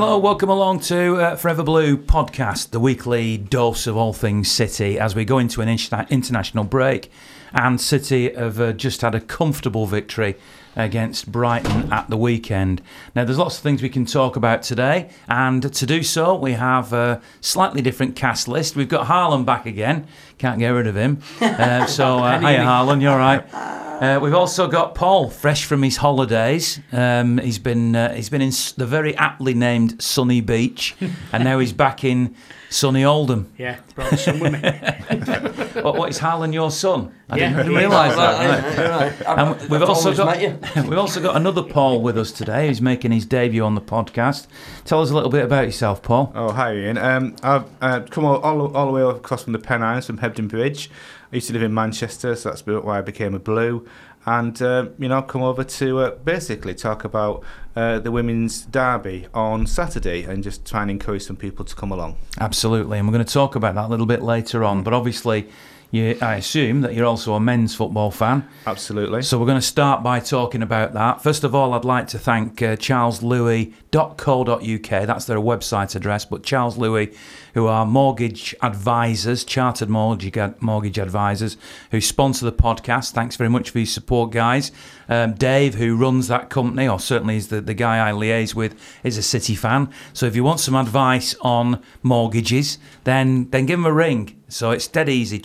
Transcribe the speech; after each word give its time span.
Hello, 0.00 0.16
welcome 0.16 0.48
along 0.48 0.78
to 0.78 1.16
uh, 1.16 1.34
Forever 1.34 1.64
Blue 1.64 1.96
podcast, 1.96 2.70
the 2.70 2.78
weekly 2.78 3.36
dose 3.36 3.88
of 3.88 3.96
all 3.96 4.12
things 4.12 4.48
City 4.48 4.96
as 4.96 5.16
we 5.16 5.24
go 5.24 5.38
into 5.38 5.60
an 5.60 5.66
inter- 5.66 6.06
international 6.08 6.62
break. 6.62 7.10
And 7.52 7.80
City 7.80 8.32
have 8.32 8.60
uh, 8.60 8.74
just 8.74 9.00
had 9.00 9.16
a 9.16 9.20
comfortable 9.20 9.86
victory 9.86 10.36
against 10.78 11.30
Brighton 11.30 11.92
at 11.92 12.08
the 12.08 12.16
weekend. 12.16 12.80
Now, 13.14 13.24
there's 13.24 13.36
lots 13.36 13.56
of 13.56 13.62
things 13.62 13.82
we 13.82 13.88
can 13.90 14.06
talk 14.06 14.36
about 14.36 14.62
today, 14.62 15.10
and 15.28 15.70
to 15.74 15.84
do 15.86 16.02
so, 16.02 16.34
we 16.34 16.52
have 16.52 16.92
a 16.92 17.20
slightly 17.40 17.82
different 17.82 18.16
cast 18.16 18.48
list. 18.48 18.76
We've 18.76 18.88
got 18.88 19.06
Harlan 19.06 19.44
back 19.44 19.66
again, 19.66 20.06
can't 20.38 20.58
get 20.58 20.70
rid 20.70 20.86
of 20.86 20.96
him. 20.96 21.20
Uh, 21.58 21.86
so, 21.86 22.18
uh, 22.18 22.38
hiya, 22.38 22.62
Harlan, 22.62 23.00
you're 23.00 23.16
right. 23.16 23.44
Uh, 23.98 24.16
we've 24.22 24.34
also 24.34 24.68
got 24.68 24.94
Paul, 24.94 25.28
fresh 25.28 25.64
from 25.64 25.82
his 25.82 25.96
holidays. 25.96 26.78
Um, 26.92 27.38
he's 27.38 27.58
been 27.58 27.96
uh, 27.96 28.14
he's 28.14 28.28
been 28.28 28.40
in 28.40 28.52
the 28.76 28.86
very 28.86 29.16
aptly 29.16 29.54
named 29.54 30.00
Sunny 30.00 30.40
Beach, 30.40 30.94
and 31.32 31.42
now 31.42 31.58
he's 31.58 31.72
back 31.72 32.04
in 32.04 32.36
sunny 32.70 33.04
Oldham. 33.04 33.52
Yeah, 33.58 33.78
brought 33.94 34.10
the 34.10 34.16
son 34.16 34.40
with 34.40 34.52
me. 34.52 35.54
What, 35.78 35.96
what 35.96 36.10
is 36.10 36.18
Harlan 36.18 36.52
your 36.52 36.72
son? 36.72 37.14
I 37.30 37.36
Yeah. 37.38 37.56
didn't 37.56 37.72
realise 37.74 38.16
Right, 38.16 38.16
that. 38.16 38.76
right, 38.78 38.90
right. 38.90 39.26
right. 39.26 39.38
And 39.60 39.70
we've 39.70 39.80
I've 39.82 39.88
also 39.88 40.12
got 40.12 40.38
we've 40.88 40.98
also 40.98 41.22
got 41.22 41.36
another 41.36 41.62
Paul 41.62 42.02
with 42.02 42.18
us 42.18 42.32
today. 42.32 42.66
who's 42.66 42.80
making 42.82 43.12
his 43.12 43.24
debut 43.26 43.62
on 43.64 43.76
the 43.76 43.80
podcast. 43.80 44.48
Tell 44.84 45.00
us 45.02 45.10
a 45.10 45.14
little 45.14 45.30
bit 45.30 45.44
about 45.44 45.66
yourself, 45.66 46.02
Paul. 46.02 46.32
Oh, 46.34 46.50
hi, 46.50 46.74
Ian. 46.74 46.98
Um, 46.98 47.36
I've 47.44 47.64
uh, 47.80 48.00
come 48.10 48.24
all, 48.24 48.38
all, 48.38 48.76
all 48.76 48.86
the 48.86 48.92
way 48.92 49.02
across 49.02 49.44
from 49.44 49.52
the 49.52 49.58
Pennines, 49.60 50.06
from 50.06 50.18
Hebden 50.18 50.48
Bridge. 50.48 50.90
I 51.32 51.36
used 51.36 51.46
to 51.48 51.52
live 51.52 51.62
in 51.62 51.72
Manchester, 51.74 52.34
so 52.34 52.48
that's 52.48 52.66
why 52.66 52.98
I 52.98 53.02
became 53.02 53.34
a 53.34 53.38
Blue. 53.38 53.86
And, 54.28 54.60
uh, 54.60 54.88
you 54.98 55.08
know, 55.08 55.22
come 55.22 55.42
over 55.42 55.64
to 55.64 56.00
uh, 56.00 56.10
basically 56.16 56.74
talk 56.74 57.04
about 57.04 57.42
uh, 57.74 57.98
the 57.98 58.10
women's 58.10 58.60
derby 58.60 59.26
on 59.32 59.66
Saturday 59.66 60.24
and 60.24 60.44
just 60.44 60.66
try 60.66 60.82
and 60.82 60.90
encourage 60.90 61.22
some 61.22 61.36
people 61.36 61.64
to 61.64 61.74
come 61.74 61.90
along. 61.90 62.16
Absolutely, 62.38 62.98
and 62.98 63.08
we're 63.08 63.14
going 63.14 63.24
to 63.24 63.32
talk 63.32 63.54
about 63.54 63.74
that 63.76 63.86
a 63.86 63.88
little 63.88 64.04
bit 64.04 64.22
later 64.22 64.64
on. 64.64 64.82
But 64.82 64.92
obviously, 64.92 65.48
you, 65.90 66.18
I 66.20 66.34
assume 66.34 66.82
that 66.82 66.94
you're 66.94 67.06
also 67.06 67.32
a 67.32 67.40
men's 67.40 67.74
football 67.74 68.10
fan. 68.10 68.46
Absolutely. 68.66 69.22
So 69.22 69.38
we're 69.38 69.46
going 69.46 69.56
to 69.56 69.66
start 69.66 70.02
by 70.02 70.20
talking 70.20 70.62
about 70.62 70.92
that. 70.92 71.22
First 71.22 71.42
of 71.42 71.54
all, 71.54 71.72
I'd 71.72 71.86
like 71.86 72.08
to 72.08 72.18
thank 72.18 72.60
uh, 72.60 72.76
charleslouis.co.uk. 72.76 75.06
That's 75.06 75.24
their 75.24 75.38
website 75.38 75.96
address. 75.96 76.26
But 76.26 76.42
Charles 76.42 76.76
Louis, 76.76 77.16
who 77.54 77.66
are 77.66 77.86
mortgage 77.86 78.54
advisors, 78.62 79.44
chartered 79.44 79.88
mortgage, 79.88 80.38
mortgage 80.60 80.98
advisors, 80.98 81.56
who 81.90 82.00
sponsor 82.00 82.44
the 82.44 82.52
podcast. 82.52 83.12
Thanks 83.12 83.36
very 83.36 83.50
much 83.50 83.70
for 83.70 83.78
your 83.78 83.86
support, 83.86 84.30
guys. 84.30 84.70
Um, 85.08 85.34
Dave, 85.34 85.74
who 85.74 85.96
runs 85.96 86.28
that 86.28 86.50
company, 86.50 86.86
or 86.86 87.00
certainly 87.00 87.36
is 87.36 87.48
the, 87.48 87.60
the 87.60 87.74
guy 87.74 88.08
I 88.08 88.12
liaise 88.12 88.54
with, 88.54 88.74
is 89.02 89.16
a 89.16 89.22
City 89.22 89.54
fan. 89.54 89.90
So 90.12 90.26
if 90.26 90.36
you 90.36 90.44
want 90.44 90.60
some 90.60 90.74
advice 90.74 91.34
on 91.40 91.82
mortgages, 92.02 92.78
then 93.04 93.48
then 93.50 93.66
give 93.66 93.78
him 93.78 93.86
a 93.86 93.92
ring. 93.92 94.40
So 94.48 94.70
it's 94.70 94.86
dead 94.86 95.08
easy. 95.08 95.38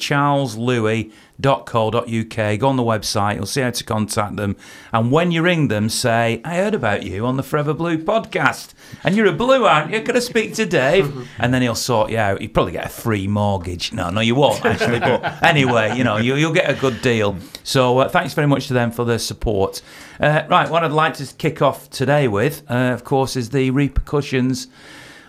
charleslouis.co.uk. 1.42 2.60
Go 2.60 2.68
on 2.68 2.76
the 2.76 2.84
website. 2.84 3.36
You'll 3.36 3.46
see 3.46 3.62
how 3.62 3.72
to 3.72 3.84
contact 3.84 4.36
them. 4.36 4.56
And 4.92 5.12
when 5.12 5.32
you 5.32 5.42
ring 5.42 5.68
them, 5.68 5.90
say, 5.90 6.42
I 6.44 6.56
heard 6.56 6.74
about 6.74 7.04
you 7.04 7.26
on 7.26 7.38
the 7.38 7.44
Forever 7.44 7.74
Blue 7.74 7.98
podcast. 7.98 8.74
And 9.04 9.16
you're 9.16 9.28
a 9.28 9.34
blue, 9.34 9.66
aren't 9.66 9.92
you? 9.92 10.00
Going 10.00 10.16
to 10.16 10.22
speak 10.22 10.54
to 10.56 10.66
Dave? 10.66 11.30
And 11.40 11.54
then 11.54 11.62
he'll 11.62 11.76
sort 11.76 12.12
you 12.12 12.18
out. 12.18 12.42
You'd 12.42 12.54
probably 12.54 12.74
get 12.74 12.86
a 12.86 12.90
free 12.90 13.28
mortgage. 13.28 13.92
No, 13.92 14.10
no, 14.10 14.22
you 14.22 14.36
won't, 14.36 14.64
actually. 14.66 15.00
But 15.00 15.44
anyway, 15.44 15.98
you 15.98 16.04
know, 16.04 16.18
you, 16.18 16.36
you'll 16.36 16.54
get 16.54 16.70
a 16.70 16.80
good 16.80 17.02
deal. 17.02 17.38
So 17.64 17.98
uh, 18.00 18.08
thanks 18.08 18.34
very 18.34 18.48
much 18.48 18.68
to 18.68 18.74
them 18.74 18.92
for 18.92 19.04
their 19.04 19.20
support. 19.20 19.82
Uh, 20.20 20.44
right, 20.50 20.70
what 20.70 20.84
I'd 20.84 20.92
like 20.92 21.16
to 21.16 21.26
kick 21.36 21.62
off 21.62 21.90
today 21.90 22.28
with, 22.28 22.64
uh, 22.70 22.92
of 22.94 23.04
course, 23.04 23.36
is 23.36 23.50
the 23.50 23.72
repercussions 23.72 24.68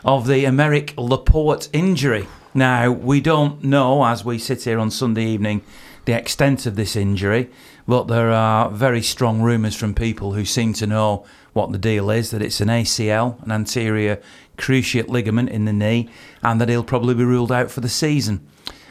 of 0.04 0.26
the 0.26 0.44
Aymeric 0.44 0.94
Laporte 0.96 1.68
injury. 1.72 2.28
Now, 2.52 2.92
we 2.92 3.20
don't 3.20 3.64
know, 3.64 4.04
as 4.04 4.24
we 4.24 4.38
sit 4.38 4.62
here 4.62 4.78
on 4.78 4.90
Sunday 4.90 5.24
evening, 5.24 5.62
the 6.04 6.12
extent 6.12 6.66
of 6.66 6.76
this 6.76 6.96
injury, 6.96 7.50
but 7.86 8.08
there 8.08 8.30
are 8.30 8.70
very 8.70 9.02
strong 9.02 9.40
rumours 9.40 9.74
from 9.74 9.94
people 9.94 10.32
who 10.32 10.44
seem 10.44 10.72
to 10.74 10.86
know 10.86 11.24
what 11.52 11.72
the 11.72 11.78
deal 11.78 12.10
is 12.10 12.30
that 12.30 12.42
it's 12.42 12.60
an 12.60 12.68
ACL, 12.68 13.42
an 13.44 13.52
anterior 13.52 14.20
cruciate 14.58 15.08
ligament 15.08 15.50
in 15.50 15.64
the 15.64 15.72
knee, 15.72 16.08
and 16.42 16.60
that 16.60 16.68
he'll 16.68 16.84
probably 16.84 17.14
be 17.14 17.24
ruled 17.24 17.52
out 17.52 17.70
for 17.70 17.80
the 17.80 17.88
season. 17.88 18.46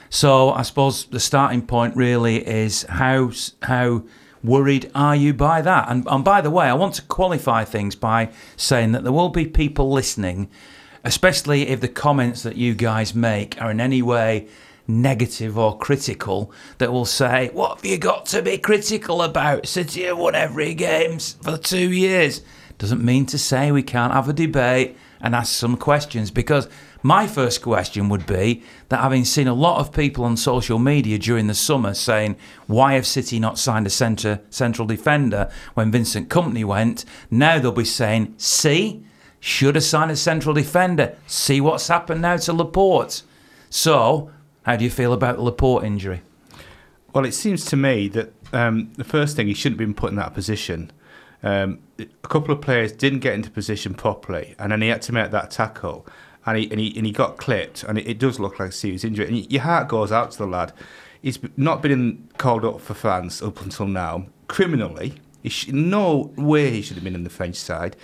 So, 0.09 0.52
I 0.52 0.62
suppose 0.62 1.06
the 1.06 1.19
starting 1.19 1.66
point 1.66 1.96
really 1.96 2.46
is 2.47 2.84
how 2.84 3.31
how 3.63 4.03
worried 4.44 4.91
are 4.94 5.16
you 5.16 5.34
by 5.34 5.62
that? 5.62 5.90
And, 5.90 6.06
and 6.07 6.23
by 6.23 6.41
the 6.41 6.52
way, 6.52 6.68
I 6.68 6.73
want 6.73 6.96
to 6.96 7.02
qualify 7.03 7.63
things 7.63 7.96
by 7.96 8.29
saying 8.57 8.91
that 8.91 9.03
there 9.03 9.12
will 9.12 9.29
be 9.29 9.46
people 9.46 9.91
listening 9.91 10.50
especially 11.03 11.68
if 11.68 11.81
the 11.81 11.88
comments 11.88 12.44
that 12.44 12.56
you 12.56 12.73
guys 12.73 13.13
make 13.13 13.62
are 13.62 13.72
in 13.72 13.81
any 13.81 14.02
way 14.02 14.47
negative 14.88 15.57
or 15.57 15.77
critical, 15.77 16.51
that 16.77 16.91
will 16.91 17.05
say, 17.05 17.49
What 17.53 17.77
have 17.77 17.85
you 17.85 17.97
got 17.97 18.25
to 18.27 18.41
be 18.41 18.57
critical 18.57 19.21
about? 19.21 19.67
City 19.67 20.03
have 20.03 20.17
won 20.17 20.35
every 20.35 20.73
game 20.73 21.19
for 21.19 21.57
two 21.57 21.91
years. 21.91 22.41
Doesn't 22.77 23.03
mean 23.03 23.25
to 23.27 23.38
say 23.38 23.72
we 23.72 23.83
can't 23.83 24.13
have 24.13 24.27
a 24.27 24.33
debate 24.33 24.97
and 25.22 25.33
ask 25.33 25.53
some 25.53 25.77
questions 25.77 26.31
because 26.31 26.67
my 27.01 27.27
first 27.27 27.61
question 27.61 28.09
would 28.09 28.25
be 28.25 28.63
that 28.89 29.01
having 29.01 29.25
seen 29.25 29.47
a 29.47 29.53
lot 29.53 29.79
of 29.79 29.93
people 29.93 30.25
on 30.25 30.35
social 30.35 30.79
media 30.79 31.17
during 31.17 31.47
the 31.47 31.53
summer 31.53 31.93
saying, 31.93 32.35
why 32.67 32.93
have 32.93 33.05
City 33.05 33.39
not 33.39 33.59
signed 33.59 33.88
a 33.88 33.89
centre 33.89 34.41
central 34.49 34.88
defender 34.88 35.49
when 35.75 35.91
Vincent 35.91 36.29
Kompany 36.29 36.66
went? 36.66 37.05
Now 37.31 37.59
they'll 37.59 37.72
be 37.72 37.85
saying, 37.85 38.33
see, 38.38 39.05
should 39.39 39.75
have 39.75 39.83
signed 39.83 40.11
a 40.11 40.16
central 40.16 40.53
defender. 40.53 41.17
See 41.27 41.61
what's 41.61 41.89
happened 41.89 42.22
now 42.22 42.38
to 42.38 42.53
Laporte. 42.53 43.23
So, 43.69 44.31
how 44.63 44.75
do 44.75 44.84
you 44.84 44.90
feel 44.90 45.13
about 45.13 45.38
the 45.38 45.44
Laporte 45.44 45.84
injury? 45.84 46.22
Well, 47.13 47.25
it 47.25 47.34
seems 47.34 47.66
to 47.66 47.75
me 47.78 48.07
that 48.09 48.34
um, 48.53 48.91
the 48.97 49.03
first 49.03 49.35
thing 49.35 49.47
he 49.47 49.53
shouldn't 49.53 49.79
have 49.79 49.88
been 49.88 49.94
put 49.94 50.09
in 50.09 50.16
that 50.16 50.34
position. 50.34 50.91
Um, 51.44 51.79
a 52.00 52.06
couple 52.28 52.53
of 52.53 52.62
players 52.62 52.91
didn't 52.91 53.19
get 53.19 53.34
into 53.34 53.52
position 53.52 53.94
properly, 53.94 54.56
and 54.57 54.72
then 54.72 54.81
he 54.81 54.88
had 54.88 55.02
to 55.03 55.12
make 55.12 55.31
that 55.31 55.52
tackle, 55.52 56.07
and 56.46 56.57
he 56.57 56.72
and 56.72 56.79
he, 56.79 56.96
and 56.96 57.06
he 57.06 57.12
got 57.12 57.38
clipped, 57.38 57.84
and 57.84 57.97
it, 57.97 58.07
it 58.07 58.18
does 58.19 58.40
look 58.40 58.59
like 58.59 58.69
a 58.69 58.72
serious 58.72 59.03
injury. 59.03 59.28
And 59.28 59.52
your 59.52 59.62
heart 59.62 59.90
goes 59.90 60.12
out 60.12 60.31
to 60.31 60.38
the 60.38 60.47
lad. 60.47 60.72
He's 61.22 61.40
not 61.57 61.81
been 61.81 62.29
called 62.38 62.66
up 62.66 62.81
for 62.81 62.94
France 62.94 63.41
up 63.41 63.62
until 63.62 63.88
now 63.88 64.28
criminally. 64.47 65.16
He 65.41 65.50
sh- 65.50 65.68
no 65.69 66.31
way 66.38 66.72
he 66.72 66.81
should 66.81 66.96
have 66.96 67.03
been 67.03 67.16
in 67.16 67.23
the 67.23 67.29
French 67.29 67.57
side. 67.57 67.96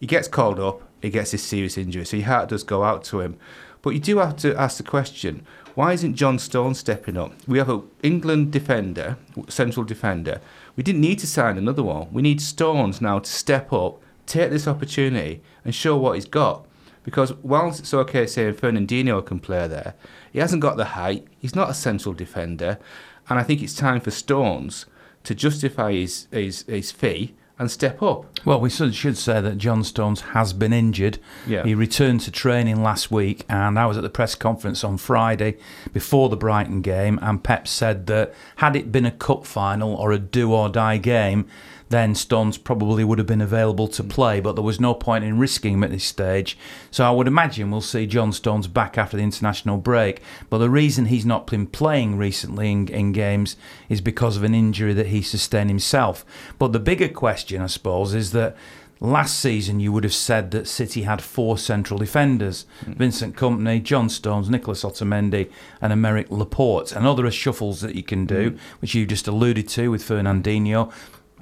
He 0.00 0.06
gets 0.06 0.28
called 0.28 0.58
up, 0.58 0.82
he 1.02 1.10
gets 1.10 1.32
this 1.32 1.42
serious 1.42 1.76
injury, 1.76 2.04
so 2.06 2.16
your 2.16 2.26
heart 2.26 2.48
does 2.48 2.62
go 2.62 2.84
out 2.84 3.04
to 3.04 3.20
him. 3.20 3.36
But 3.82 3.90
you 3.90 4.00
do 4.00 4.18
have 4.18 4.36
to 4.38 4.56
ask 4.56 4.78
the 4.78 4.82
question: 4.82 5.46
Why 5.78 5.92
isn't 5.92 6.16
John 6.16 6.40
Stone 6.40 6.74
stepping 6.74 7.16
up? 7.16 7.34
We 7.46 7.58
have 7.58 7.68
an 7.68 7.84
England 8.02 8.50
defender, 8.50 9.16
central 9.48 9.86
defender. 9.86 10.40
We 10.74 10.82
didn't 10.82 11.02
need 11.02 11.20
to 11.20 11.26
sign 11.28 11.56
another 11.56 11.84
one. 11.84 12.12
We 12.12 12.20
need 12.20 12.40
Stones 12.40 13.00
now 13.00 13.20
to 13.20 13.30
step 13.30 13.72
up, 13.72 14.02
take 14.26 14.50
this 14.50 14.66
opportunity, 14.66 15.40
and 15.64 15.72
show 15.72 15.96
what 15.96 16.16
he's 16.16 16.24
got. 16.24 16.66
Because 17.04 17.32
whilst 17.44 17.78
it's 17.78 17.94
okay 17.94 18.26
saying 18.26 18.54
Fernandinho 18.54 19.24
can 19.24 19.38
play 19.38 19.68
there, 19.68 19.94
he 20.32 20.40
hasn't 20.40 20.62
got 20.62 20.78
the 20.78 20.84
height. 20.84 21.28
He's 21.38 21.54
not 21.54 21.70
a 21.70 21.74
central 21.74 22.12
defender, 22.12 22.80
and 23.28 23.38
I 23.38 23.44
think 23.44 23.62
it's 23.62 23.76
time 23.76 24.00
for 24.00 24.10
Stones 24.10 24.84
to 25.22 25.32
justify 25.32 25.92
his 25.92 26.26
his, 26.32 26.62
his 26.62 26.90
fee 26.90 27.36
and 27.58 27.70
step 27.70 28.02
up. 28.02 28.26
Well, 28.44 28.60
we 28.60 28.70
should 28.70 28.94
should 28.94 29.16
say 29.16 29.40
that 29.40 29.58
John 29.58 29.82
Stones 29.82 30.20
has 30.20 30.52
been 30.52 30.72
injured. 30.72 31.18
Yeah. 31.46 31.64
He 31.64 31.74
returned 31.74 32.20
to 32.22 32.30
training 32.30 32.82
last 32.82 33.10
week, 33.10 33.44
and 33.48 33.78
I 33.78 33.86
was 33.86 33.96
at 33.96 34.02
the 34.02 34.10
press 34.10 34.34
conference 34.34 34.84
on 34.84 34.96
Friday 34.96 35.56
before 35.92 36.28
the 36.28 36.36
Brighton 36.36 36.82
game, 36.82 37.18
and 37.20 37.42
Pep 37.42 37.66
said 37.66 38.06
that 38.06 38.32
had 38.56 38.76
it 38.76 38.92
been 38.92 39.06
a 39.06 39.10
cup 39.10 39.44
final 39.44 39.94
or 39.94 40.12
a 40.12 40.18
do 40.18 40.52
or 40.52 40.68
die 40.68 40.98
game, 40.98 41.46
then 41.88 42.14
Stones 42.14 42.58
probably 42.58 43.04
would 43.04 43.18
have 43.18 43.26
been 43.26 43.40
available 43.40 43.88
to 43.88 44.04
play, 44.04 44.40
but 44.40 44.52
there 44.54 44.64
was 44.64 44.80
no 44.80 44.94
point 44.94 45.24
in 45.24 45.38
risking 45.38 45.74
him 45.74 45.84
at 45.84 45.90
this 45.90 46.04
stage. 46.04 46.58
So 46.90 47.04
I 47.04 47.10
would 47.10 47.26
imagine 47.26 47.70
we'll 47.70 47.80
see 47.80 48.06
John 48.06 48.32
Stones 48.32 48.68
back 48.68 48.98
after 48.98 49.16
the 49.16 49.22
international 49.22 49.78
break. 49.78 50.20
But 50.50 50.58
the 50.58 50.70
reason 50.70 51.06
he's 51.06 51.26
not 51.26 51.46
been 51.46 51.66
playing 51.66 52.18
recently 52.18 52.70
in, 52.70 52.88
in 52.88 53.12
games 53.12 53.56
is 53.88 54.00
because 54.00 54.36
of 54.36 54.42
an 54.42 54.54
injury 54.54 54.92
that 54.94 55.06
he 55.06 55.22
sustained 55.22 55.70
himself. 55.70 56.24
But 56.58 56.72
the 56.72 56.78
bigger 56.78 57.08
question, 57.08 57.62
I 57.62 57.66
suppose, 57.66 58.14
is 58.14 58.32
that 58.32 58.56
last 59.00 59.38
season 59.38 59.80
you 59.80 59.92
would 59.92 60.04
have 60.04 60.14
said 60.14 60.50
that 60.50 60.66
City 60.66 61.02
had 61.02 61.22
four 61.22 61.56
central 61.56 61.98
defenders 61.98 62.66
hmm. 62.84 62.92
Vincent 62.94 63.36
Kompany, 63.36 63.82
John 63.82 64.08
Stones, 64.08 64.50
Nicholas 64.50 64.82
Otamendi, 64.82 65.50
and 65.80 65.92
Aymeric 65.92 66.30
Laporte. 66.30 66.92
And 66.92 67.06
other 67.06 67.30
shuffles 67.30 67.80
that 67.80 67.94
you 67.94 68.02
can 68.02 68.26
do, 68.26 68.50
hmm. 68.50 68.56
which 68.80 68.94
you 68.94 69.06
just 69.06 69.28
alluded 69.28 69.68
to 69.68 69.90
with 69.90 70.02
Fernandinho. 70.02 70.92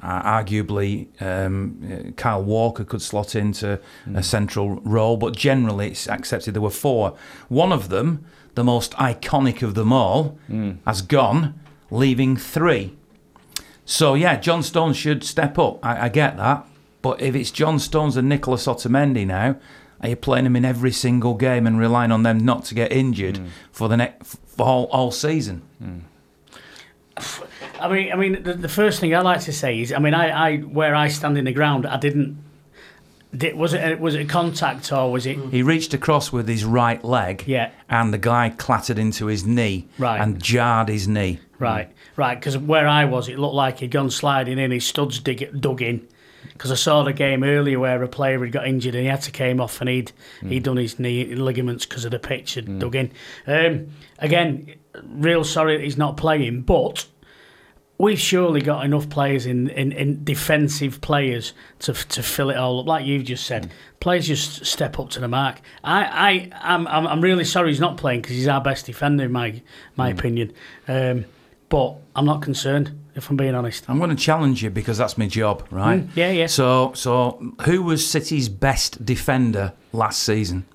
Uh, 0.03 0.23
arguably, 0.23 1.09
um, 1.23 1.81
uh, 1.91 2.11
Kyle 2.13 2.43
Walker 2.45 2.85
could 2.85 3.01
slot 3.03 3.35
into 3.35 3.81
a 4.15 4.23
central 4.23 4.77
role, 4.85 5.17
but 5.17 5.35
generally 5.35 5.89
it's 5.89 6.07
accepted 6.09 6.55
there 6.55 6.63
were 6.63 6.71
four. 6.71 7.15
One 7.49 7.73
of 7.73 7.89
them, 7.89 8.25
the 8.55 8.63
most 8.65 8.93
iconic 8.93 9.63
of 9.63 9.75
them 9.75 9.93
all, 9.93 10.39
has 10.87 11.03
gone, 11.03 11.55
leaving 11.91 12.37
three. 12.37 12.95
So 13.85 14.15
yeah, 14.15 14.37
John 14.37 14.63
Stones 14.63 14.97
should 14.97 15.25
step 15.25 15.59
up. 15.59 15.85
I, 15.85 16.07
I 16.07 16.09
get 16.09 16.37
that, 16.37 16.67
but 17.03 17.21
if 17.21 17.35
it's 17.35 17.51
John 17.51 17.79
Stones 17.79 18.17
and 18.17 18.29
Nicholas 18.29 18.67
Otamendi 18.67 19.27
now, 19.27 19.57
Are 20.03 20.11
you 20.11 20.17
playing 20.17 20.45
them 20.45 20.57
in 20.57 20.65
every 20.65 20.93
single 20.93 21.35
game 21.35 21.67
and 21.67 21.79
relying 21.79 22.13
on 22.13 22.23
them 22.23 22.39
not 22.39 22.65
to 22.67 22.75
get 22.75 22.93
injured 22.93 23.41
for 23.73 23.89
the 23.89 23.97
next 23.97 24.37
for 24.47 24.67
all, 24.67 24.85
all 24.93 25.11
season? 25.11 25.63
I 27.81 27.89
mean, 27.89 28.13
I 28.13 28.17
mean, 28.17 28.43
the, 28.43 28.55
the 28.55 28.69
first 28.69 29.01
thing 29.01 29.15
I 29.15 29.21
like 29.21 29.41
to 29.43 29.53
say 29.53 29.81
is, 29.81 29.93
I 29.93 29.99
mean, 29.99 30.15
I, 30.15 30.29
I 30.31 30.57
where 30.59 30.95
I 30.95 31.09
stand 31.09 31.37
in 31.39 31.45
the 31.45 31.53
ground, 31.53 31.87
I 31.87 31.97
didn't. 31.99 32.43
Did, 33.37 33.55
was 33.57 33.75
it 33.75 34.01
was 34.01 34.15
it 34.15 34.23
a 34.23 34.25
contact 34.25 34.93
or 34.93 35.11
was 35.13 35.27
it? 35.27 35.37
He 35.51 35.63
reached 35.63 35.93
across 35.93 36.33
with 36.33 36.49
his 36.49 36.65
right 36.65 37.03
leg, 37.05 37.45
Yeah. 37.47 37.71
and 37.89 38.15
the 38.15 38.19
guy 38.19 38.51
clattered 38.51 38.99
into 38.99 39.27
his 39.27 39.45
knee 39.45 39.87
Right. 39.99 40.21
and 40.21 40.41
jarred 40.43 40.89
his 40.89 41.07
knee. 41.07 41.41
Right, 41.59 41.91
right. 42.17 42.39
Because 42.39 42.57
where 42.57 42.87
I 42.87 43.05
was, 43.05 43.29
it 43.29 43.39
looked 43.39 43.55
like 43.55 43.81
he'd 43.81 43.91
gone 43.91 44.11
sliding 44.11 44.59
in. 44.59 44.71
His 44.71 44.87
studs 44.87 45.19
dig, 45.21 45.61
dug 45.61 45.83
in. 45.83 46.07
Because 46.53 46.71
I 46.71 46.77
saw 46.77 47.03
the 47.03 47.13
game 47.13 47.43
earlier 47.43 47.79
where 47.79 48.03
a 48.03 48.09
player 48.09 48.43
had 48.43 48.53
got 48.53 48.67
injured 48.67 48.95
and 48.95 49.03
he 49.03 49.09
had 49.11 49.21
to 49.23 49.31
came 49.31 49.61
off 49.61 49.81
and 49.81 49.91
he'd 49.91 50.13
he'd 50.43 50.63
done 50.63 50.77
his 50.79 50.99
knee 50.99 51.35
ligaments 51.35 51.85
because 51.85 52.05
of 52.07 52.13
the 52.13 52.19
pitch 52.19 52.55
had 52.55 52.79
dug 52.79 52.95
in. 52.95 53.11
Um, 53.47 53.89
again, 54.19 54.75
real 55.03 55.45
sorry 55.45 55.77
that 55.77 55.83
he's 55.85 55.99
not 55.99 56.17
playing, 56.17 56.63
but 56.63 57.07
we've 57.99 58.19
surely 58.19 58.61
got 58.61 58.85
enough 58.85 59.09
players 59.09 59.47
in, 59.47 59.69
in, 59.71 59.93
in 59.93 60.25
defensive 60.25 61.01
players 61.01 61.53
to 61.81 61.93
to 61.95 62.23
fill 62.23 62.51
it 62.51 62.57
all 62.57 62.81
up. 62.81 62.87
Like 62.87 63.07
you've 63.07 63.25
just 63.25 63.47
said, 63.47 63.71
players 64.01 64.27
just 64.27 64.67
step 64.67 64.99
up 64.99 65.11
to 65.11 65.21
the 65.21 65.29
mark. 65.29 65.61
I 65.83 66.51
I 66.53 66.75
I'm 66.75 66.87
I'm, 66.87 67.07
I'm 67.07 67.21
really 67.21 67.45
sorry 67.45 67.71
he's 67.71 67.81
not 67.81 67.97
playing 67.97 68.23
because 68.23 68.37
he's 68.37 68.49
our 68.49 68.61
best 68.61 68.87
defender 68.87 69.25
in 69.25 69.33
my 69.33 69.63
my 69.97 70.11
opinion. 70.11 70.53
Um, 70.89 71.25
but 71.69 71.97
I'm 72.15 72.25
not 72.25 72.43
concerned 72.43 72.97
if 73.17 73.31
I'm 73.31 73.37
being 73.37 73.55
honest. 73.55 73.89
I'm 73.89 73.99
going 73.99 74.11
to 74.11 74.17
challenge 74.17 74.63
you 74.63 74.71
because 74.71 74.99
that's 74.99 75.19
my 75.19 75.27
job, 75.27 75.67
right? 75.71 76.07
Mm, 76.07 76.17
yeah, 76.17 76.31
yeah. 76.31 76.47
So, 76.47 76.93
so 76.95 77.55
who 77.63 77.83
was 77.83 78.09
City's 78.09 78.49
best 78.49 79.05
defender 79.05 79.73
last 79.93 80.23
season 80.23 80.67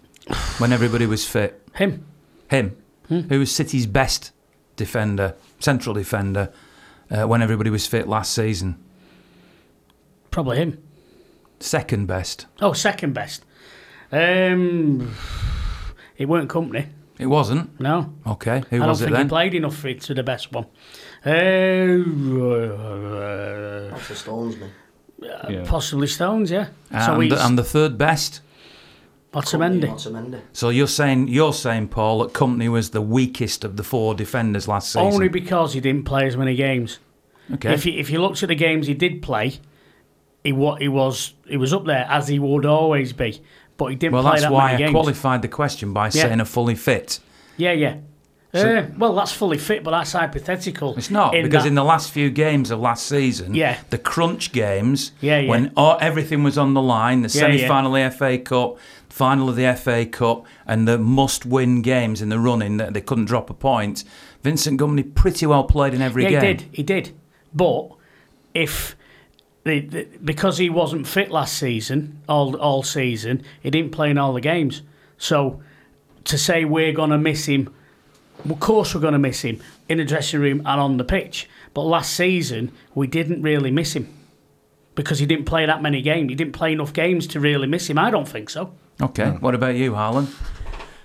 when 0.58 0.74
everybody 0.74 1.06
was 1.06 1.26
fit? 1.26 1.66
Him. 1.76 2.06
Him. 2.50 2.76
Hmm. 3.08 3.22
Who 3.22 3.40
was 3.40 3.54
City's 3.54 3.86
best 3.86 4.32
defender, 4.76 5.36
central 5.60 5.94
defender, 5.94 6.52
uh, 7.12 7.28
when 7.28 7.42
everybody 7.42 7.70
was 7.70 7.86
fit 7.86 8.08
last 8.08 8.34
season? 8.34 8.78
Probably 10.32 10.58
him. 10.58 10.82
Second 11.60 12.08
best. 12.08 12.48
Oh, 12.62 12.74
second 12.74 13.14
best. 13.14 13.46
Um, 14.12 15.14
it 16.18 16.28
weren't 16.28 16.50
Kompany. 16.50 16.88
It 17.20 17.28
wasn't. 17.28 17.80
No, 17.80 18.14
Okay. 18.26 18.64
Who 18.72 18.78
I 18.78 18.80
don't 18.80 18.88
was 18.90 19.02
it 19.02 19.06
think 19.10 19.18
he 19.18 19.26
played 19.26 19.54
enough 19.54 19.76
for 19.76 19.90
it 19.90 20.02
to 20.02 20.14
the 20.16 20.24
best 20.24 20.52
one. 20.52 20.66
Uh, 21.24 21.28
That's 23.92 24.08
the 24.08 24.16
Stones, 24.16 24.58
man. 24.58 24.72
Yeah. 25.22 25.64
possibly 25.68 26.08
Stones, 26.08 26.50
yeah. 26.50 26.70
so 27.06 27.14
And, 27.14 27.24
he's 27.24 27.34
and 27.40 27.58
the 27.60 27.64
third 27.64 27.96
best. 27.98 28.42
Otamendi. 29.34 29.88
Otamendi. 29.88 30.42
So 30.54 30.70
you're 30.70 30.88
saying 30.88 31.28
you're 31.30 31.54
saying 31.54 31.88
Paul 31.90 32.20
that 32.20 32.34
Kompany 32.34 32.70
was 32.70 32.90
the 32.90 33.02
weakest 33.02 33.64
of 33.64 33.78
the 33.78 33.84
four 33.84 34.14
defenders 34.14 34.68
last 34.68 34.88
season. 34.92 35.02
Only 35.14 35.30
because 35.30 35.74
he 35.74 35.80
didn't 35.80 36.04
play 36.04 36.28
as 36.28 36.36
many 36.36 36.56
games. 36.56 37.00
okay. 37.54 37.74
If 37.74 37.86
you, 37.86 37.94
if 37.94 38.10
you 38.10 38.22
looked 38.22 38.44
at 38.44 38.50
the 38.50 38.56
games 38.56 38.88
he 38.88 38.94
did 38.94 39.22
play, 39.22 39.60
he 40.44 40.52
wa- 40.52 40.76
he 40.76 40.88
was 40.90 41.34
he 41.48 41.56
was 41.58 41.74
up 41.74 41.86
there 41.86 42.06
as 42.10 42.28
he 42.28 42.40
would 42.40 42.66
always 42.66 43.14
be. 43.14 43.42
But 43.78 43.88
he 43.88 43.96
didn't 43.96 44.14
well, 44.14 44.24
play 44.24 44.32
that's 44.34 44.44
that 44.44 44.52
why 44.52 44.72
many 44.74 44.84
I 44.84 44.88
games. 44.88 44.92
qualified 44.92 45.42
the 45.42 45.48
question 45.48 45.94
by 45.94 46.10
saying 46.10 46.40
a 46.42 46.46
fully 46.46 46.76
fit. 46.76 47.20
Yeah, 47.58 47.72
yeah. 47.72 47.98
uh, 48.54 48.84
well, 48.98 49.14
that's 49.16 49.32
fully 49.32 49.58
fit, 49.58 49.82
but 49.84 49.92
that's 49.92 50.12
hypothetical. 50.12 50.96
It's 50.98 51.10
not 51.10 51.32
because 51.32 51.64
that- 51.64 51.68
in 51.68 51.76
the 51.76 51.84
last 51.84 52.12
few 52.12 52.30
games 52.30 52.70
of 52.70 52.80
last 52.80 53.08
season, 53.08 53.56
Yeah. 53.56 53.78
the 53.90 53.98
crunch 53.98 54.52
games, 54.52 55.14
Yeah, 55.22 55.40
yeah. 55.40 55.50
when 55.50 55.72
all, 55.78 55.98
everything 56.02 56.44
was 56.44 56.58
on 56.58 56.74
the 56.74 56.82
line, 56.82 57.22
the 57.22 57.30
Yeah, 57.30 57.48
yeah. 57.48 57.56
semi-final 57.58 57.96
of 57.96 58.12
the 58.12 58.18
FA 58.18 58.38
Cup, 58.38 58.78
final 59.12 59.50
of 59.50 59.56
the 59.56 59.74
FA 59.76 60.06
Cup, 60.06 60.46
and 60.66 60.88
the 60.88 60.98
must-win 60.98 61.82
games 61.82 62.22
in 62.22 62.30
the 62.30 62.40
running 62.40 62.78
that 62.78 62.94
they 62.94 63.02
couldn't 63.02 63.26
drop 63.26 63.50
a 63.50 63.54
point. 63.54 64.04
Vincent 64.42 64.80
Kompany 64.80 65.14
pretty 65.14 65.46
well 65.46 65.64
played 65.64 65.94
in 65.94 66.02
every 66.02 66.24
yeah, 66.24 66.30
game. 66.30 66.42
he 66.42 66.54
did. 66.54 66.76
He 66.76 66.84
did. 66.84 67.12
But 67.54 67.90
if 68.54 68.96
the, 69.64 69.80
the, 69.82 70.08
because 70.24 70.58
he 70.58 70.70
wasn't 70.70 71.08
fit 71.08 71.30
last 71.30 71.58
season, 71.58 72.22
all 72.28 72.56
all 72.58 72.84
season, 72.84 73.44
he 73.62 73.70
didn't 73.70 73.92
play 73.92 74.10
in 74.10 74.18
all 74.18 74.34
the 74.34 74.42
games. 74.42 74.82
So 75.18 75.62
to 76.24 76.38
say 76.38 76.66
we're 76.66 76.94
going 76.94 77.10
to 77.12 77.18
miss 77.18 77.46
him, 77.46 77.74
of 78.50 78.60
course 78.60 78.96
we're 78.96 79.02
going 79.02 79.14
to 79.14 79.20
miss 79.20 79.42
him 79.42 79.62
in 79.90 79.98
the 79.98 80.06
dressing 80.06 80.40
room 80.40 80.60
and 80.60 80.82
on 80.82 80.98
the 80.98 81.04
pitch. 81.04 81.50
But 81.74 81.84
last 81.84 82.14
season 82.14 82.72
we 82.96 83.08
didn't 83.08 83.42
really 83.42 83.72
miss 83.72 83.94
him 83.94 84.21
because 84.96 85.20
he 85.20 85.26
didn't 85.26 85.46
play 85.46 85.66
that 85.66 85.82
many 85.82 86.02
games. 86.02 86.30
He 86.30 86.36
didn't 86.36 86.54
play 86.54 86.74
enough 86.74 86.94
games 86.94 87.28
to 87.28 87.40
really 87.40 87.68
miss 87.68 87.90
him. 87.90 87.98
I 87.98 88.10
don't 88.12 88.28
think 88.28 88.50
so. 88.50 88.74
Okay, 89.02 89.30
what 89.40 89.56
about 89.56 89.76
you, 89.76 89.96
Harlan? 89.96 90.28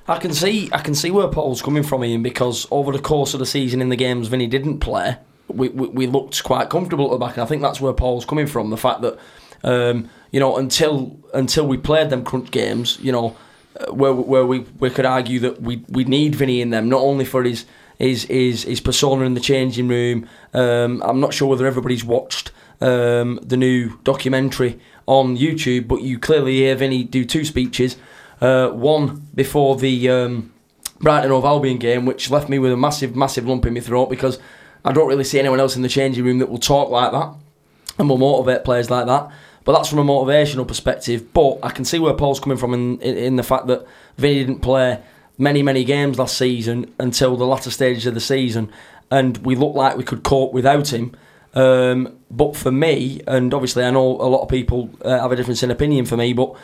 I 0.09 0.19
can 0.19 0.33
see 0.33 0.69
I 0.73 0.79
can 0.79 0.95
see 0.95 1.11
where 1.11 1.29
Paul's 1.29 1.63
coming 1.63 1.83
from, 1.83 2.05
Ian, 2.05 2.23
because 2.23 2.67
over 2.71 2.93
the 2.93 2.99
course 2.99 3.35
of 3.35 3.41
the 3.41 3.47
season 3.47 3.81
in 3.81 3.89
the 3.89 3.97
games 3.97 4.29
Vinny 4.29 4.47
didn't 4.47 4.79
play, 4.79 5.17
we, 5.49 5.69
we, 5.69 5.89
we 5.89 6.07
looked 6.07 6.43
quite 6.45 6.71
comfortable 6.71 7.07
at 7.07 7.11
the 7.13 7.25
back, 7.25 7.35
and 7.37 7.43
I 7.43 7.47
think 7.47 7.63
that's 7.63 7.81
where 7.81 7.93
Paul's 7.93 8.25
coming 8.25 8.47
from. 8.47 8.71
The 8.71 8.77
fact 8.77 9.01
that 9.03 9.19
um, 9.65 10.09
you 10.31 10.41
know 10.41 10.57
until 10.57 11.19
until 11.35 11.67
we 11.67 11.77
played 11.77 12.11
them 12.11 12.25
crunch 12.25 12.51
games, 12.51 12.99
you 13.01 13.13
know, 13.13 13.37
uh, 13.81 13.93
where 13.93 14.13
where 14.13 14.47
we, 14.47 14.61
we 14.79 14.91
could 14.91 15.07
argue 15.07 15.41
that 15.41 15.63
we 15.63 15.85
we 15.89 16.05
need 16.05 16.35
Vinny 16.35 16.61
in 16.61 16.71
them 16.71 16.89
not 16.89 17.01
only 17.01 17.25
for 17.25 17.43
his 17.43 17.65
his 17.99 18.25
his, 18.25 18.65
his 18.65 18.81
persona 18.81 19.25
in 19.25 19.35
the 19.35 19.41
changing 19.41 19.89
room. 19.89 20.29
Um, 20.53 21.03
I'm 21.05 21.21
not 21.21 21.35
sure 21.35 21.49
whether 21.49 21.67
everybody's 21.67 22.05
watched 22.05 22.53
um, 22.81 23.41
the 23.43 23.57
new 23.57 23.99
documentary 24.05 24.79
on 25.07 25.37
YouTube, 25.37 25.89
but 25.89 26.03
you 26.03 26.19
clearly 26.19 26.57
hear 26.57 26.75
Vinny 26.75 27.05
do 27.05 27.25
two 27.25 27.45
speeches. 27.45 27.97
Uh, 28.41 28.69
one 28.69 29.27
before 29.35 29.77
the 29.77 30.11
um, 30.11 30.53
Brighton 31.01 31.31
Hove 31.31 31.45
Albion 31.45 31.79
game, 31.79 32.05
which 32.05 32.31
left 32.31 32.49
me 32.49 32.59
with 32.59 32.73
a 32.73 32.77
massive, 32.77 33.17
massive 33.17 33.47
lump 33.47 33.65
in 33.67 33.75
my 33.75 33.81
throat 33.81 34.11
because 34.11 34.39
I 34.85 34.93
don't 34.93 35.09
really 35.09 35.25
see 35.25 35.39
anyone 35.39 35.61
else 35.61 35.77
in 35.77 35.83
the 35.83 35.89
changing 35.89 36.25
room 36.25 36.39
that 36.39 36.49
will 36.49 36.59
talk 36.59 36.91
like 36.91 37.13
that 37.13 37.35
and 37.99 38.09
will 38.09 38.19
motivate 38.19 38.65
players 38.65 38.91
like 38.91 39.07
that. 39.07 39.31
But 39.65 39.73
that's 39.73 39.89
from 39.89 39.99
a 39.99 40.05
motivational 40.05 40.69
perspective. 40.69 41.33
But 41.33 41.59
I 41.63 41.71
can 41.71 41.85
see 41.85 41.99
where 41.99 42.15
Paul's 42.15 42.39
coming 42.39 42.59
from 42.59 42.73
in, 42.73 43.01
in, 43.01 43.17
in 43.17 43.37
the 43.37 43.43
fact 43.43 43.67
that 43.67 43.87
Vinny 44.17 44.39
didn't 44.41 44.61
play 44.61 45.03
many, 45.39 45.63
many 45.63 45.85
games 45.85 46.19
last 46.19 46.37
season 46.37 46.95
until 46.99 47.37
the 47.37 47.47
latter 47.47 47.71
stages 47.71 48.07
of 48.07 48.15
the 48.15 48.21
season, 48.21 48.71
and 49.11 49.39
we 49.39 49.55
looked 49.55 49.77
like 49.77 49.97
we 49.97 50.05
could 50.05 50.23
cope 50.23 50.53
without 50.53 50.93
him. 50.93 51.15
Um, 51.55 52.19
but 52.31 52.57
for 52.57 52.71
me, 52.71 53.21
and 53.27 53.55
obviously 53.55 53.85
I 53.85 53.91
know 53.91 54.07
a 54.07 54.29
lot 54.29 54.43
of 54.43 54.49
people 54.49 54.91
uh, 55.03 55.21
have 55.21 55.33
a 55.33 55.37
difference 55.37 55.63
in 55.63 55.71
opinion 55.71 56.05
for 56.05 56.17
me, 56.17 56.33
but 56.33 56.55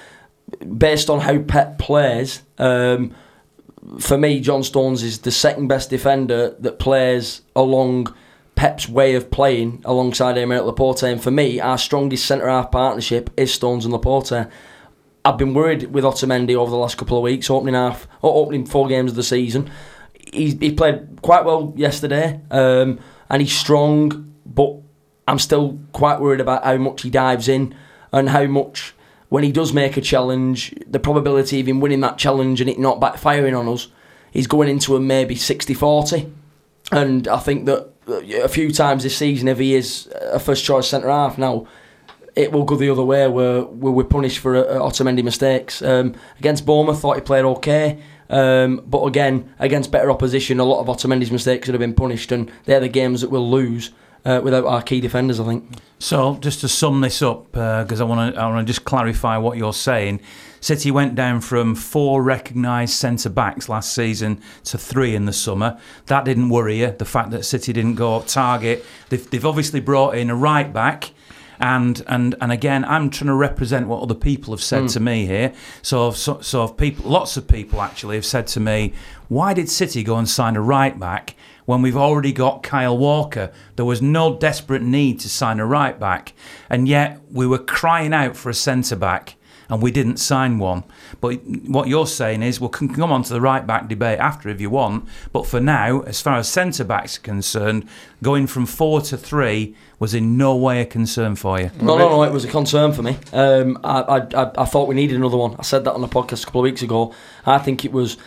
based 0.76 1.08
on 1.08 1.20
how 1.20 1.38
Pep 1.38 1.78
plays, 1.78 2.42
um, 2.58 3.14
for 3.98 4.18
me, 4.18 4.40
John 4.40 4.62
Stones 4.62 5.02
is 5.02 5.20
the 5.20 5.30
second 5.30 5.68
best 5.68 5.90
defender 5.90 6.50
that 6.60 6.78
plays 6.78 7.42
along 7.56 8.14
Pep's 8.54 8.88
way 8.88 9.14
of 9.14 9.30
playing 9.30 9.82
alongside 9.84 10.36
Aymeric 10.36 10.66
Laporte. 10.66 11.02
And 11.02 11.22
for 11.22 11.30
me, 11.30 11.58
our 11.58 11.78
strongest 11.78 12.26
centre 12.26 12.48
half 12.48 12.70
partnership 12.70 13.30
is 13.36 13.52
Stones 13.52 13.84
and 13.84 13.92
Laporte. 13.92 14.46
I've 15.24 15.38
been 15.38 15.54
worried 15.54 15.92
with 15.92 16.04
Otamendi 16.04 16.54
over 16.54 16.70
the 16.70 16.76
last 16.76 16.96
couple 16.96 17.16
of 17.16 17.22
weeks, 17.22 17.48
opening 17.48 17.74
half 17.74 18.08
or 18.22 18.42
opening 18.42 18.66
four 18.66 18.88
games 18.88 19.12
of 19.12 19.16
the 19.16 19.22
season. 19.22 19.70
He, 20.32 20.54
he 20.56 20.72
played 20.72 21.22
quite 21.22 21.44
well 21.44 21.72
yesterday, 21.76 22.40
um, 22.50 22.98
and 23.30 23.42
he's 23.42 23.56
strong, 23.56 24.34
but 24.44 24.76
I'm 25.28 25.38
still 25.38 25.78
quite 25.92 26.20
worried 26.20 26.40
about 26.40 26.64
how 26.64 26.76
much 26.76 27.02
he 27.02 27.10
dives 27.10 27.48
in 27.48 27.74
and 28.12 28.30
how 28.30 28.46
much 28.46 28.94
when 29.28 29.44
he 29.44 29.50
does 29.52 29.72
make 29.72 29.96
a 29.96 30.00
challenge, 30.02 30.74
the 30.86 30.98
probability 30.98 31.58
of 31.60 31.66
him 31.66 31.80
winning 31.80 32.00
that 32.00 32.18
challenge 32.18 32.60
and 32.60 32.68
it 32.68 32.78
not 32.78 33.00
backfiring 33.00 33.58
on 33.58 33.66
us 33.66 33.88
is 34.34 34.46
going 34.46 34.68
into 34.68 34.94
a 34.94 35.00
maybe 35.00 35.34
60 35.34 35.72
40. 35.72 36.30
And 36.90 37.26
I 37.26 37.38
think 37.38 37.64
that 37.64 37.88
uh, 38.06 38.20
a 38.42 38.48
few 38.48 38.70
times 38.70 39.04
this 39.04 39.16
season, 39.16 39.48
if 39.48 39.58
he 39.58 39.74
is 39.74 40.12
a 40.20 40.38
first 40.38 40.64
choice 40.64 40.88
centre 40.88 41.08
half 41.08 41.38
now, 41.38 41.66
it 42.34 42.52
will 42.52 42.64
go 42.64 42.76
the 42.76 42.90
other 42.90 43.02
way 43.02 43.26
where, 43.28 43.62
we're 43.62 44.04
punished 44.04 44.38
for 44.38 44.56
uh, 44.56 44.78
Otamendi 44.78 45.22
mistakes. 45.22 45.82
Um, 45.82 46.14
against 46.38 46.64
Bournemouth, 46.64 47.00
thought 47.00 47.16
he 47.16 47.22
played 47.22 47.44
okay. 47.44 48.02
Um, 48.30 48.82
but 48.86 49.04
again, 49.04 49.52
against 49.58 49.90
better 49.90 50.10
opposition, 50.10 50.58
a 50.58 50.64
lot 50.64 50.80
of 50.80 50.86
Otamendi's 50.86 51.30
mistakes 51.30 51.68
would 51.68 51.74
have 51.74 51.80
been 51.80 51.94
punished, 51.94 52.32
and 52.32 52.50
they're 52.64 52.80
the 52.80 52.88
games 52.88 53.20
that 53.20 53.30
we'll 53.30 53.50
lose 53.50 53.90
uh, 54.24 54.40
without 54.42 54.64
our 54.64 54.82
key 54.82 55.00
defenders, 55.00 55.38
I 55.38 55.44
think. 55.44 55.68
So, 55.98 56.36
just 56.36 56.60
to 56.62 56.68
sum 56.68 57.00
this 57.00 57.22
up, 57.22 57.52
because 57.52 58.00
I 58.00 58.04
want 58.04 58.34
to, 58.34 58.40
I 58.40 58.46
want 58.48 58.66
to 58.66 58.70
just 58.72 58.84
clarify 58.84 59.36
what 59.36 59.58
you're 59.58 59.72
saying. 59.72 60.20
City 60.60 60.90
went 60.92 61.16
down 61.16 61.40
from 61.40 61.74
four 61.74 62.22
recognised 62.22 62.94
centre 62.94 63.28
backs 63.28 63.68
last 63.68 63.92
season 63.92 64.40
to 64.64 64.78
three 64.78 65.14
in 65.14 65.26
the 65.26 65.32
summer. 65.32 65.78
That 66.06 66.24
didn't 66.24 66.50
worry 66.50 66.80
you. 66.80 66.92
The 66.92 67.04
fact 67.04 67.30
that 67.30 67.44
City 67.44 67.72
didn't 67.72 67.96
go 67.96 68.16
up 68.16 68.28
target. 68.28 68.84
They've, 69.08 69.28
they've 69.28 69.44
obviously 69.44 69.80
brought 69.80 70.16
in 70.16 70.30
a 70.30 70.36
right 70.36 70.72
back. 70.72 71.10
And, 71.60 72.02
and 72.06 72.34
and 72.40 72.50
again, 72.50 72.84
I'm 72.84 73.10
trying 73.10 73.28
to 73.28 73.34
represent 73.34 73.86
what 73.86 74.02
other 74.02 74.14
people 74.14 74.52
have 74.52 74.62
said 74.62 74.82
hmm. 74.82 74.86
to 74.88 75.00
me 75.00 75.26
here. 75.26 75.52
So, 75.82 76.10
so, 76.10 76.40
so 76.40 76.68
people, 76.68 77.10
lots 77.10 77.36
of 77.36 77.46
people 77.46 77.80
actually 77.80 78.16
have 78.16 78.26
said 78.26 78.46
to 78.48 78.60
me, 78.60 78.94
"Why 79.28 79.54
did 79.54 79.68
City 79.68 80.02
go 80.02 80.16
and 80.16 80.28
sign 80.28 80.56
a 80.56 80.60
right 80.60 80.98
back 80.98 81.36
when 81.64 81.82
we've 81.82 81.96
already 81.96 82.32
got 82.32 82.62
Kyle 82.62 82.96
Walker. 82.96 83.52
There 83.76 83.84
was 83.84 84.02
no 84.02 84.36
desperate 84.36 84.82
need 84.82 85.20
to 85.20 85.28
sign 85.28 85.60
a 85.60 85.66
right 85.66 85.98
back, 85.98 86.32
and 86.68 86.88
yet 86.88 87.20
we 87.30 87.46
were 87.46 87.58
crying 87.58 88.12
out 88.12 88.36
for 88.36 88.50
a 88.50 88.54
centre 88.54 88.96
back. 88.96 89.36
And 89.72 89.80
we 89.80 89.90
didn't 89.90 90.18
sign 90.18 90.58
one. 90.58 90.84
But 91.22 91.42
what 91.66 91.88
you're 91.88 92.06
saying 92.06 92.42
is, 92.42 92.60
we 92.60 92.68
can 92.68 92.94
come 92.94 93.10
on 93.10 93.22
to 93.22 93.32
the 93.32 93.40
right 93.40 93.66
back 93.66 93.88
debate 93.88 94.18
after 94.18 94.50
if 94.50 94.60
you 94.60 94.68
want. 94.68 95.08
But 95.32 95.46
for 95.46 95.60
now, 95.60 96.00
as 96.00 96.20
far 96.20 96.36
as 96.36 96.46
centre 96.46 96.84
backs 96.84 97.16
are 97.16 97.22
concerned, 97.22 97.88
going 98.22 98.46
from 98.46 98.66
four 98.66 99.00
to 99.00 99.16
three 99.16 99.74
was 99.98 100.12
in 100.12 100.36
no 100.36 100.54
way 100.54 100.82
a 100.82 100.84
concern 100.84 101.36
for 101.36 101.58
you. 101.58 101.70
No, 101.80 101.96
no, 101.96 102.10
no. 102.10 102.22
It 102.22 102.32
was 102.32 102.44
a 102.44 102.48
concern 102.48 102.92
for 102.92 103.02
me. 103.02 103.16
Um, 103.32 103.78
I, 103.82 104.00
I, 104.02 104.18
I, 104.18 104.50
I 104.58 104.64
thought 104.66 104.88
we 104.88 104.94
needed 104.94 105.16
another 105.16 105.38
one. 105.38 105.56
I 105.58 105.62
said 105.62 105.84
that 105.84 105.94
on 105.94 106.02
the 106.02 106.08
podcast 106.08 106.42
a 106.42 106.44
couple 106.44 106.60
of 106.60 106.64
weeks 106.64 106.82
ago. 106.82 107.14
I 107.46 107.56
think 107.56 107.86
it 107.86 107.92
was. 107.92 108.18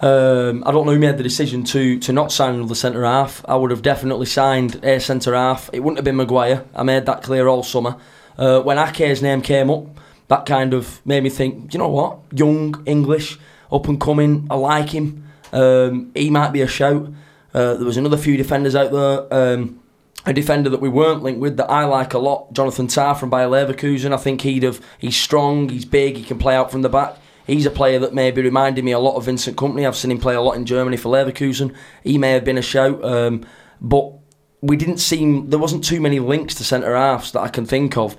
Um, 0.00 0.64
I 0.66 0.72
don't 0.72 0.86
know 0.86 0.92
who 0.92 0.98
made 0.98 1.18
the 1.18 1.22
decision 1.22 1.62
to 1.64 2.00
to 2.00 2.12
not 2.12 2.32
sign 2.32 2.56
another 2.56 2.74
centre 2.74 3.04
half. 3.04 3.44
I 3.46 3.54
would 3.54 3.70
have 3.70 3.82
definitely 3.82 4.26
signed 4.26 4.84
a 4.84 4.98
centre 4.98 5.36
half. 5.36 5.70
It 5.72 5.80
wouldn't 5.80 5.98
have 5.98 6.04
been 6.04 6.16
Maguire. 6.16 6.64
I 6.74 6.82
made 6.82 7.06
that 7.06 7.22
clear 7.22 7.46
all 7.46 7.62
summer. 7.62 7.96
Uh, 8.36 8.60
when 8.60 8.76
Ake's 8.76 9.22
name 9.22 9.40
came 9.42 9.70
up, 9.70 9.99
that 10.30 10.46
kind 10.46 10.72
of 10.72 11.04
made 11.04 11.22
me 11.22 11.28
think. 11.28 11.74
You 11.74 11.78
know 11.78 11.88
what? 11.88 12.20
Young 12.32 12.82
English, 12.86 13.38
up 13.70 13.86
and 13.88 14.00
coming. 14.00 14.46
I 14.48 14.54
like 14.54 14.90
him. 14.90 15.24
Um, 15.52 16.12
he 16.14 16.30
might 16.30 16.52
be 16.52 16.62
a 16.62 16.68
shout. 16.68 17.08
Uh, 17.52 17.74
there 17.74 17.84
was 17.84 17.96
another 17.96 18.16
few 18.16 18.36
defenders 18.36 18.76
out 18.76 18.92
there. 18.92 19.34
Um, 19.34 19.80
a 20.24 20.32
defender 20.32 20.70
that 20.70 20.80
we 20.80 20.88
weren't 20.88 21.22
linked 21.22 21.40
with 21.40 21.56
that 21.56 21.68
I 21.68 21.84
like 21.84 22.14
a 22.14 22.18
lot, 22.18 22.52
Jonathan 22.52 22.86
Tah 22.86 23.14
from 23.14 23.28
Bayer 23.28 23.48
Leverkusen. 23.48 24.12
I 24.12 24.18
think 24.18 24.42
he'd 24.42 24.62
have. 24.62 24.80
He's 24.98 25.16
strong. 25.16 25.68
He's 25.68 25.84
big. 25.84 26.16
He 26.16 26.22
can 26.22 26.38
play 26.38 26.54
out 26.54 26.70
from 26.70 26.82
the 26.82 26.88
back. 26.88 27.16
He's 27.44 27.66
a 27.66 27.70
player 27.70 27.98
that 27.98 28.14
maybe 28.14 28.40
reminded 28.40 28.84
me 28.84 28.92
a 28.92 29.00
lot 29.00 29.16
of 29.16 29.24
Vincent 29.24 29.56
Kompany. 29.56 29.84
I've 29.84 29.96
seen 29.96 30.12
him 30.12 30.20
play 30.20 30.36
a 30.36 30.40
lot 30.40 30.54
in 30.54 30.64
Germany 30.64 30.96
for 30.96 31.08
Leverkusen. 31.08 31.74
He 32.04 32.18
may 32.18 32.30
have 32.32 32.44
been 32.44 32.58
a 32.58 32.62
shout, 32.62 33.04
um, 33.04 33.44
but 33.80 34.12
we 34.60 34.76
didn't 34.76 34.98
seem 34.98 35.50
there 35.50 35.58
wasn't 35.58 35.82
too 35.82 36.00
many 36.00 36.20
links 36.20 36.54
to 36.56 36.64
centre 36.64 36.94
halves 36.94 37.32
that 37.32 37.40
I 37.40 37.48
can 37.48 37.66
think 37.66 37.96
of, 37.96 38.16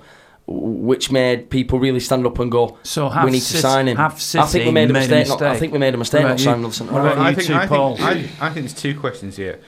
which 0.52 1.10
made 1.10 1.48
people 1.50 1.78
really 1.78 2.00
stand 2.00 2.26
up 2.26 2.38
and 2.38 2.50
go, 2.50 2.78
So 2.82 3.08
"We 3.24 3.30
need 3.32 3.40
City- 3.40 3.62
to 3.62 3.68
sign 3.68 3.88
him." 3.88 3.98
I 3.98 4.08
think 4.10 4.66
we 4.66 4.70
made 4.72 4.90
a 4.90 4.92
made 4.92 5.10
a 5.10 5.14
mistake. 5.16 5.28
not- 5.28 5.42
I 5.42 5.56
think 5.56 5.72
we 5.72 5.78
made 5.78 5.94
a 5.94 5.98
mistake 5.98 6.22
not 6.22 6.26
about 6.32 6.38
you? 6.38 6.44
signing 6.44 6.64
another 6.64 6.84
What 6.92 7.02
half. 7.04 7.12
about 7.14 7.18
I 7.26 7.30
you 7.30 7.36
think, 7.36 7.48
two, 7.48 7.54
I, 7.54 7.66
Paul? 7.66 7.96
think, 7.96 8.08
I, 8.42 8.46
I 8.46 8.50
think 8.50 8.66
there's 8.66 8.74
two 8.74 8.98
questions 8.98 9.36
here. 9.36 9.60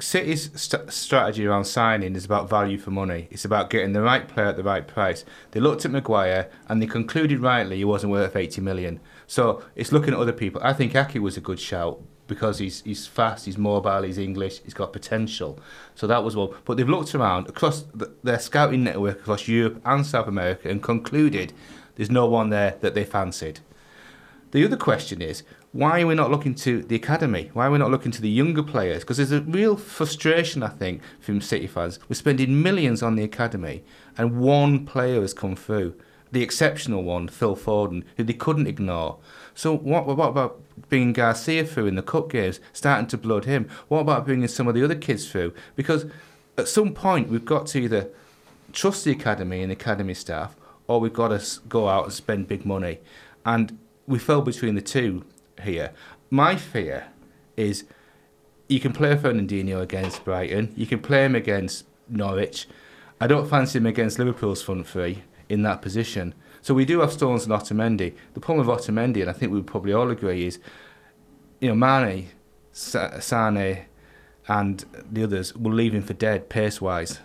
City's 0.00 0.50
st- 0.60 0.92
strategy 0.92 1.46
around 1.46 1.64
signing 1.66 2.16
is 2.16 2.24
about 2.24 2.50
value 2.50 2.78
for 2.78 2.90
money. 2.90 3.28
It's 3.30 3.44
about 3.44 3.70
getting 3.70 3.92
the 3.92 4.02
right 4.02 4.26
player 4.26 4.46
at 4.46 4.56
the 4.56 4.64
right 4.64 4.86
price. 4.86 5.24
They 5.52 5.60
looked 5.60 5.84
at 5.84 5.92
Maguire 5.92 6.48
and 6.68 6.82
they 6.82 6.86
concluded 6.86 7.38
rightly 7.40 7.76
he 7.76 7.84
wasn't 7.84 8.10
worth 8.10 8.34
80 8.34 8.60
million. 8.60 8.98
So 9.28 9.62
it's 9.76 9.92
looking 9.92 10.12
at 10.12 10.18
other 10.18 10.32
people. 10.32 10.60
I 10.64 10.72
think 10.72 10.96
Ake 10.96 11.20
was 11.22 11.36
a 11.36 11.40
good 11.40 11.60
shout 11.60 12.00
because 12.26 12.58
he's 12.58 12.82
he's 12.82 13.06
fast, 13.06 13.46
he's 13.46 13.58
mobile, 13.58 14.02
he's 14.02 14.18
English, 14.18 14.60
he's 14.64 14.74
got 14.74 14.92
potential. 14.92 15.58
So 15.94 16.06
that 16.06 16.24
was 16.24 16.36
one. 16.36 16.50
But 16.64 16.76
they've 16.76 16.88
looked 16.88 17.14
around 17.14 17.48
across 17.48 17.82
the, 17.94 18.12
their 18.22 18.38
scouting 18.38 18.84
network 18.84 19.20
across 19.20 19.48
Europe 19.48 19.80
and 19.84 20.04
South 20.06 20.26
America 20.26 20.68
and 20.68 20.82
concluded 20.82 21.52
there's 21.96 22.10
no 22.10 22.26
one 22.26 22.50
there 22.50 22.76
that 22.80 22.94
they 22.94 23.04
fancied. 23.04 23.60
The 24.50 24.64
other 24.64 24.76
question 24.76 25.20
is, 25.20 25.42
why 25.72 26.00
are 26.00 26.06
we 26.06 26.14
not 26.14 26.30
looking 26.30 26.54
to 26.54 26.82
the 26.82 26.94
academy? 26.94 27.50
Why 27.52 27.66
are 27.66 27.70
we 27.72 27.78
not 27.78 27.90
looking 27.90 28.12
to 28.12 28.22
the 28.22 28.30
younger 28.30 28.62
players? 28.62 29.00
Because 29.00 29.16
there's 29.16 29.32
a 29.32 29.40
real 29.40 29.76
frustration, 29.76 30.62
I 30.62 30.68
think, 30.68 31.02
from 31.18 31.40
City 31.40 31.66
fans. 31.66 31.98
We're 32.08 32.14
spending 32.14 32.62
millions 32.62 33.02
on 33.02 33.16
the 33.16 33.24
academy, 33.24 33.82
and 34.16 34.38
one 34.38 34.86
player 34.86 35.20
has 35.22 35.34
come 35.34 35.56
through. 35.56 35.96
The 36.30 36.44
exceptional 36.44 37.02
one, 37.02 37.26
Phil 37.26 37.56
Foden, 37.56 38.04
who 38.16 38.22
they 38.22 38.32
couldn't 38.32 38.68
ignore. 38.68 39.18
So 39.54 39.76
what, 39.76 40.06
what 40.06 40.28
about 40.28 40.60
bringing 40.88 41.12
Garcia 41.12 41.64
through 41.64 41.86
in 41.86 41.94
the 41.94 42.02
cup 42.02 42.30
games, 42.30 42.60
starting 42.72 43.06
to 43.08 43.18
blood 43.18 43.44
him? 43.44 43.68
What 43.88 44.00
about 44.00 44.26
bringing 44.26 44.48
some 44.48 44.68
of 44.68 44.74
the 44.74 44.84
other 44.84 44.96
kids 44.96 45.30
through? 45.30 45.54
Because 45.76 46.06
at 46.58 46.68
some 46.68 46.92
point 46.92 47.28
we've 47.28 47.44
got 47.44 47.66
to 47.68 47.78
either 47.78 48.08
trust 48.72 49.04
the 49.04 49.12
academy 49.12 49.62
and 49.62 49.70
the 49.70 49.76
academy 49.76 50.14
staff, 50.14 50.56
or 50.86 51.00
we've 51.00 51.12
got 51.12 51.28
to 51.28 51.60
go 51.68 51.88
out 51.88 52.04
and 52.04 52.12
spend 52.12 52.48
big 52.48 52.66
money. 52.66 52.98
And 53.46 53.78
we 54.06 54.18
fell 54.18 54.42
between 54.42 54.74
the 54.74 54.82
two 54.82 55.24
here. 55.62 55.92
My 56.30 56.56
fear 56.56 57.06
is 57.56 57.84
you 58.68 58.80
can 58.80 58.92
play 58.92 59.14
Fernandinho 59.16 59.80
against 59.80 60.24
Brighton, 60.24 60.72
you 60.76 60.86
can 60.86 61.00
play 61.00 61.24
him 61.24 61.34
against 61.34 61.86
Norwich. 62.08 62.66
I 63.20 63.26
don't 63.26 63.48
fancy 63.48 63.78
him 63.78 63.86
against 63.86 64.18
Liverpool's 64.18 64.62
front 64.62 64.86
three 64.86 65.22
in 65.48 65.62
that 65.62 65.80
position. 65.80 66.34
So 66.64 66.72
we 66.72 66.86
do 66.86 67.00
have 67.00 67.12
Stones 67.12 67.44
and 67.44 67.52
Otamendi. 67.52 68.14
The 68.32 68.40
problem 68.40 68.66
with 68.66 68.78
Otamendi, 68.78 69.20
and 69.20 69.28
I 69.28 69.34
think 69.34 69.52
we 69.52 69.58
would 69.58 69.66
probably 69.66 69.92
all 69.92 70.10
agree, 70.10 70.46
is 70.46 70.58
you 71.60 71.68
know 71.68 71.74
Mane, 71.74 72.28
Sane, 72.72 73.84
and 74.48 74.84
the 75.12 75.24
others 75.24 75.54
will 75.54 75.74
leave 75.74 75.92
him 75.92 76.02
for 76.02 76.14
dead 76.14 76.48
pace 76.48 76.80
wise. 76.80 77.20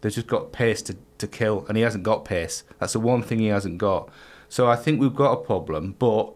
They've 0.00 0.10
just 0.10 0.28
got 0.28 0.52
pace 0.52 0.80
to, 0.84 0.96
to 1.18 1.26
kill, 1.26 1.66
and 1.68 1.76
he 1.76 1.82
hasn't 1.82 2.04
got 2.04 2.24
pace. 2.24 2.64
That's 2.78 2.94
the 2.94 3.00
one 3.00 3.22
thing 3.22 3.40
he 3.40 3.48
hasn't 3.48 3.76
got. 3.76 4.08
So 4.48 4.66
I 4.66 4.76
think 4.76 4.98
we've 4.98 5.14
got 5.14 5.32
a 5.32 5.44
problem. 5.44 5.94
But 5.98 6.32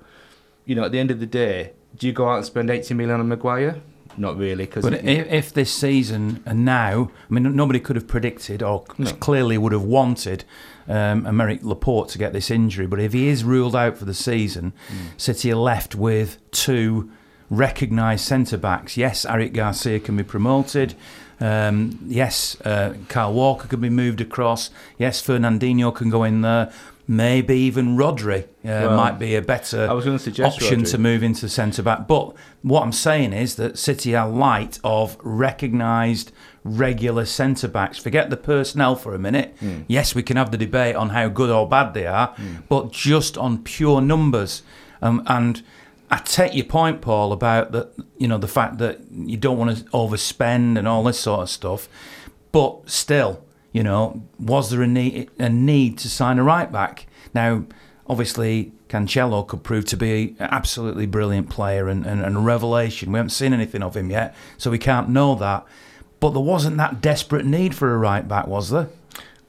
you 0.67 0.75
know, 0.75 0.85
at 0.85 0.93
the 0.93 0.99
end 0.99 1.11
of 1.11 1.21
the 1.21 1.27
day, 1.27 1.73
do 1.97 2.07
you 2.07 2.13
go 2.13 2.29
out 2.29 2.37
and 2.37 2.45
spend 2.45 2.69
80 2.69 2.93
million 2.93 3.21
on 3.21 3.29
Maguire? 3.29 3.81
Not 4.19 4.37
really, 4.37 4.67
because 4.67 4.85
But 4.85 5.03
if, 5.03 5.33
if 5.33 5.55
this 5.55 5.73
season 5.73 6.43
and 6.45 6.63
now, 6.63 7.11
I 7.31 7.33
mean, 7.33 7.57
nobody 7.57 7.81
could 7.81 7.97
have 7.97 8.07
predicted 8.07 8.63
or 8.63 8.85
No. 8.99 9.11
clearly 9.13 9.57
would 9.57 9.73
have 9.73 9.83
wanted 9.83 10.45
um, 10.89 11.25
Aymeric 11.25 11.63
Laporte 11.63 12.09
to 12.11 12.19
get 12.19 12.33
this 12.33 12.51
injury. 12.51 12.87
But 12.87 13.01
if 13.01 13.13
he 13.13 13.29
is 13.29 13.45
ruled 13.45 13.77
out 13.77 13.97
for 13.97 14.05
the 14.05 14.15
season, 14.15 14.73
City 15.17 15.53
are 15.53 15.57
left 15.57 15.95
with 15.95 16.39
two 16.51 17.11
recognised 17.51 18.25
centre 18.25 18.59
backs. 18.59 18.97
Yes, 18.97 19.25
Eric 19.25 19.53
Garcia 19.53 20.01
can 20.01 20.17
be 20.17 20.23
promoted. 20.25 20.95
Um, 21.41 21.99
yes, 22.07 22.61
uh, 22.63 22.95
Kyle 23.09 23.33
Walker 23.33 23.69
can 23.69 23.81
be 23.81 23.91
moved 23.91 24.21
across. 24.21 24.71
Yes, 24.99 25.23
Fernandinho 25.23 25.95
can 25.95 26.11
go 26.11 26.25
in 26.25 26.43
there. 26.43 26.73
Maybe 27.07 27.55
even 27.59 27.99
Rodri 27.99 28.45
uh, 28.45 28.47
Well, 28.65 28.97
might 28.97 29.19
be 29.19 29.35
a 29.35 29.43
better 29.43 29.87
I 29.91 29.93
was 29.93 30.07
going 30.07 30.17
to 30.17 30.23
suggest 30.23 30.57
option 30.57 30.81
Rodri. 30.83 30.91
to 30.93 30.99
move 30.99 31.23
into 31.23 31.51
centre 31.51 31.83
back. 31.83 32.09
But 32.09 32.35
what 32.63 32.83
I'm 32.83 32.93
saying 32.93 33.35
is 33.35 33.57
that 33.57 33.77
City 33.77 34.17
are 34.17 34.27
light 34.27 34.79
of 34.83 35.19
recognised 35.23 36.33
regular 36.65 37.27
centre 37.27 37.69
backs. 37.69 37.99
Forget 37.99 38.31
the 38.31 38.37
personnel 38.37 38.97
for 38.97 39.15
a 39.15 39.19
minute. 39.19 39.55
Hmm. 39.61 39.83
Yes, 39.87 40.15
we 40.15 40.23
can 40.23 40.37
have 40.37 40.51
the 40.51 40.57
debate 40.57 40.97
on 40.97 41.11
how 41.11 41.29
good 41.29 41.51
or 41.51 41.69
bad 41.69 41.95
they 41.95 42.07
are, 42.07 42.35
but 42.69 42.91
just 42.91 43.37
on 43.37 43.63
pure 43.63 44.01
numbers. 44.01 44.63
Um, 45.03 45.23
and 45.27 45.63
I 46.11 46.19
take 46.19 46.55
your 46.55 46.65
point, 46.65 47.03
Paul, 47.03 47.33
about 47.33 47.73
that. 47.73 47.93
You 48.17 48.29
know 48.29 48.39
the 48.39 48.49
fact 48.49 48.79
that 48.79 49.01
you 49.11 49.37
don't 49.37 49.59
want 49.59 49.77
to 49.77 49.85
overspend 49.87 50.79
and 50.79 50.89
all 50.89 51.05
this 51.05 51.21
sort 51.21 51.41
of 51.41 51.51
stuff. 51.51 51.89
But 52.53 52.89
still, 52.89 53.45
you 53.73 53.83
know, 53.83 54.23
was 54.39 54.71
there 54.71 54.83
a 54.83 54.87
need, 54.87 55.31
a 55.39 55.49
need 55.49 55.99
to 55.99 56.09
sign 56.09 56.39
a 56.39 56.45
right 56.45 56.71
back? 56.71 57.07
Now, 57.35 57.65
obviously, 58.07 58.73
Cancelo 58.89 59.47
could 59.47 59.65
prove 59.65 59.85
to 59.87 59.97
be 59.97 60.37
an 60.39 60.49
absolutely 60.53 61.07
brilliant 61.07 61.51
player 61.51 61.89
and, 61.89 62.07
and, 62.07 62.23
and 62.23 62.37
a 62.37 62.41
revelation. 62.41 63.11
We 63.11 63.19
haven't 63.19 63.31
seen 63.31 63.53
anything 63.53 63.83
of 63.83 63.97
him 63.97 64.11
yet, 64.11 64.37
so 64.57 64.71
we 64.71 64.79
can't 64.79 65.09
know 65.09 65.35
that. 65.35 65.67
But 66.25 66.31
there 66.31 66.41
wasn't 66.41 66.79
that 66.79 67.03
desperate 67.03 67.45
need 67.45 67.75
for 67.75 67.93
a 67.93 67.99
right 67.99 68.27
back, 68.27 68.47
was 68.47 68.71
there? 68.71 68.89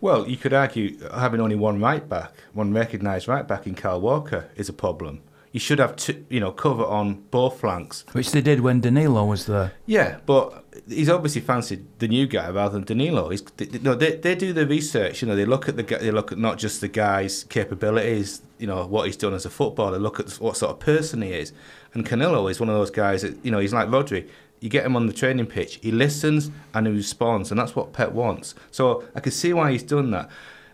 Well, 0.02 0.28
you 0.28 0.36
could 0.36 0.52
argue 0.52 1.00
having 1.10 1.40
only 1.40 1.56
one 1.56 1.80
right 1.80 2.06
back, 2.10 2.34
one 2.52 2.74
recognised 2.74 3.30
right 3.30 3.48
back 3.48 3.66
in 3.66 3.76
Carl 3.76 4.02
Walker, 4.02 4.50
is 4.58 4.68
a 4.68 4.74
problem. 4.74 5.22
You 5.54 5.62
should 5.62 5.80
have 5.80 5.96
two, 5.96 6.26
you 6.28 6.42
know, 6.42 6.52
cover 6.52 6.84
on 6.84 7.22
both 7.32 7.62
flanks. 7.62 8.04
Which 8.12 8.34
they 8.34 8.42
did 8.42 8.60
when 8.60 8.82
Danilo 8.82 9.24
was 9.24 9.46
there. 9.46 9.72
Yeah, 9.86 10.18
but 10.26 10.66
he's 10.90 11.08
obviously 11.08 11.40
fancied 11.40 11.86
the 12.00 12.10
new 12.10 12.28
guy 12.28 12.50
rather 12.50 12.74
than 12.74 12.84
Danilo. 12.84 13.30
He's, 13.30 13.42
they, 13.56 13.68
they- 13.68 13.80
no, 13.80 13.96
they, 13.96 14.18
they 14.18 14.36
do 14.36 14.52
the 14.52 14.68
research. 14.68 15.22
You 15.22 15.30
know, 15.30 15.36
they 15.38 15.46
look 15.46 15.70
at 15.70 15.78
the 15.78 15.84
they 15.84 16.12
look 16.12 16.34
at 16.34 16.38
not 16.38 16.58
just 16.58 16.82
the 16.82 16.90
guy's 16.90 17.46
capabilities. 17.46 18.42
You 18.58 18.68
know 18.68 18.86
what 18.86 19.06
he's 19.06 19.16
done 19.16 19.34
as 19.34 19.46
a 19.46 19.50
footballer. 19.50 19.98
Look 19.98 20.20
at 20.20 20.30
what 20.42 20.58
sort 20.58 20.74
of 20.74 20.80
person 20.80 21.22
he 21.22 21.32
is. 21.32 21.54
And 21.94 22.06
Cancelo 22.06 22.52
is 22.52 22.60
one 22.60 22.68
of 22.68 22.76
those 22.76 22.92
guys 22.92 23.22
that 23.22 23.38
you 23.46 23.52
know 23.52 23.60
he's 23.60 23.74
like 23.74 23.88
Rodri. 23.88 24.28
You 24.60 24.70
get 24.70 24.86
him 24.86 24.96
on 24.96 25.08
the 25.08 25.14
training 25.14 25.46
pitch, 25.48 25.80
he 25.82 25.92
listens 25.92 26.50
and 26.74 26.88
he 26.88 26.94
responds, 26.94 27.52
and 27.52 27.60
that's 27.60 27.76
what 27.76 27.94
Pep 27.94 28.12
wants. 28.12 28.56
So 28.72 29.04
I 29.14 29.20
can 29.20 29.32
see 29.32 29.54
why 29.54 29.72
he's 29.72 29.84
done 29.84 30.12
that. 30.12 30.30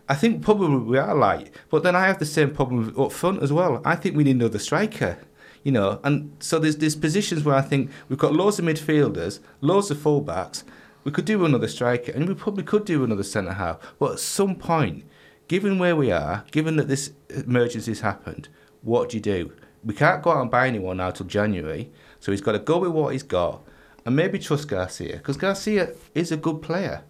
I 0.08 0.14
think 0.14 0.42
probably 0.42 0.76
we 0.78 0.98
are 0.98 1.14
light, 1.14 1.50
but 1.70 1.82
then 1.82 1.94
I 1.94 2.06
have 2.06 2.18
the 2.18 2.26
same 2.26 2.54
problem 2.54 2.94
up 2.98 3.12
front 3.12 3.42
as 3.42 3.52
well. 3.52 3.80
I 3.84 3.96
think 3.96 4.16
we 4.16 4.24
need 4.24 4.36
another 4.36 4.58
striker 4.58 5.18
you 5.62 5.70
know, 5.70 6.00
and 6.02 6.34
so 6.40 6.58
there's 6.58 6.76
there's 6.76 6.96
positions 6.96 7.44
where 7.44 7.54
I 7.54 7.62
think 7.62 7.90
we've 8.08 8.18
got 8.18 8.34
loads 8.34 8.58
of 8.58 8.64
midfielders, 8.64 9.38
loads 9.60 9.90
of 9.90 9.98
fullbacks. 9.98 10.64
We 11.04 11.12
could 11.12 11.24
do 11.24 11.44
another 11.44 11.68
striker, 11.68 12.12
and 12.12 12.28
we 12.28 12.34
probably 12.34 12.64
could 12.64 12.84
do 12.84 13.04
another 13.04 13.22
centre 13.22 13.52
half. 13.52 13.78
But 13.98 14.12
at 14.12 14.18
some 14.18 14.56
point, 14.56 15.04
given 15.48 15.78
where 15.78 15.96
we 15.96 16.10
are, 16.10 16.44
given 16.50 16.76
that 16.76 16.88
this 16.88 17.12
emergency's 17.28 18.00
happened, 18.00 18.48
what 18.82 19.10
do 19.10 19.16
you 19.16 19.20
do? 19.20 19.52
We 19.84 19.94
can't 19.94 20.22
go 20.22 20.30
out 20.30 20.42
and 20.42 20.50
buy 20.50 20.68
anyone 20.68 20.98
now 20.98 21.10
till 21.10 21.26
January, 21.26 21.90
so 22.20 22.32
he's 22.32 22.40
got 22.40 22.52
to 22.52 22.58
go 22.58 22.78
with 22.78 22.92
what 22.92 23.12
he's 23.12 23.24
got, 23.24 23.62
and 24.04 24.16
maybe 24.16 24.38
trust 24.38 24.68
Garcia 24.68 25.16
because 25.16 25.36
Garcia 25.36 25.92
is 26.14 26.32
a 26.32 26.36
good 26.36 26.62
player 26.62 27.04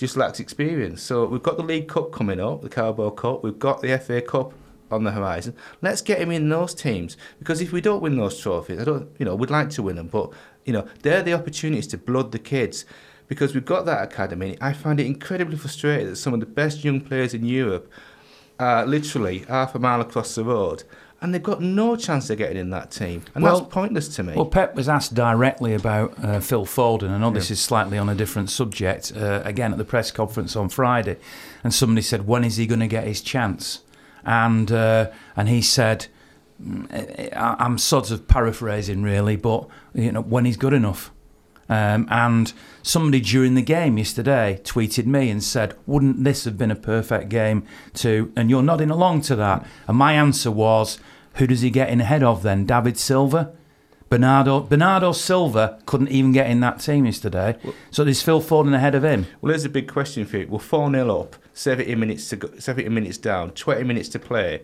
just 0.00 0.16
lacks 0.16 0.40
experience. 0.40 1.02
So 1.02 1.26
we've 1.26 1.42
got 1.42 1.58
the 1.58 1.62
League 1.62 1.88
Cup 1.88 2.10
coming 2.10 2.40
up, 2.40 2.62
the 2.62 2.70
Carabao 2.70 3.10
Cup. 3.10 3.42
We've 3.44 3.58
got 3.58 3.82
the 3.82 3.98
FA 3.98 4.22
Cup 4.22 4.54
on 4.90 5.04
the 5.04 5.10
horizon. 5.12 5.54
Let's 5.82 6.00
get 6.00 6.18
him 6.18 6.30
in 6.30 6.48
those 6.48 6.74
teams 6.74 7.16
because 7.38 7.60
if 7.60 7.70
we 7.70 7.82
don't 7.82 8.02
win 8.02 8.16
those 8.16 8.40
trophies, 8.40 8.80
I 8.80 8.84
don't, 8.84 9.10
you 9.18 9.26
know, 9.26 9.34
we'd 9.34 9.50
like 9.50 9.68
to 9.70 9.82
win 9.82 9.96
them, 9.96 10.08
but 10.08 10.32
you 10.64 10.72
know, 10.72 10.86
they're 11.02 11.22
the 11.22 11.34
opportunities 11.34 11.86
to 11.88 11.98
blood 11.98 12.32
the 12.32 12.38
kids 12.38 12.84
because 13.28 13.54
we've 13.54 13.64
got 13.64 13.84
that 13.86 14.02
academy. 14.02 14.56
I 14.60 14.72
find 14.72 14.98
it 14.98 15.06
incredibly 15.06 15.56
frustrating 15.56 16.08
that 16.08 16.16
some 16.16 16.34
of 16.34 16.40
the 16.40 16.46
best 16.46 16.82
young 16.82 17.00
players 17.00 17.34
in 17.34 17.44
Europe 17.44 17.90
are 18.58 18.86
literally 18.86 19.40
half 19.40 19.74
a 19.74 19.78
mile 19.78 20.00
across 20.00 20.34
the 20.34 20.44
road, 20.44 20.82
and 21.22 21.34
they've 21.34 21.42
got 21.42 21.60
no 21.60 21.96
chance 21.96 22.30
of 22.30 22.38
getting 22.38 22.56
in 22.56 22.70
that 22.70 22.90
team, 22.90 23.22
and 23.34 23.44
Well- 23.44 23.60
that's 23.60 23.72
pointless 23.72 24.08
to 24.16 24.22
me. 24.22 24.34
Well, 24.34 24.46
Pep 24.46 24.74
was 24.74 24.88
asked 24.88 25.14
directly 25.14 25.74
about 25.74 26.14
uh, 26.24 26.40
Phil 26.40 26.64
Foden. 26.64 27.10
I 27.10 27.18
know 27.18 27.30
this 27.30 27.50
is 27.50 27.60
slightly 27.60 27.98
on 27.98 28.08
a 28.08 28.14
different 28.14 28.50
subject. 28.50 29.12
Uh, 29.14 29.42
again, 29.44 29.72
at 29.72 29.78
the 29.78 29.84
press 29.84 30.10
conference 30.10 30.56
on 30.56 30.68
Friday, 30.68 31.16
and 31.62 31.72
somebody 31.74 32.02
said, 32.02 32.26
"When 32.26 32.44
is 32.44 32.56
he 32.56 32.66
going 32.66 32.80
to 32.80 32.86
get 32.88 33.04
his 33.04 33.20
chance?" 33.20 33.80
And 34.24 34.70
uh, 34.72 35.08
and 35.36 35.48
he 35.48 35.62
said, 35.62 36.06
mm, 36.62 37.30
"I'm 37.36 37.78
sort 37.78 38.10
of 38.10 38.26
paraphrasing, 38.26 39.02
really, 39.02 39.36
but 39.36 39.66
you 39.94 40.12
know, 40.12 40.20
when 40.22 40.44
he's 40.44 40.56
good 40.56 40.72
enough." 40.72 41.10
Um, 41.70 42.08
and 42.10 42.52
somebody 42.82 43.20
during 43.20 43.54
the 43.54 43.62
game 43.62 43.96
yesterday 43.96 44.60
tweeted 44.64 45.06
me 45.06 45.30
and 45.30 45.42
said, 45.42 45.76
"Wouldn't 45.86 46.24
this 46.24 46.44
have 46.44 46.58
been 46.58 46.72
a 46.72 46.76
perfect 46.76 47.28
game 47.28 47.62
to?" 47.94 48.32
And 48.34 48.50
you're 48.50 48.62
nodding 48.62 48.90
along 48.90 49.22
to 49.22 49.36
that. 49.36 49.64
And 49.86 49.96
my 49.96 50.14
answer 50.14 50.50
was, 50.50 50.98
"Who 51.34 51.46
does 51.46 51.60
he 51.60 51.70
get 51.70 51.88
in 51.88 52.00
ahead 52.00 52.24
of 52.24 52.42
then? 52.42 52.66
David 52.66 52.98
Silva." 52.98 53.52
Bernardo 54.08 54.58
Bernardo 54.58 55.12
Silva 55.12 55.78
couldn't 55.86 56.08
even 56.08 56.32
get 56.32 56.50
in 56.50 56.58
that 56.58 56.80
team 56.80 57.06
yesterday. 57.06 57.56
So 57.92 58.02
there's 58.02 58.20
Phil 58.20 58.42
Foden 58.42 58.74
ahead 58.74 58.96
of 58.96 59.04
him. 59.04 59.28
Well, 59.40 59.50
there's 59.50 59.64
a 59.64 59.68
big 59.68 59.86
question 59.86 60.26
for 60.26 60.38
you. 60.38 60.48
We're 60.48 60.58
4 60.58 60.90
0 60.90 61.20
up, 61.20 61.36
70 61.54 61.94
minutes 61.94 62.28
to 62.30 62.36
go, 62.36 62.50
70 62.58 62.88
minutes 62.88 63.18
down, 63.18 63.52
20 63.52 63.84
minutes 63.84 64.08
to 64.08 64.18
play. 64.18 64.62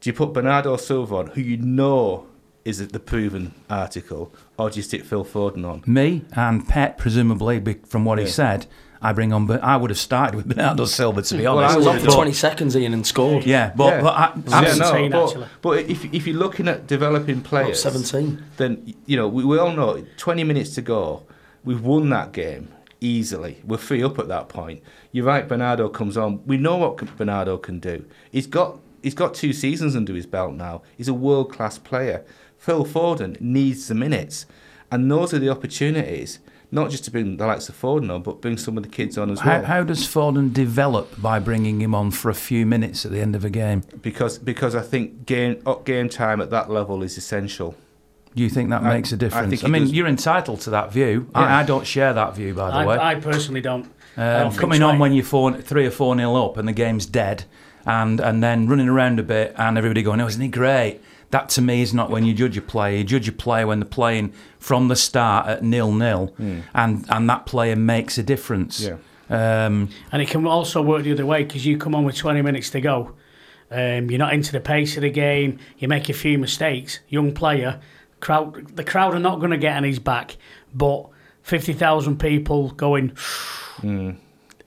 Do 0.00 0.10
you 0.10 0.14
put 0.14 0.32
Bernardo 0.32 0.76
Silva 0.76 1.14
on, 1.14 1.26
who 1.28 1.40
you 1.40 1.58
know 1.58 2.26
is 2.68 2.80
it 2.80 2.92
the 2.92 3.00
proven 3.00 3.54
article, 3.70 4.32
or 4.58 4.68
do 4.70 4.76
you 4.76 4.82
stick 4.82 5.04
Phil 5.04 5.24
Foden 5.24 5.64
on? 5.68 5.82
Me 5.86 6.24
and 6.32 6.68
Pep, 6.68 6.98
presumably, 6.98 7.58
from 7.86 8.04
what 8.04 8.18
he 8.18 8.26
said, 8.26 8.66
I 9.00 9.12
bring 9.12 9.32
on. 9.32 9.46
But 9.46 9.62
I 9.62 9.76
would 9.76 9.90
have 9.90 9.98
started 9.98 10.34
with 10.36 10.48
Bernardo 10.48 10.84
Silva 10.84 11.22
to 11.22 11.36
be 11.36 11.44
Well, 11.44 11.58
honest. 11.58 11.74
I 11.74 11.78
was 11.78 11.86
on 11.86 11.98
for 12.00 12.10
20 12.10 12.32
seconds, 12.32 12.76
Ian, 12.76 12.92
and 12.92 13.06
scored. 13.06 13.44
Yeah, 13.44 13.72
but, 13.74 13.94
Yeah. 13.94 14.00
but 14.02 14.14
I, 14.14 14.32
Yeah, 14.62 14.74
no, 14.74 14.84
17 14.84 15.10
but, 15.10 15.24
actually. 15.28 15.46
but 15.62 15.78
if, 15.90 16.04
if 16.12 16.26
you're 16.26 16.36
looking 16.36 16.68
at 16.68 16.86
developing 16.86 17.38
About 17.38 17.44
players, 17.48 17.82
17. 17.82 18.44
then 18.58 18.94
you 19.06 19.16
know 19.16 19.28
we, 19.28 19.44
we 19.44 19.58
all 19.58 19.72
know 19.72 20.04
20 20.18 20.44
minutes 20.44 20.74
to 20.74 20.82
go. 20.82 21.22
We've 21.64 21.80
won 21.82 22.10
that 22.10 22.32
game 22.32 22.68
easily. 23.00 23.60
We're 23.64 23.78
free 23.78 24.02
up 24.02 24.18
at 24.18 24.28
that 24.28 24.48
point. 24.48 24.82
You're 25.12 25.24
right. 25.24 25.46
Bernardo 25.48 25.88
comes 25.88 26.16
on. 26.16 26.44
We 26.46 26.56
know 26.56 26.76
what 26.76 27.16
Bernardo 27.16 27.56
can 27.56 27.78
do. 27.78 28.04
He's 28.30 28.46
got 28.46 28.78
he's 29.02 29.14
got 29.14 29.32
two 29.34 29.52
seasons 29.52 29.94
under 29.94 30.12
his 30.14 30.26
belt 30.26 30.54
now. 30.54 30.82
He's 30.96 31.08
a 31.08 31.14
world 31.14 31.52
class 31.52 31.78
player. 31.78 32.24
Phil 32.58 32.84
Foden 32.84 33.40
needs 33.40 33.88
the 33.88 33.94
minutes, 33.94 34.44
and 34.90 35.10
those 35.10 35.32
are 35.32 35.38
the 35.38 35.48
opportunities. 35.48 36.40
Not 36.70 36.90
just 36.90 37.04
to 37.04 37.10
bring 37.10 37.38
the 37.38 37.46
likes 37.46 37.70
of 37.70 37.80
Foden 37.80 38.14
on, 38.14 38.22
but 38.22 38.42
bring 38.42 38.58
some 38.58 38.76
of 38.76 38.82
the 38.82 38.90
kids 38.90 39.16
on 39.16 39.30
as 39.30 39.40
how, 39.40 39.52
well. 39.52 39.64
how 39.64 39.82
does 39.84 40.06
Foden 40.06 40.52
develop 40.52 41.18
by 41.18 41.38
bringing 41.38 41.80
him 41.80 41.94
on 41.94 42.10
for 42.10 42.28
a 42.28 42.34
few 42.34 42.66
minutes 42.66 43.06
at 43.06 43.10
the 43.10 43.20
end 43.20 43.34
of 43.34 43.42
a 43.42 43.48
game? 43.48 43.84
because 44.02 44.36
because 44.38 44.74
I 44.74 44.82
think 44.82 45.24
game 45.24 45.62
up 45.64 45.86
game 45.86 46.10
time 46.10 46.42
at 46.42 46.50
that 46.50 46.68
level 46.68 47.02
is 47.02 47.16
essential. 47.16 47.74
Do 48.34 48.42
you 48.42 48.50
think 48.50 48.68
that 48.68 48.82
I- 48.82 48.92
makes 48.94 49.12
a 49.12 49.16
difference? 49.16 49.48
think 49.48 49.64
I, 49.64 49.68
mean, 49.68 49.82
does. 49.84 49.92
you're 49.92 50.06
entitled 50.06 50.60
to 50.62 50.70
that 50.70 50.92
view. 50.92 51.28
Yeah. 51.32 51.40
I, 51.40 51.60
I 51.60 51.62
don't 51.62 51.86
share 51.86 52.12
that 52.12 52.36
view, 52.36 52.52
by 52.52 52.70
the 52.70 52.76
I, 52.76 52.86
way. 52.86 52.98
I 52.98 53.14
personally 53.14 53.62
don't. 53.62 53.86
Um, 54.18 54.50
don't 54.50 54.56
coming 54.58 54.80
so. 54.80 54.88
on 54.88 54.98
when 54.98 55.14
you're 55.14 55.24
four, 55.24 55.54
three 55.54 55.86
or 55.86 55.90
four 55.90 56.14
nil 56.14 56.36
up 56.36 56.58
and 56.58 56.68
the 56.68 56.74
game's 56.74 57.06
dead, 57.06 57.44
and 57.86 58.20
and 58.20 58.42
then 58.42 58.68
running 58.68 58.88
around 58.88 59.18
a 59.18 59.22
bit 59.22 59.54
and 59.56 59.78
everybody 59.78 60.02
going, 60.02 60.20
"Oh, 60.20 60.26
isn't 60.26 60.42
he 60.42 60.48
great?" 60.48 61.00
That 61.30 61.48
to 61.50 61.62
me 61.62 61.82
is 61.82 61.92
not 61.92 62.08
when 62.10 62.24
you 62.24 62.32
judge 62.32 62.56
a 62.56 62.62
player. 62.62 62.96
You 62.98 63.04
judge 63.04 63.28
a 63.28 63.32
player 63.32 63.66
when 63.66 63.80
they're 63.80 63.88
playing 63.88 64.32
from 64.58 64.88
the 64.88 64.96
start 64.96 65.46
at 65.46 65.62
nil 65.62 65.92
nil, 65.92 66.34
and 66.74 67.04
and 67.10 67.28
that 67.28 67.44
player 67.46 67.76
makes 67.76 68.16
a 68.18 68.22
difference. 68.22 68.80
Yeah. 68.80 68.96
Um, 69.30 69.90
And 70.10 70.22
it 70.22 70.28
can 70.30 70.46
also 70.46 70.80
work 70.80 71.02
the 71.02 71.12
other 71.12 71.26
way 71.26 71.44
because 71.44 71.66
you 71.66 71.76
come 71.76 71.94
on 71.94 72.04
with 72.04 72.16
20 72.16 72.40
minutes 72.40 72.70
to 72.70 72.80
go. 72.80 73.12
Um, 73.70 74.10
you're 74.10 74.18
not 74.18 74.32
into 74.32 74.52
the 74.52 74.60
pace 74.60 74.96
of 74.96 75.02
the 75.02 75.10
game. 75.10 75.58
You 75.76 75.86
make 75.88 76.08
a 76.08 76.14
few 76.14 76.38
mistakes. 76.38 77.00
Young 77.10 77.32
player, 77.34 77.78
crowd. 78.20 78.74
The 78.76 78.84
crowd 78.84 79.14
are 79.14 79.18
not 79.20 79.38
going 79.38 79.50
to 79.50 79.58
get 79.58 79.76
on 79.76 79.84
his 79.84 79.98
back, 79.98 80.36
but 80.74 81.08
50,000 81.42 82.18
people 82.18 82.70
going. 82.70 83.12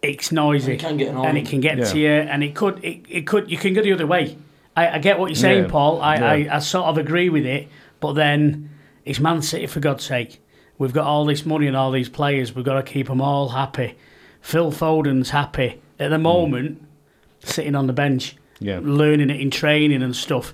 It's 0.04 0.32
noisy, 0.32 0.74
And 0.74 0.82
it 0.82 0.84
can 0.86 0.98
get 0.98 1.14
and 1.16 1.38
it 1.38 1.48
can 1.48 1.60
get 1.62 1.78
Yeah. 1.78 1.84
to 1.86 2.00
you, 2.00 2.10
and 2.12 2.44
it 2.44 2.56
could, 2.56 2.84
it, 2.84 3.02
it 3.10 3.28
could, 3.28 3.50
you 3.52 3.58
can 3.58 3.74
go 3.74 3.82
the 3.82 3.94
other 3.94 4.08
way. 4.08 4.38
I, 4.76 4.96
I 4.96 5.00
get 5.00 5.20
what 5.20 5.28
you're 5.28 5.36
saying, 5.36 5.66
Yeah. 5.66 5.70
Paul. 5.70 6.02
I, 6.02 6.16
Yeah. 6.16 6.54
I, 6.54 6.56
I 6.56 6.60
sort 6.60 6.86
of 6.86 6.98
agree 6.98 7.30
with 7.30 7.46
it, 7.46 7.68
but 8.00 8.14
then 8.14 8.70
it's 9.06 9.20
Man 9.20 9.42
City 9.42 9.68
for 9.68 9.80
God's 9.80 10.04
sake. 10.04 10.42
We've 10.78 10.94
got 10.94 11.06
all 11.06 11.26
this 11.26 11.46
money 11.46 11.68
and 11.68 11.78
all 11.78 11.92
these 11.92 12.10
players. 12.10 12.56
We've 12.56 12.66
got 12.66 12.74
to 12.74 12.84
keep 12.84 13.08
them 13.08 13.22
all 13.22 13.50
happy. 13.50 13.98
Phil 14.42 14.72
Foden's 14.72 15.30
happy 15.30 15.80
at 16.00 16.10
the 16.10 16.18
mm. 16.18 16.24
moment, 16.24 16.84
sitting 17.44 17.76
on 17.76 17.88
the 17.88 17.94
bench, 17.94 18.36
Yeah. 18.60 18.80
learning 18.82 19.30
it 19.30 19.40
in 19.40 19.52
training 19.52 20.02
and 20.02 20.16
stuff. 20.16 20.54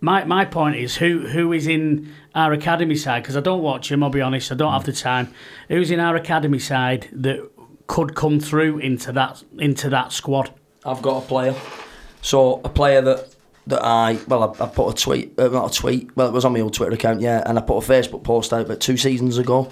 My 0.00 0.24
my 0.24 0.44
point 0.44 0.76
is 0.76 0.96
who 0.96 1.26
who 1.26 1.52
is 1.52 1.66
in 1.66 2.12
our 2.34 2.52
academy 2.52 2.94
side 2.94 3.22
because 3.24 3.36
I 3.36 3.40
don't 3.40 3.62
watch 3.62 3.90
him. 3.90 4.02
I'll 4.02 4.10
be 4.10 4.20
honest, 4.20 4.52
I 4.52 4.54
don't 4.54 4.72
have 4.72 4.82
mm. 4.82 4.86
the 4.86 4.92
time. 4.92 5.34
Who's 5.68 5.90
in 5.90 5.98
our 6.00 6.14
academy 6.14 6.60
side 6.60 7.08
that 7.12 7.50
could 7.88 8.14
come 8.14 8.38
through 8.38 8.78
into 8.78 9.12
that 9.12 9.42
into 9.58 9.90
that 9.90 10.12
squad? 10.12 10.52
I've 10.84 11.02
got 11.02 11.24
a 11.24 11.26
player. 11.26 11.54
So 12.22 12.60
a 12.64 12.68
player 12.68 13.00
that 13.02 13.34
that 13.68 13.84
I 13.84 14.18
well 14.26 14.42
I, 14.60 14.64
I 14.64 14.68
put 14.68 14.98
a 14.98 15.02
tweet 15.02 15.38
uh, 15.38 15.48
not 15.48 15.72
a 15.72 15.78
tweet 15.78 16.14
well 16.16 16.26
it 16.28 16.32
was 16.32 16.44
on 16.44 16.52
my 16.52 16.60
old 16.60 16.74
Twitter 16.74 16.92
account 16.92 17.20
yeah 17.20 17.42
and 17.46 17.58
I 17.58 17.62
put 17.62 17.84
a 17.84 17.86
Facebook 17.86 18.22
post 18.24 18.52
out 18.52 18.62
about 18.62 18.80
two 18.80 18.96
seasons 18.96 19.38
ago 19.38 19.70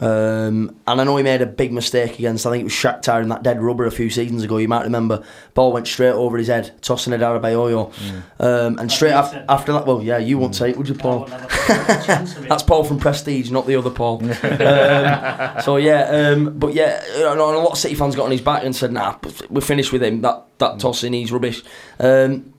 um, 0.00 0.74
and 0.86 1.00
I 1.00 1.04
know 1.04 1.16
he 1.18 1.22
made 1.22 1.42
a 1.42 1.46
big 1.46 1.72
mistake 1.72 2.18
against 2.18 2.46
I 2.46 2.50
think 2.50 2.62
it 2.62 2.64
was 2.64 2.72
Shakhtar 2.72 3.22
in 3.22 3.28
that 3.30 3.42
dead 3.42 3.60
rubber 3.60 3.84
a 3.86 3.90
few 3.90 4.10
seasons 4.10 4.42
ago 4.44 4.56
you 4.58 4.68
might 4.68 4.84
remember 4.84 5.24
ball 5.54 5.72
went 5.72 5.86
straight 5.86 6.12
over 6.12 6.38
his 6.38 6.48
head 6.48 6.72
Tosin 6.80 7.12
it 7.12 7.22
out 7.22 7.36
of 7.36 7.42
Bayoyo 7.42 7.92
um, 8.38 8.78
and 8.78 8.90
straight 8.90 9.10
you 9.10 9.18
af- 9.18 9.30
said. 9.30 9.44
after 9.48 9.72
that 9.72 9.86
well 9.86 10.02
yeah 10.02 10.18
you 10.18 10.38
won't 10.38 10.54
say 10.54 10.70
it 10.70 10.76
would 10.76 10.88
you 10.88 10.94
Paul 10.94 11.26
that's 11.70 12.62
Paul 12.62 12.84
from 12.84 12.98
Prestige, 12.98 13.50
not 13.50 13.66
the 13.66 13.76
other 13.76 13.90
Paul. 13.90 14.22
um, 14.42 15.62
so 15.62 15.76
yeah, 15.76 16.32
um, 16.32 16.58
but 16.58 16.74
yeah, 16.74 17.02
you 17.16 17.20
know, 17.22 17.30
and 17.32 17.40
a 17.40 17.60
lot 17.60 17.72
of 17.72 17.78
City 17.78 17.94
fans 17.94 18.16
got 18.16 18.24
on 18.24 18.30
his 18.30 18.40
back 18.40 18.64
and 18.64 18.74
said, 18.74 18.92
"Nah, 18.92 19.16
we're 19.48 19.60
finished 19.60 19.92
with 19.92 20.02
him. 20.02 20.20
That 20.22 20.46
that 20.58 20.80
tossing, 20.80 21.12
he's 21.12 21.32
rubbish." 21.32 21.62
Um, 21.98 22.52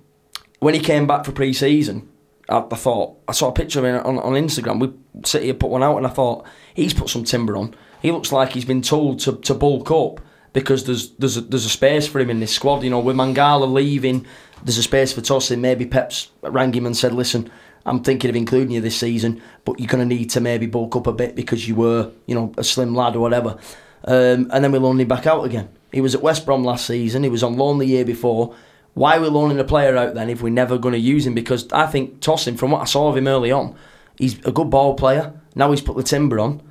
when 0.61 0.75
he 0.75 0.79
came 0.79 1.07
back 1.07 1.25
for 1.25 1.31
pre-season, 1.31 2.07
I, 2.47 2.59
I 2.59 2.75
thought 2.75 3.17
I 3.27 3.33
saw 3.33 3.49
a 3.49 3.51
picture 3.51 3.79
of 3.79 3.85
him 3.85 3.95
on, 4.05 4.19
on 4.19 4.33
Instagram. 4.33 4.79
We 4.79 4.93
City 5.25 5.47
had 5.47 5.59
put 5.59 5.71
one 5.71 5.83
out, 5.83 5.97
and 5.97 6.07
I 6.07 6.09
thought 6.09 6.45
he's 6.73 6.93
put 6.93 7.09
some 7.09 7.25
timber 7.25 7.57
on. 7.57 7.75
He 8.01 8.11
looks 8.11 8.31
like 8.31 8.53
he's 8.53 8.65
been 8.65 8.81
told 8.81 9.19
to, 9.21 9.33
to 9.33 9.53
bulk 9.53 9.91
up 9.91 10.21
because 10.53 10.85
there's 10.85 11.11
there's 11.15 11.37
a, 11.37 11.41
there's 11.41 11.65
a 11.65 11.69
space 11.69 12.07
for 12.07 12.19
him 12.19 12.29
in 12.29 12.39
this 12.39 12.53
squad. 12.53 12.83
You 12.83 12.91
know, 12.91 12.99
with 12.99 13.15
Mangala 13.15 13.71
leaving, 13.71 14.25
there's 14.63 14.77
a 14.77 14.83
space 14.83 15.11
for 15.11 15.21
Tosin. 15.21 15.59
Maybe 15.59 15.85
Pep's 15.85 16.29
rang 16.41 16.73
him 16.73 16.85
and 16.85 16.95
said, 16.95 17.13
"Listen, 17.13 17.51
I'm 17.85 18.03
thinking 18.03 18.29
of 18.29 18.35
including 18.35 18.71
you 18.71 18.81
this 18.81 18.97
season, 18.97 19.41
but 19.65 19.79
you're 19.79 19.87
going 19.87 20.07
to 20.07 20.15
need 20.15 20.29
to 20.31 20.41
maybe 20.41 20.67
bulk 20.67 20.95
up 20.95 21.07
a 21.07 21.13
bit 21.13 21.35
because 21.35 21.67
you 21.67 21.73
were, 21.73 22.11
you 22.27 22.35
know, 22.35 22.53
a 22.57 22.63
slim 22.63 22.93
lad 22.93 23.15
or 23.15 23.19
whatever." 23.19 23.57
Um, 24.05 24.49
and 24.51 24.63
then 24.63 24.71
we 24.71 24.79
loaned 24.79 25.01
him 25.01 25.07
back 25.07 25.25
out 25.25 25.43
again. 25.43 25.69
He 25.91 26.01
was 26.01 26.15
at 26.15 26.21
West 26.21 26.45
Brom 26.45 26.63
last 26.63 26.85
season. 26.85 27.23
He 27.23 27.29
was 27.29 27.43
on 27.43 27.57
loan 27.57 27.79
the 27.79 27.85
year 27.85 28.05
before. 28.05 28.55
Why 28.93 29.17
are 29.17 29.21
we 29.21 29.27
loaning 29.27 29.59
a 29.59 29.63
player 29.63 29.95
out 29.95 30.15
then 30.15 30.29
if 30.29 30.41
we're 30.41 30.49
never 30.49 30.77
going 30.77 30.93
to 30.93 30.99
use 30.99 31.25
him? 31.25 31.33
Because 31.33 31.71
I 31.71 31.87
think 31.87 32.19
Tosin, 32.19 32.57
from 32.57 32.71
what 32.71 32.81
I 32.81 32.85
saw 32.85 33.09
of 33.09 33.17
him 33.17 33.27
early 33.27 33.51
on, 33.51 33.75
he's 34.17 34.43
a 34.45 34.51
good 34.51 34.69
ball 34.69 34.95
player. 34.95 35.33
Now 35.55 35.71
he's 35.71 35.81
put 35.81 35.95
the 35.95 36.03
timber 36.03 36.39
on. 36.39 36.61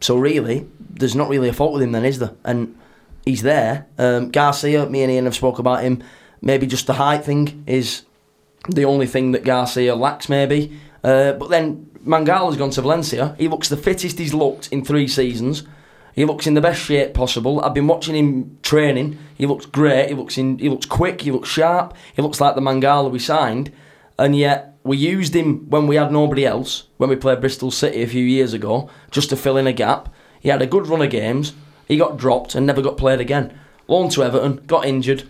So 0.00 0.16
really, 0.16 0.66
there's 0.78 1.14
not 1.14 1.28
really 1.28 1.48
a 1.48 1.52
fault 1.52 1.72
with 1.72 1.82
him 1.82 1.92
then, 1.92 2.04
is 2.04 2.18
there? 2.18 2.34
And 2.44 2.76
he's 3.24 3.42
there. 3.42 3.86
Um, 3.96 4.30
Garcia, 4.30 4.86
me 4.86 5.02
and 5.02 5.12
Ian 5.12 5.24
have 5.24 5.34
spoke 5.34 5.58
about 5.58 5.82
him. 5.82 6.02
Maybe 6.40 6.66
just 6.66 6.86
the 6.86 6.94
height 6.94 7.24
thing 7.24 7.64
is 7.66 8.02
the 8.68 8.84
only 8.84 9.06
thing 9.06 9.32
that 9.32 9.44
Garcia 9.44 9.94
lacks, 9.94 10.28
maybe. 10.28 10.78
Uh, 11.02 11.32
but 11.32 11.48
then 11.48 11.90
Mangala's 12.02 12.56
gone 12.56 12.70
to 12.70 12.82
Valencia. 12.82 13.34
He 13.38 13.48
looks 13.48 13.68
the 13.68 13.76
fittest 13.76 14.18
he's 14.18 14.34
looked 14.34 14.68
in 14.68 14.84
three 14.84 15.08
seasons. 15.08 15.64
He 16.18 16.24
looks 16.24 16.48
in 16.48 16.54
the 16.54 16.60
best 16.60 16.82
shape 16.82 17.14
possible. 17.14 17.60
I've 17.60 17.74
been 17.74 17.86
watching 17.86 18.16
him 18.16 18.58
training. 18.62 19.18
He 19.36 19.46
looks 19.46 19.66
great. 19.66 20.08
He 20.08 20.16
looks 20.16 20.36
in. 20.36 20.58
He 20.58 20.68
looks 20.68 20.84
quick. 20.84 21.20
He 21.20 21.30
looks 21.30 21.48
sharp. 21.48 21.94
He 22.16 22.22
looks 22.22 22.40
like 22.40 22.56
the 22.56 22.60
Mangala 22.60 23.08
we 23.08 23.20
signed. 23.20 23.70
And 24.18 24.34
yet 24.34 24.74
we 24.82 24.96
used 24.96 25.32
him 25.32 25.70
when 25.70 25.86
we 25.86 25.94
had 25.94 26.10
nobody 26.10 26.44
else. 26.44 26.88
When 26.96 27.08
we 27.08 27.14
played 27.14 27.40
Bristol 27.40 27.70
City 27.70 28.02
a 28.02 28.08
few 28.08 28.24
years 28.24 28.52
ago, 28.52 28.90
just 29.12 29.30
to 29.30 29.36
fill 29.36 29.56
in 29.56 29.68
a 29.68 29.72
gap. 29.72 30.12
He 30.40 30.48
had 30.48 30.60
a 30.60 30.66
good 30.66 30.88
run 30.88 31.02
of 31.02 31.10
games. 31.10 31.52
He 31.86 31.96
got 31.96 32.16
dropped 32.16 32.56
and 32.56 32.66
never 32.66 32.82
got 32.82 32.96
played 32.96 33.20
again. 33.20 33.56
Loaned 33.86 34.10
to 34.10 34.24
Everton, 34.24 34.64
got 34.66 34.86
injured, 34.86 35.22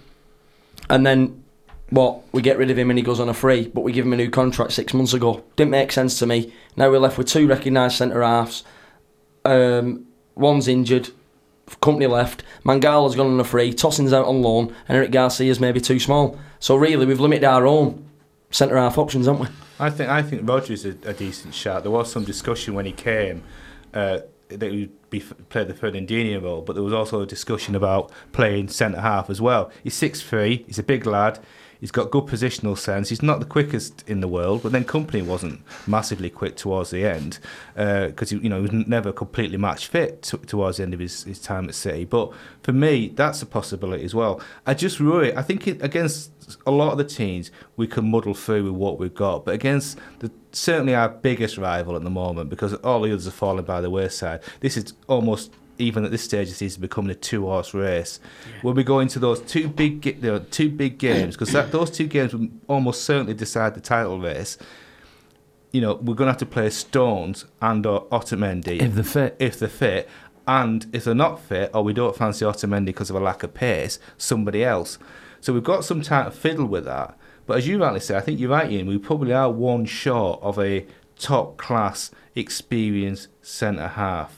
and 0.88 1.05
then 1.05 1.44
what? 1.90 2.22
We 2.33 2.40
get 2.40 2.57
rid 2.57 2.70
of 2.70 2.79
him 2.79 2.88
and 2.90 2.98
he 2.98 3.05
goes 3.05 3.20
on 3.20 3.29
a 3.29 3.35
free, 3.35 3.68
but 3.68 3.83
we 3.83 3.92
give 3.92 4.07
him 4.07 4.14
a 4.14 4.16
new 4.16 4.31
contract 4.31 4.72
six 4.72 4.94
months 4.94 5.12
ago. 5.12 5.44
Didn't 5.57 5.70
make 5.70 5.92
sense 5.92 6.18
to 6.18 6.27
me. 6.27 6.51
Now 6.77 6.88
we're 6.90 6.98
left 6.98 7.18
with 7.18 7.29
two 7.29 7.46
recognised 7.46 7.96
centre 7.96 8.22
halves. 8.22 8.64
Um, 9.44 10.08
one's 10.38 10.68
injured, 10.68 11.11
Kompany 11.83 12.09
left. 12.09 12.42
Mangala's 12.64 13.14
gone 13.14 13.27
on 13.27 13.40
a 13.40 13.44
free. 13.44 13.72
Tosin's 13.72 14.12
out 14.12 14.27
on 14.27 14.42
loan, 14.42 14.74
and 14.88 14.96
Eric 14.96 15.11
Garcia's 15.11 15.61
maybe 15.61 15.81
too 15.81 15.98
small. 15.98 16.38
So 16.61 16.77
really, 16.77 17.05
we've 17.05 17.20
limited 17.20 17.44
our 17.44 17.66
own 17.66 18.09
centre 18.51 18.77
half 18.77 18.96
options, 18.98 19.27
haven't 19.27 19.42
we? 19.42 19.48
I 19.79 19.90
think 19.90 20.09
I 20.11 20.22
think 20.22 20.42
Rodri's 20.48 20.85
a, 20.85 20.96
a 21.05 21.12
decent 21.12 21.55
shot. 21.55 21.83
There 21.83 21.92
was 21.92 22.11
some 22.11 22.24
discussion 22.24 22.74
when 22.74 22.87
he 22.87 22.92
came 22.92 23.42
uh, 23.94 24.20
that 24.48 24.72
he 24.72 24.81
would 24.81 25.11
be 25.11 25.20
play 25.20 25.64
the 25.64 25.74
Fernandinho 25.74 26.42
role, 26.42 26.62
but 26.62 26.72
there 26.72 26.83
was 26.83 26.92
also 26.92 27.20
a 27.20 27.27
discussion 27.27 27.74
about 27.74 28.11
playing 28.33 28.68
centre 28.68 29.01
half 29.01 29.31
as 29.31 29.40
well. 29.40 29.70
He's 29.85 29.94
six 29.94 30.22
three. 30.22 30.64
He's 30.66 30.79
a 30.79 30.83
big 30.83 31.07
lad. 31.07 31.38
He's 31.80 31.92
got 31.92 32.10
good 32.10 32.24
positional 32.24 32.76
sense. 32.76 33.08
He's 33.08 33.22
not 33.22 33.38
the 33.38 33.46
quickest 33.46 34.02
in 34.08 34.20
the 34.20 34.28
world, 34.28 34.62
but 34.62 34.72
then 34.72 34.84
Kompany 34.84 35.24
wasn't 35.24 35.62
massively 35.86 36.28
quick 36.28 36.56
towards 36.56 36.90
the 36.90 37.04
end 37.04 37.38
uh, 37.76 38.06
because 38.06 38.32
you 38.32 38.48
know 38.48 38.56
he 38.56 38.62
was 38.62 38.72
never 38.72 39.12
completely 39.12 39.58
match 39.58 39.86
fit 39.86 40.22
t- 40.22 40.38
towards 40.38 40.78
the 40.78 40.82
end 40.82 40.94
of 40.94 41.00
his, 41.00 41.22
his 41.24 41.40
time 41.40 41.68
at 41.68 41.74
City. 41.74 42.04
But 42.04 42.32
for 42.62 42.72
me, 42.72 43.08
that's 43.08 43.42
a 43.42 43.46
possibility 43.46 44.04
as 44.04 44.14
well. 44.14 44.40
I 44.66 44.74
just 44.74 45.00
worry. 45.00 45.36
I 45.36 45.42
think 45.42 45.68
it, 45.68 45.82
against 45.82 46.32
a 46.66 46.70
lot 46.70 46.92
of 46.92 46.98
the 46.98 47.04
teams, 47.04 47.50
we 47.76 47.86
can 47.86 48.10
muddle 48.10 48.34
through 48.34 48.64
with 48.64 48.72
what 48.72 48.98
we've 48.98 49.14
got, 49.14 49.44
but 49.44 49.54
against 49.54 49.98
the 50.18 50.30
certainly 50.50 50.94
our 50.94 51.08
biggest 51.08 51.58
rival 51.58 51.94
at 51.94 52.02
the 52.02 52.10
moment, 52.10 52.50
because 52.50 52.74
all 52.74 53.02
the 53.02 53.12
others 53.12 53.28
are 53.28 53.32
falling 53.32 53.64
by 53.64 53.80
the 53.80 53.90
wayside. 53.90 54.40
This 54.60 54.76
is 54.76 54.94
almost 55.06 55.52
even 55.78 56.04
at 56.04 56.10
this 56.10 56.22
stage, 56.22 56.50
it 56.50 56.60
is 56.60 56.76
becoming 56.76 57.10
a 57.10 57.14
two-horse 57.14 57.72
race. 57.72 58.20
Yeah. 58.46 58.60
When 58.62 58.74
we 58.74 58.84
go 58.84 59.00
into 59.00 59.18
those 59.18 59.40
two 59.40 59.68
big, 59.68 60.04
you 60.04 60.14
know, 60.20 60.38
two 60.38 60.70
big 60.70 60.98
games, 60.98 61.36
because 61.36 61.52
those 61.70 61.90
two 61.90 62.06
games 62.06 62.34
will 62.34 62.48
almost 62.66 63.04
certainly 63.04 63.34
decide 63.34 63.74
the 63.74 63.80
title 63.80 64.20
race. 64.20 64.58
You 65.70 65.80
know, 65.80 65.94
we're 65.94 66.14
going 66.14 66.26
to 66.26 66.32
have 66.32 66.38
to 66.38 66.46
play 66.46 66.70
Stones 66.70 67.44
and 67.60 67.84
or 67.84 68.06
Otamendi 68.06 68.80
if 68.80 68.94
they're 68.94 69.04
fit. 69.04 69.36
If 69.38 69.58
they're 69.58 69.68
fit, 69.68 70.08
and 70.46 70.86
if 70.92 71.04
they're 71.04 71.14
not 71.14 71.40
fit, 71.40 71.70
or 71.74 71.82
we 71.84 71.92
don't 71.92 72.16
fancy 72.16 72.44
Otamendi 72.44 72.86
because 72.86 73.10
of 73.10 73.16
a 73.16 73.20
lack 73.20 73.42
of 73.42 73.54
pace, 73.54 73.98
somebody 74.16 74.64
else. 74.64 74.98
So 75.40 75.52
we've 75.52 75.62
got 75.62 75.84
some 75.84 76.02
time 76.02 76.24
to 76.24 76.30
fiddle 76.30 76.66
with 76.66 76.86
that. 76.86 77.16
But 77.46 77.58
as 77.58 77.68
you 77.68 77.80
rightly 77.80 78.00
say, 78.00 78.16
I 78.16 78.20
think 78.20 78.40
you're 78.40 78.50
right, 78.50 78.70
Ian. 78.70 78.86
We 78.86 78.98
probably 78.98 79.32
are 79.32 79.50
one 79.50 79.84
short 79.84 80.42
of 80.42 80.58
a 80.58 80.86
top 81.18 81.56
class, 81.56 82.10
experienced 82.34 83.28
centre 83.42 83.88
half 83.88 84.38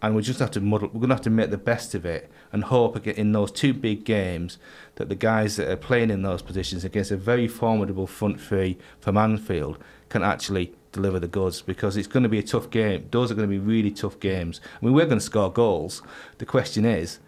and 0.00 0.14
we 0.14 0.22
just 0.22 0.38
have 0.38 0.50
to 0.52 0.60
muddle. 0.60 0.88
We're 0.88 1.00
going 1.00 1.08
to 1.08 1.14
have 1.16 1.24
to 1.24 1.30
make 1.30 1.50
the 1.50 1.58
best 1.58 1.94
of 1.94 2.06
it 2.06 2.30
and 2.52 2.64
hope 2.64 3.06
in 3.06 3.32
those 3.32 3.50
two 3.50 3.74
big 3.74 4.04
games 4.04 4.58
that 4.94 5.08
the 5.08 5.14
guys 5.14 5.56
that 5.56 5.68
are 5.68 5.76
playing 5.76 6.10
in 6.10 6.22
those 6.22 6.42
positions 6.42 6.84
against 6.84 7.10
a 7.10 7.16
very 7.16 7.48
formidable 7.48 8.06
front 8.06 8.40
three 8.40 8.78
for 9.00 9.16
Anfield 9.18 9.78
can 10.08 10.22
actually 10.22 10.72
deliver 10.92 11.18
the 11.18 11.28
goods 11.28 11.62
because 11.62 11.96
it's 11.96 12.06
going 12.06 12.22
to 12.22 12.28
be 12.28 12.38
a 12.38 12.42
tough 12.42 12.70
game. 12.70 13.06
Those 13.10 13.30
are 13.30 13.34
going 13.34 13.48
to 13.48 13.50
be 13.50 13.58
really 13.58 13.90
tough 13.90 14.18
games. 14.20 14.60
I 14.80 14.84
mean, 14.84 14.94
we're 14.94 15.06
going 15.06 15.18
to 15.18 15.24
score 15.24 15.52
goals. 15.52 16.02
The 16.38 16.46
question 16.46 16.84
is, 16.84 17.18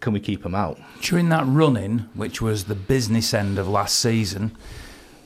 can 0.00 0.12
we 0.12 0.20
keep 0.20 0.42
them 0.42 0.54
out? 0.54 0.78
During 1.00 1.28
that 1.30 1.44
running, 1.46 2.00
which 2.14 2.42
was 2.42 2.64
the 2.64 2.74
business 2.74 3.32
end 3.32 3.58
of 3.58 3.68
last 3.68 3.98
season, 3.98 4.56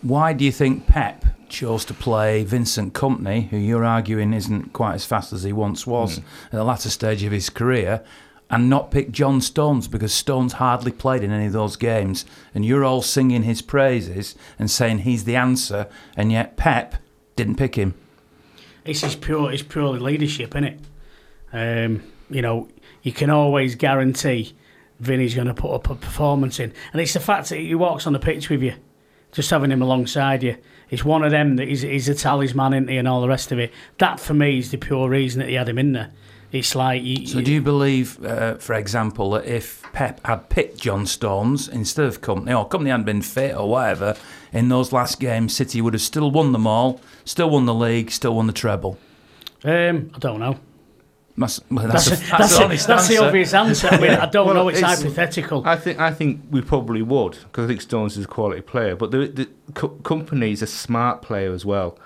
why 0.03 0.33
do 0.33 0.45
you 0.45 0.53
think 0.53 0.87
Pep 0.87 1.25
chose 1.49 1.85
to 1.87 1.95
play 1.95 2.45
Vincent 2.45 2.95
Kompany, 2.95 3.49
who 3.49 3.57
you're 3.57 3.85
arguing 3.85 4.33
isn't 4.33 4.73
quite 4.73 4.95
as 4.95 5.05
fast 5.05 5.33
as 5.33 5.43
he 5.43 5.53
once 5.53 5.87
was 5.87 6.19
mm. 6.19 6.23
at 6.47 6.53
the 6.53 6.65
latter 6.65 6.91
stage 6.91 7.23
of 7.23 7.33
his 7.33 7.51
career, 7.51 8.03
and 8.51 8.71
not 8.71 8.91
pick 8.91 9.11
John 9.11 9.41
Stones 9.41 9.89
because 9.89 10.13
Stones 10.13 10.55
hardly 10.55 10.93
played 10.93 11.23
in 11.23 11.31
any 11.31 11.47
of 11.47 11.53
those 11.53 11.77
games, 11.77 12.25
and 12.55 12.65
you're 12.65 12.85
all 12.85 13.03
singing 13.03 13.43
his 13.43 13.63
praises 13.63 14.35
and 14.59 14.71
saying 14.71 14.99
he's 14.99 15.25
the 15.25 15.37
answer, 15.37 15.87
and 16.17 16.33
yet 16.33 16.57
Pep 16.57 16.97
didn't 17.37 17.57
pick 17.57 17.75
him. 17.75 17.95
It's 18.85 19.03
is 19.03 19.17
pure. 19.17 19.53
It's 19.53 19.63
purely 19.63 19.99
leadership, 19.99 20.55
isn't 20.57 20.65
it? 20.65 20.81
Um, 21.53 22.03
you 22.31 22.43
know, 22.43 22.69
you 23.03 23.13
can 23.13 23.31
always 23.31 23.75
guarantee 23.75 24.55
Vinny's 25.01 25.35
going 25.35 25.47
to 25.47 25.55
put 25.55 25.75
up 25.75 25.91
a 25.91 25.95
performance 25.95 26.59
in, 26.59 26.73
and 26.93 27.03
it's 27.03 27.13
the 27.13 27.21
fact 27.21 27.51
that 27.51 27.59
he 27.59 27.75
walks 27.75 28.07
on 28.07 28.15
the 28.15 28.19
pitch 28.19 28.49
with 28.49 28.63
you, 28.63 28.75
just 29.33 29.51
having 29.51 29.71
him 29.71 29.83
alongside 29.83 30.43
you 30.43 30.57
it's 30.91 31.05
one 31.05 31.23
of 31.23 31.31
them 31.31 31.57
that 31.57 31.69
he's, 31.69 31.83
he's 31.83 32.09
a 32.09 32.15
talisman, 32.15 32.73
isn't 32.73 32.89
he, 32.89 32.97
and 32.97 33.07
all 33.07 33.21
the 33.21 33.29
rest 33.29 33.53
of 33.53 33.59
it. 33.59 33.73
That 33.99 34.21
for 34.21 34.35
me 34.35 34.59
is 34.59 34.71
the 34.71 34.79
pure 34.79 35.09
reason 35.09 35.41
that 35.41 35.49
he 35.49 35.55
had 35.55 35.69
him 35.69 35.79
in 35.79 35.93
there. 35.93 36.11
It's 36.51 36.75
like. 36.75 37.03
You, 37.03 37.27
so, 37.27 37.43
do 37.43 37.53
you 37.53 37.61
believe, 37.61 38.25
uh, 38.25 38.55
for 38.55 38.75
example, 38.75 39.33
that 39.33 39.45
if 39.45 39.83
Pep 39.93 40.25
had 40.27 40.49
picked 40.49 40.79
John 40.79 41.05
Stones 41.05 41.69
instead 41.69 42.07
of 42.07 42.21
Kompany, 42.23 42.59
or 42.59 42.69
Kompany 42.69 42.89
hadn't 42.89 43.05
been 43.05 43.23
fit 43.23 43.55
or 43.55 43.69
whatever, 43.69 44.17
in 44.53 44.69
those 44.71 44.93
last 44.93 45.21
games, 45.21 45.55
City 45.55 45.83
would 45.83 45.93
have 45.93 46.03
still 46.03 46.31
won 46.31 46.53
them 46.53 46.67
all, 46.67 47.01
still 47.25 47.51
won 47.51 47.67
the 47.67 47.75
league, 47.75 48.11
still 48.11 48.35
won 48.35 48.47
the 48.47 48.53
treble? 48.53 48.99
Um, 49.65 50.11
I 50.15 50.19
don't 50.19 50.41
know. 50.41 50.59
That's, 51.39 51.61
well, 51.71 51.87
that's, 51.87 52.11
that's, 52.11 52.23
a, 52.23 52.31
that's, 52.31 52.57
that's, 52.57 52.85
a, 52.85 52.87
that's 52.89 53.09
the 53.09 53.19
obvious 53.19 53.55
answer. 53.55 53.89
I 53.89 54.01
mean, 54.01 54.11
I 54.11 54.27
don't 54.27 54.47
well, 54.47 54.55
know. 54.57 54.69
It's, 54.69 54.81
it's, 54.81 55.03
hypothetical. 55.03 55.63
I 55.65 55.77
think 55.77 56.01
I 56.01 56.13
think 56.13 56.43
we 56.51 56.63
probably 56.63 57.01
would 57.03 57.39
because 57.45 57.65
I 57.65 57.69
think 57.69 57.81
Stones 57.81 58.17
is 58.17 58.25
a 58.25 58.29
quality 58.29 58.61
player. 58.61 58.97
But 58.97 59.13
the, 59.13 59.29
the 59.29 59.49
co- 59.75 59.97
Kompany 60.03 60.53
is 60.53 60.63
a 60.63 60.67
smart 60.67 61.23
player 61.23 61.53
as 61.53 61.65
well, 61.65 61.97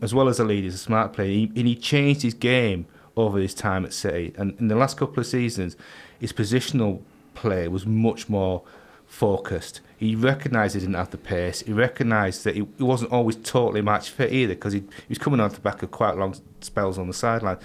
as 0.00 0.12
well 0.12 0.28
as 0.28 0.40
a 0.40 0.44
leader. 0.44 0.64
He's 0.64 0.74
a 0.74 0.78
smart 0.78 1.12
player, 1.12 1.28
he, 1.28 1.52
and 1.54 1.68
he 1.68 1.76
changed 1.76 2.22
his 2.22 2.34
game 2.34 2.86
over 3.16 3.38
his 3.38 3.54
time 3.54 3.84
at 3.84 3.92
City. 3.92 4.34
And 4.36 4.58
in 4.58 4.66
the 4.66 4.76
last 4.76 4.96
couple 4.96 5.20
of 5.20 5.26
seasons, 5.26 5.76
his 6.18 6.32
positional 6.32 7.02
play 7.34 7.68
was 7.68 7.86
much 7.86 8.28
more 8.28 8.62
focused. 9.06 9.80
He 9.96 10.16
recognised 10.16 10.74
he 10.74 10.80
didn't 10.80 10.96
have 10.96 11.10
the 11.10 11.18
pace. 11.18 11.60
He 11.60 11.72
recognised 11.72 12.42
that 12.44 12.56
he, 12.56 12.66
he 12.78 12.82
wasn't 12.82 13.12
always 13.12 13.36
totally 13.36 13.82
match 13.82 14.10
fit 14.10 14.32
either 14.32 14.54
because 14.54 14.72
he, 14.72 14.80
he 14.80 15.08
was 15.10 15.18
coming 15.18 15.38
off 15.38 15.54
the 15.54 15.60
back 15.60 15.82
of 15.82 15.92
quite 15.92 16.16
long 16.16 16.34
spells 16.60 16.98
on 16.98 17.06
the 17.06 17.12
sideline 17.12 17.58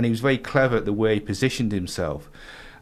and 0.00 0.06
he 0.06 0.10
was 0.10 0.20
very 0.20 0.38
clever 0.38 0.78
at 0.78 0.86
the 0.86 0.94
way 0.94 1.12
he 1.12 1.20
positioned 1.20 1.72
himself. 1.72 2.30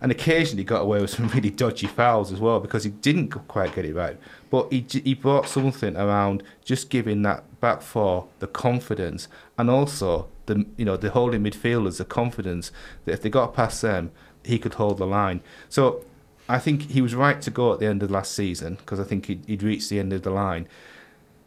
And 0.00 0.12
occasionally 0.12 0.62
got 0.62 0.82
away 0.82 1.00
with 1.00 1.10
some 1.10 1.26
really 1.34 1.50
dodgy 1.50 1.88
fouls 1.88 2.30
as 2.30 2.38
well 2.38 2.60
because 2.60 2.84
he 2.84 2.90
didn't 2.90 3.30
quite 3.48 3.74
get 3.74 3.84
it 3.84 3.96
right. 3.96 4.16
But 4.50 4.72
he 4.72 4.86
he 4.88 5.14
brought 5.14 5.48
something 5.48 5.96
around 5.96 6.44
just 6.64 6.90
giving 6.90 7.22
that 7.22 7.60
back 7.60 7.82
four 7.82 8.28
the 8.38 8.46
confidence 8.46 9.26
and 9.58 9.68
also 9.68 10.28
the 10.46 10.64
you 10.76 10.84
know 10.84 10.96
the 10.96 11.10
holding 11.10 11.42
midfielders 11.42 11.98
the 11.98 12.04
confidence 12.04 12.70
that 13.04 13.14
if 13.14 13.22
they 13.22 13.30
got 13.30 13.52
past 13.52 13.82
them 13.82 14.12
he 14.44 14.60
could 14.60 14.74
hold 14.74 14.98
the 14.98 15.04
line. 15.04 15.40
So 15.68 16.04
I 16.48 16.60
think 16.60 16.82
he 16.82 17.00
was 17.00 17.16
right 17.16 17.42
to 17.42 17.50
go 17.50 17.72
at 17.72 17.80
the 17.80 17.86
end 17.86 18.04
of 18.04 18.12
last 18.12 18.30
season 18.30 18.76
because 18.76 19.00
I 19.00 19.04
think 19.04 19.26
he'd, 19.26 19.44
he'd 19.48 19.64
reached 19.64 19.90
the 19.90 19.98
end 19.98 20.12
of 20.12 20.22
the 20.22 20.30
line. 20.30 20.68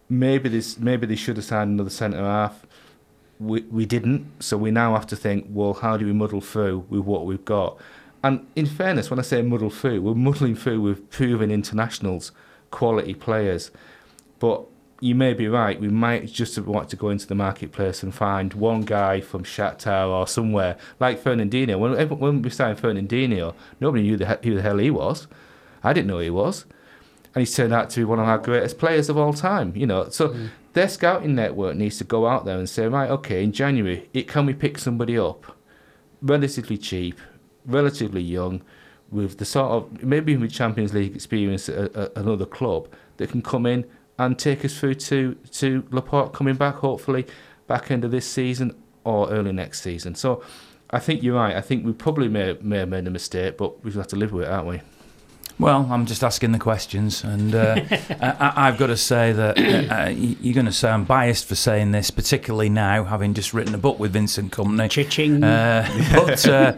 Maybe 0.09 0.49
this 0.49 0.77
maybe 0.77 1.07
they 1.07 1.15
should 1.15 1.37
have 1.37 1.45
signed 1.45 1.71
another 1.71 1.89
centre 1.89 2.17
half 2.17 2.65
we, 3.41 3.61
we 3.63 3.85
didn't. 3.85 4.43
So 4.43 4.57
we 4.57 4.71
now 4.71 4.93
have 4.93 5.07
to 5.07 5.15
think, 5.15 5.47
well, 5.49 5.73
how 5.73 5.97
do 5.97 6.05
we 6.05 6.13
muddle 6.13 6.41
through 6.41 6.85
with 6.89 7.01
what 7.01 7.25
we've 7.25 7.43
got? 7.43 7.77
And 8.23 8.45
in 8.55 8.67
fairness, 8.67 9.09
when 9.09 9.19
I 9.19 9.23
say 9.23 9.41
muddle 9.41 9.71
through, 9.71 10.01
we're 10.01 10.13
muddling 10.13 10.55
through 10.55 10.81
with 10.81 11.09
proven 11.09 11.49
internationals, 11.49 12.31
quality 12.69 13.15
players. 13.15 13.71
But 14.37 14.65
you 14.99 15.15
may 15.15 15.33
be 15.33 15.47
right. 15.47 15.81
We 15.81 15.87
might 15.87 16.27
just 16.27 16.57
want 16.59 16.89
to 16.89 16.95
go 16.95 17.09
into 17.09 17.25
the 17.25 17.33
marketplace 17.33 18.03
and 18.03 18.13
find 18.13 18.53
one 18.53 18.81
guy 18.81 19.21
from 19.21 19.43
Shakhtar 19.43 20.07
or 20.07 20.27
somewhere 20.27 20.77
like 20.99 21.23
Fernandinho. 21.23 21.79
When, 21.79 22.19
when 22.19 22.41
we 22.43 22.51
signed 22.51 22.77
Fernandinho, 22.77 23.55
nobody 23.79 24.03
knew 24.03 24.17
the, 24.17 24.27
who 24.43 24.55
the 24.55 24.61
hell 24.61 24.77
he 24.77 24.91
was. 24.91 25.27
I 25.83 25.93
didn't 25.93 26.07
know 26.07 26.17
who 26.17 26.23
he 26.23 26.29
was, 26.29 26.65
and 27.33 27.41
he's 27.41 27.55
turned 27.55 27.73
out 27.73 27.89
to 27.91 28.01
be 28.01 28.03
one 28.03 28.19
of 28.19 28.27
our 28.27 28.37
greatest 28.37 28.77
players 28.77 29.09
of 29.09 29.17
all 29.17 29.33
time. 29.33 29.75
You 29.75 29.87
know, 29.87 30.09
so 30.09 30.29
mm 30.29 30.49
their 30.73 30.87
scouting 30.87 31.35
network 31.35 31.75
needs 31.75 31.97
to 31.97 32.03
go 32.03 32.27
out 32.27 32.45
there 32.45 32.57
and 32.57 32.69
say, 32.69 32.87
right, 32.87 33.09
okay, 33.09 33.43
in 33.43 33.51
January, 33.51 34.09
it, 34.13 34.27
can 34.27 34.45
we 34.45 34.53
pick 34.53 34.77
somebody 34.77 35.17
up 35.17 35.57
relatively 36.21 36.77
cheap, 36.77 37.19
relatively 37.65 38.21
young, 38.21 38.61
with 39.09 39.37
the 39.37 39.45
sort 39.45 39.71
of 39.71 40.03
maybe 40.03 40.37
with 40.37 40.51
Champions 40.51 40.93
League 40.93 41.13
experience 41.15 41.67
at, 41.67 41.93
at 41.95 42.15
another 42.15 42.45
club 42.45 42.87
that 43.17 43.29
can 43.29 43.41
come 43.41 43.65
in 43.65 43.85
and 44.17 44.39
take 44.39 44.63
us 44.63 44.77
through 44.77 44.95
to 44.95 45.35
to 45.51 45.85
Laporte 45.91 46.31
coming 46.31 46.55
back 46.55 46.75
hopefully 46.75 47.25
back 47.67 47.91
end 47.91 48.05
of 48.05 48.11
this 48.11 48.25
season 48.25 48.73
or 49.03 49.29
early 49.29 49.51
next 49.51 49.81
season. 49.81 50.15
So 50.15 50.43
I 50.89 50.99
think 50.99 51.23
you're 51.23 51.35
right. 51.35 51.55
I 51.55 51.61
think 51.61 51.85
we 51.85 51.93
probably 51.93 52.27
may, 52.27 52.57
may 52.61 52.79
have 52.79 52.89
made 52.89 53.07
a 53.07 53.09
mistake, 53.09 53.57
but 53.57 53.83
we've 53.83 53.95
got 53.95 54.09
to 54.09 54.15
live 54.15 54.31
with 54.33 54.43
it, 54.43 54.51
aren't 54.51 54.67
we? 54.67 54.81
Well, 55.61 55.87
I'm 55.91 56.07
just 56.07 56.23
asking 56.23 56.53
the 56.53 56.57
questions, 56.57 57.23
and 57.23 57.53
uh, 57.53 57.75
I, 58.19 58.65
have 58.65 58.79
got 58.79 58.87
to 58.87 58.97
say 58.97 59.31
that 59.31 59.59
uh, 59.59 59.93
uh 59.93 60.09
you're 60.09 60.55
going 60.55 60.65
to 60.65 60.71
say 60.71 60.89
I'm 60.89 61.03
biased 61.03 61.45
for 61.45 61.53
saying 61.53 61.91
this, 61.91 62.09
particularly 62.09 62.67
now, 62.67 63.03
having 63.03 63.35
just 63.35 63.53
written 63.53 63.75
a 63.75 63.77
book 63.77 63.99
with 63.99 64.13
Vincent 64.13 64.51
Kompany. 64.51 64.89
Chiching. 64.89 65.43
Uh, 65.43 66.15
but 66.15 66.47
uh, 66.47 66.73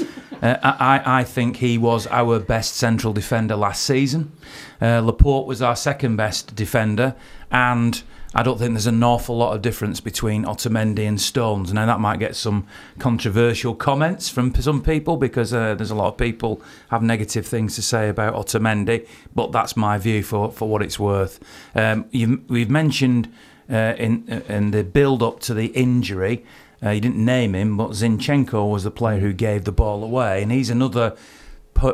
uh, 0.46 0.58
I, 0.62 1.20
I, 1.22 1.24
think 1.24 1.56
he 1.56 1.78
was 1.78 2.08
our 2.08 2.40
best 2.42 2.76
central 2.76 3.14
defender 3.14 3.56
last 3.56 3.84
season. 3.84 4.34
Laporte 4.82 5.48
was 5.48 5.62
our 5.62 5.78
second 5.78 6.18
best 6.18 6.54
defender, 6.54 7.16
and 7.52 8.04
I 8.36 8.42
don't 8.44 8.58
think 8.58 8.74
there's 8.74 8.88
an 8.88 9.04
awful 9.04 9.38
lot 9.38 9.56
of 9.56 9.62
difference 9.62 10.00
between 10.00 10.44
Otamendi 10.44 11.08
and 11.08 11.22
Stones. 11.22 11.72
Now 11.72 11.86
that 11.86 12.00
might 12.00 12.20
get 12.20 12.36
some 12.36 12.66
controversial 12.98 13.76
comments 13.76 14.30
from 14.30 14.54
some 14.56 14.82
people 14.82 15.18
because 15.18 15.54
uh, 15.54 15.76
there's 15.76 15.92
a 15.92 15.96
lot 15.96 16.08
of 16.08 16.18
people 16.18 16.62
have 16.90 17.04
negative 17.04 17.46
things 17.46 17.76
to 17.76 17.82
say 17.82 18.10
about 18.10 18.34
Otamendi, 18.34 19.08
but 19.36 19.52
that's 19.52 19.78
my 19.78 19.98
view 19.98 20.24
for, 20.24 20.52
for 20.52 20.68
what 20.68 20.82
it's 20.82 20.98
worth. 21.00 21.40
Um, 21.76 22.06
we've 22.12 22.70
mentioned 22.70 23.32
uh, 23.70 23.94
in 23.98 24.28
in 24.50 24.72
the 24.72 24.84
build 24.84 25.24
up 25.24 25.40
to 25.42 25.54
the 25.54 25.68
injury, 25.68 26.44
uh, 26.84 26.90
you 26.90 27.02
didn't 27.02 27.24
name 27.24 27.56
him, 27.56 27.78
but 27.78 27.92
Zinchenko 27.92 28.70
was 28.70 28.84
the 28.84 28.92
player 28.92 29.20
who 29.20 29.32
gave 29.32 29.64
the 29.64 29.72
ball 29.72 30.04
away, 30.04 30.42
and 30.42 30.52
he's 30.52 30.70
another 30.70 31.16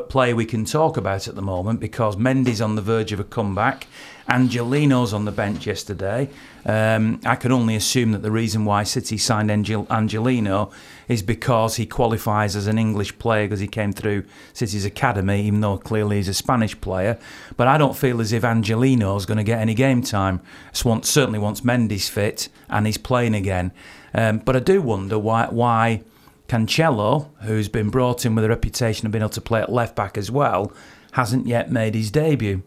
player 0.10 0.36
we 0.36 0.45
can 0.45 0.65
talk 0.65 0.97
about 0.97 1.28
at 1.28 1.36
the 1.36 1.41
moment 1.41 1.80
because 1.80 2.15
Mendy's 2.15 2.62
on 2.62 2.75
the 2.75 2.82
verge 2.82 3.12
of 3.12 3.19
a 3.19 3.23
comeback. 3.23 3.88
Angelino's 4.29 5.13
on 5.13 5.25
the 5.25 5.31
bench 5.31 5.65
yesterday. 5.65 6.29
Um, 6.65 7.19
I 7.25 7.35
can 7.35 7.51
only 7.51 7.75
assume 7.75 8.11
that 8.11 8.21
the 8.21 8.31
reason 8.31 8.63
why 8.63 8.83
City 8.83 9.17
signed 9.17 9.49
Angel- 9.49 9.87
Angelino 9.89 10.71
is 11.07 11.23
because 11.23 11.77
he 11.77 11.87
qualifies 11.87 12.55
as 12.55 12.67
an 12.67 12.77
English 12.77 13.17
player 13.17 13.45
because 13.45 13.59
he 13.59 13.67
came 13.67 13.91
through 13.91 14.25
City's 14.53 14.85
academy, 14.85 15.41
even 15.43 15.61
though 15.61 15.77
clearly 15.77 16.17
he's 16.17 16.27
a 16.27 16.33
Spanish 16.33 16.79
player. 16.79 17.17
But 17.57 17.67
I 17.67 17.79
don't 17.79 17.97
feel 17.97 18.21
as 18.21 18.31
if 18.31 18.43
Angelino's 18.43 19.25
going 19.25 19.39
to 19.39 19.43
get 19.43 19.59
any 19.59 19.73
game 19.73 20.03
time. 20.03 20.41
Swan 20.73 21.01
certainly 21.03 21.39
once 21.39 21.61
Mendy's 21.61 22.07
fit 22.07 22.49
and 22.69 22.85
he's 22.85 22.97
playing 22.99 23.33
again. 23.33 23.71
Um, 24.13 24.39
but 24.39 24.55
I 24.55 24.59
do 24.59 24.81
wonder 24.81 25.17
why 25.17 25.47
why 25.49 26.03
Cancelo, 26.47 27.29
who's 27.41 27.69
been 27.69 27.89
brought 27.89 28.25
in 28.25 28.35
with 28.35 28.43
a 28.43 28.49
reputation 28.49 29.05
of 29.05 29.11
being 29.11 29.21
able 29.21 29.29
to 29.29 29.41
play 29.41 29.61
at 29.61 29.71
left 29.71 29.95
back 29.95 30.17
as 30.17 30.29
well, 30.29 30.71
hasn't 31.13 31.47
yet 31.47 31.71
made 31.71 31.95
his 31.95 32.11
debut. 32.11 32.63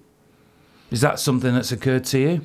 Is 0.92 1.00
that 1.00 1.18
something 1.18 1.52
that's 1.54 1.72
occurred 1.72 2.04
to 2.06 2.18
you? 2.18 2.40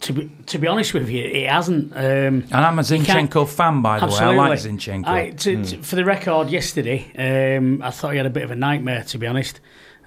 To 0.00 0.12
be, 0.12 0.30
to 0.46 0.58
be 0.58 0.66
honest 0.66 0.92
with 0.92 1.08
you, 1.08 1.24
it 1.24 1.48
hasn't. 1.48 1.92
Um, 1.96 2.02
And 2.02 2.52
I'm 2.52 2.78
a 2.78 2.82
Zinchenko 2.82 3.48
fan, 3.48 3.80
by 3.80 4.00
the 4.00 4.06
way. 4.06 4.12
I 4.18 4.34
like 4.36 4.58
Zinchenko. 4.58 5.06
I, 5.06 5.30
to, 5.30 5.64
to- 5.64 5.82
for 5.82 5.96
the 5.96 6.04
record, 6.04 6.50
yesterday, 6.50 7.56
um, 7.56 7.80
I 7.82 7.90
thought 7.90 8.10
he 8.10 8.16
had 8.16 8.26
a 8.26 8.30
bit 8.30 8.42
of 8.42 8.50
a 8.50 8.56
nightmare, 8.56 9.04
to 9.04 9.18
be 9.18 9.26
honest. 9.26 9.60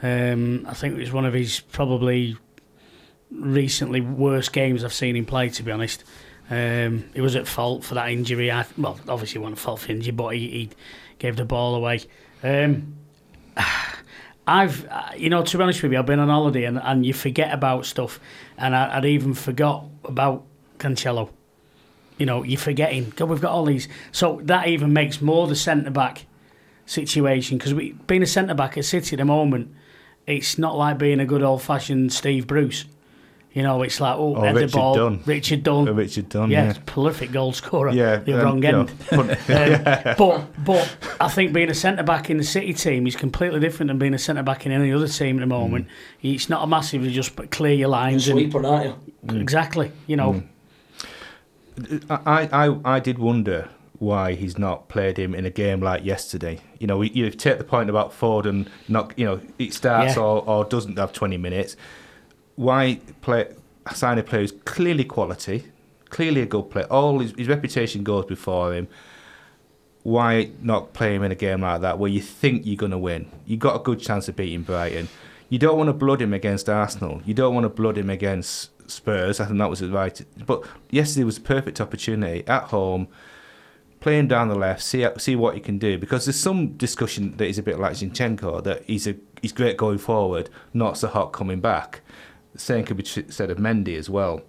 Um, 0.03 0.65
I 0.69 0.73
think 0.73 0.95
it 0.95 0.99
was 0.99 1.11
one 1.11 1.25
of 1.25 1.33
his 1.33 1.59
probably 1.61 2.35
recently 3.31 4.01
worst 4.01 4.53
games 4.53 4.83
I've 4.83 4.93
seen 4.93 5.15
him 5.15 5.25
play, 5.25 5.49
to 5.49 5.63
be 5.63 5.71
honest. 5.71 6.03
Um, 6.49 7.05
he 7.13 7.21
was 7.21 7.35
at 7.35 7.47
fault 7.47 7.83
for 7.83 7.95
that 7.95 8.09
injury. 8.09 8.51
I, 8.51 8.65
well, 8.77 8.99
obviously, 9.07 9.33
he 9.33 9.39
wasn't 9.39 9.57
at 9.57 9.63
fault 9.63 9.79
for 9.81 9.91
injury, 9.91 10.11
but 10.11 10.29
he, 10.35 10.47
he 10.49 10.69
gave 11.19 11.35
the 11.37 11.45
ball 11.45 11.75
away. 11.75 12.01
Um, 12.43 12.95
I've, 14.47 14.87
uh, 14.87 15.09
you 15.17 15.29
know, 15.29 15.43
to 15.43 15.57
be 15.57 15.61
honest 15.63 15.83
with 15.83 15.91
you, 15.91 15.99
I've 15.99 16.05
been 16.05 16.19
on 16.19 16.29
holiday 16.29 16.63
and, 16.63 16.79
and 16.81 17.05
you 17.05 17.13
forget 17.13 17.53
about 17.53 17.85
stuff. 17.85 18.19
And 18.57 18.75
I, 18.75 18.97
I'd 18.97 19.05
even 19.05 19.33
forgot 19.33 19.85
about 20.05 20.45
Cancelo. 20.79 21.29
You 22.17 22.25
know, 22.25 22.43
you're 22.43 22.57
forgetting. 22.57 23.11
God, 23.15 23.29
we've 23.29 23.41
got 23.41 23.51
all 23.51 23.65
these. 23.65 23.89
So 24.11 24.39
that 24.45 24.67
even 24.67 24.93
makes 24.93 25.21
more 25.21 25.47
the 25.47 25.55
centre 25.55 25.91
back 25.91 26.25
situation 26.85 27.57
because 27.57 27.73
being 28.07 28.23
a 28.23 28.27
centre 28.27 28.53
back 28.53 28.77
at 28.77 28.85
City 28.85 29.15
at 29.15 29.19
the 29.19 29.25
moment, 29.25 29.75
it's 30.25 30.57
not 30.57 30.77
like 30.77 30.97
being 30.97 31.19
a 31.19 31.25
good 31.25 31.43
old 31.43 31.61
fashioned 31.61 32.13
Steve 32.13 32.47
Bruce. 32.47 32.85
You 33.57 33.63
know, 33.63 33.81
it's 33.81 33.99
like 33.99 34.15
oh, 34.17 34.35
Or 34.35 34.45
head 34.45 34.55
the 34.55 34.59
Richard 34.61 34.77
ball, 34.77 34.93
Dunn. 34.95 35.23
Richard 35.25 35.63
Dunn, 35.63 35.87
Uh, 35.89 35.93
Richard 35.93 36.29
Dunn, 36.29 36.51
yeah, 36.51 36.65
yeah. 36.65 36.73
prolific 36.85 37.31
goal 37.31 37.53
scorer. 37.53 37.89
Yeah, 37.91 38.17
the 38.17 38.33
um, 38.33 38.45
wrong 38.45 38.63
you 38.63 38.71
know, 38.71 38.79
end. 38.81 38.89
put- 39.09 39.49
Um, 39.49 40.15
but 40.15 40.63
but 40.63 40.97
I 41.19 41.27
think 41.27 41.53
being 41.53 41.71
a 41.71 41.73
centre 41.73 42.03
back 42.03 42.29
in 42.29 42.37
the 42.37 42.43
City 42.43 42.71
team 42.73 43.07
is 43.07 43.15
completely 43.15 43.59
different 43.59 43.87
than 43.87 43.97
being 43.97 44.13
a 44.13 44.19
centre 44.19 44.43
back 44.43 44.67
in 44.67 44.71
any 44.71 44.93
other 44.93 45.07
team 45.07 45.37
at 45.37 45.39
the 45.39 45.47
moment. 45.47 45.87
Mm. 46.21 46.35
It's 46.35 46.49
not 46.49 46.63
a 46.63 46.67
massively 46.67 47.09
just 47.11 47.35
clear 47.49 47.73
your 47.73 47.87
lines 47.89 48.27
and 48.27 48.37
Sweeper, 48.39 48.63
aren't 48.63 48.95
you? 49.27 49.39
exactly. 49.41 49.91
You 50.05 50.17
know, 50.17 50.43
I, 52.09 52.47
I, 52.51 52.95
I 52.95 52.99
did 52.99 53.19
wonder 53.19 53.69
why 53.99 54.33
he's 54.33 54.59
not 54.59 54.87
played 54.87 55.17
him 55.17 55.33
in 55.33 55.45
a 55.45 55.49
game 55.49 55.79
like 55.81 56.05
yesterday. 56.05 56.59
You 56.79 56.85
know, 56.87 56.97
we, 56.99 57.09
you 57.09 57.29
take 57.31 57.57
the 57.57 57.63
point 57.63 57.89
about 57.89 58.11
Foden 58.11 58.67
not, 58.87 59.17
you 59.17 59.25
know, 59.25 59.41
it 59.57 59.73
starts 59.73 60.15
Yeah. 60.15 60.21
or, 60.21 60.47
or 60.47 60.63
doesn't 60.65 60.97
have 60.99 61.11
20 61.13 61.37
minutes. 61.37 61.75
Why 62.57 62.99
play 63.21 63.47
sign 63.93 64.17
a 64.17 64.23
player 64.23 64.41
who's 64.41 64.51
clearly 64.51 65.03
quality, 65.03 65.65
clearly 66.09 66.41
a 66.41 66.45
good 66.45 66.69
player, 66.69 66.87
all 66.89 67.19
his, 67.19 67.31
his 67.37 67.47
reputation 67.47 68.03
goes 68.03 68.25
before 68.25 68.73
him. 68.73 68.87
Why 70.03 70.51
not 70.61 70.93
play 70.93 71.15
him 71.15 71.23
in 71.23 71.31
a 71.31 71.35
game 71.35 71.61
like 71.61 71.81
that 71.81 71.99
where 71.99 72.09
you 72.09 72.21
think 72.21 72.65
you're 72.65 72.77
going 72.77 72.91
to 72.91 72.97
win? 72.97 73.29
You've 73.45 73.59
got 73.59 73.75
a 73.75 73.83
good 73.83 73.99
chance 73.99 74.27
of 74.27 74.35
beating 74.35 74.61
Brighton. 74.61 75.09
You 75.49 75.59
don't 75.59 75.77
want 75.77 75.89
to 75.89 75.93
blood 75.93 76.21
him 76.21 76.33
against 76.33 76.69
Arsenal. 76.69 77.21
You 77.25 77.33
don't 77.33 77.53
want 77.53 77.65
to 77.65 77.69
blood 77.69 77.97
him 77.97 78.09
against 78.09 78.71
Spurs. 78.89 79.39
I 79.39 79.45
think 79.45 79.59
that 79.59 79.69
was 79.69 79.79
the 79.79 79.89
right. 79.89 80.21
But 80.45 80.65
yesterday 80.89 81.25
was 81.25 81.37
a 81.37 81.41
perfect 81.41 81.81
opportunity 81.81 82.45
at 82.47 82.63
home, 82.63 83.07
playing 83.99 84.29
down 84.29 84.47
the 84.47 84.55
left, 84.55 84.81
see 84.81 85.05
see 85.17 85.35
what 85.35 85.55
he 85.55 85.59
can 85.59 85.77
do. 85.77 85.97
Because 85.97 86.25
there's 86.25 86.39
some 86.39 86.77
discussion 86.77 87.35
that 87.37 87.45
he's 87.45 87.57
a 87.57 87.63
bit 87.63 87.79
like 87.79 87.93
Zinchenko, 87.93 88.63
that 88.63 88.83
he's 88.85 89.07
a 89.07 89.15
he's 89.41 89.51
great 89.51 89.75
going 89.75 89.97
forward, 89.97 90.49
not 90.73 90.97
so 90.97 91.07
hot 91.07 91.33
coming 91.33 91.59
back. 91.59 92.01
The 92.57 92.63
same 92.63 92.85
could 92.85 92.97
be 92.97 93.05
said 93.05 93.51
of 93.51 93.57
Mendy 93.57 93.97
as 93.97 94.09
well. 94.09 94.41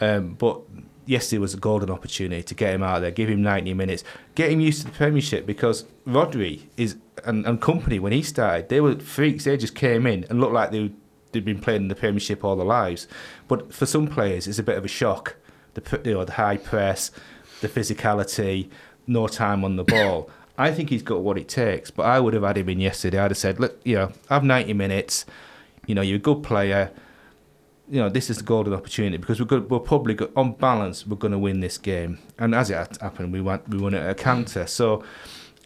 Um, 0.00 0.34
but 0.34 0.60
yesterday 1.06 1.38
was 1.38 1.54
a 1.54 1.58
golden 1.58 1.90
opportunity 1.90 2.42
to 2.42 2.54
get 2.54 2.74
him 2.74 2.82
out 2.82 3.00
there, 3.00 3.10
give 3.10 3.28
him 3.28 3.42
90 3.42 3.74
minutes, 3.74 4.04
get 4.34 4.50
him 4.50 4.60
used 4.60 4.80
to 4.80 4.86
the 4.88 4.92
Premiership 4.92 5.46
because 5.46 5.84
Rodri 6.06 6.62
is 6.76 6.96
and, 7.24 7.46
and 7.46 7.60
company 7.60 7.98
when 7.98 8.12
he 8.12 8.22
started, 8.22 8.68
they 8.68 8.80
were 8.80 8.98
freaks. 8.98 9.44
They 9.44 9.56
just 9.56 9.74
came 9.74 10.06
in 10.06 10.24
and 10.28 10.40
looked 10.40 10.52
like 10.52 10.70
they 10.70 10.90
they'd 11.30 11.44
been 11.44 11.60
playing 11.60 11.82
in 11.82 11.88
the 11.88 11.94
Premiership 11.94 12.44
all 12.44 12.56
their 12.56 12.66
lives. 12.66 13.06
But 13.48 13.72
for 13.72 13.86
some 13.86 14.06
players, 14.06 14.46
it's 14.46 14.58
a 14.58 14.62
bit 14.62 14.76
of 14.76 14.84
a 14.84 14.88
shock. 14.88 15.36
The 15.74 16.00
you 16.04 16.14
know 16.14 16.24
the 16.24 16.32
high 16.32 16.56
press, 16.56 17.10
the 17.60 17.68
physicality, 17.68 18.68
no 19.06 19.26
time 19.28 19.64
on 19.64 19.76
the 19.76 19.84
ball. 19.84 20.30
I 20.58 20.70
think 20.70 20.90
he's 20.90 21.02
got 21.02 21.20
what 21.20 21.38
it 21.38 21.48
takes. 21.48 21.90
But 21.90 22.04
I 22.04 22.20
would 22.20 22.34
have 22.34 22.42
had 22.42 22.58
him 22.58 22.68
in 22.68 22.80
yesterday. 22.80 23.18
I'd 23.18 23.30
have 23.30 23.38
said, 23.38 23.58
look, 23.58 23.80
you 23.84 23.94
know, 23.94 24.12
have 24.28 24.44
90 24.44 24.74
minutes. 24.74 25.24
You 25.86 25.94
know, 25.94 26.02
you're 26.02 26.16
a 26.16 26.20
good 26.20 26.42
player 26.42 26.90
you 27.92 28.00
know, 28.00 28.08
this 28.08 28.30
is 28.30 28.38
the 28.38 28.42
golden 28.44 28.72
opportunity 28.72 29.18
because 29.18 29.38
we're 29.38 29.46
good, 29.46 29.68
we're 29.70 29.78
probably 29.78 30.14
go 30.14 30.30
on 30.34 30.52
balance. 30.52 31.06
We're 31.06 31.18
going 31.18 31.32
to 31.32 31.38
win 31.38 31.60
this 31.60 31.76
game, 31.76 32.18
and 32.38 32.54
as 32.54 32.70
it 32.70 32.96
happened, 33.00 33.32
we 33.34 33.40
won 33.42 33.60
we 33.68 33.76
won 33.78 33.92
it 33.94 33.98
at 34.00 34.10
a 34.10 34.14
canter. 34.14 34.66
So 34.66 35.04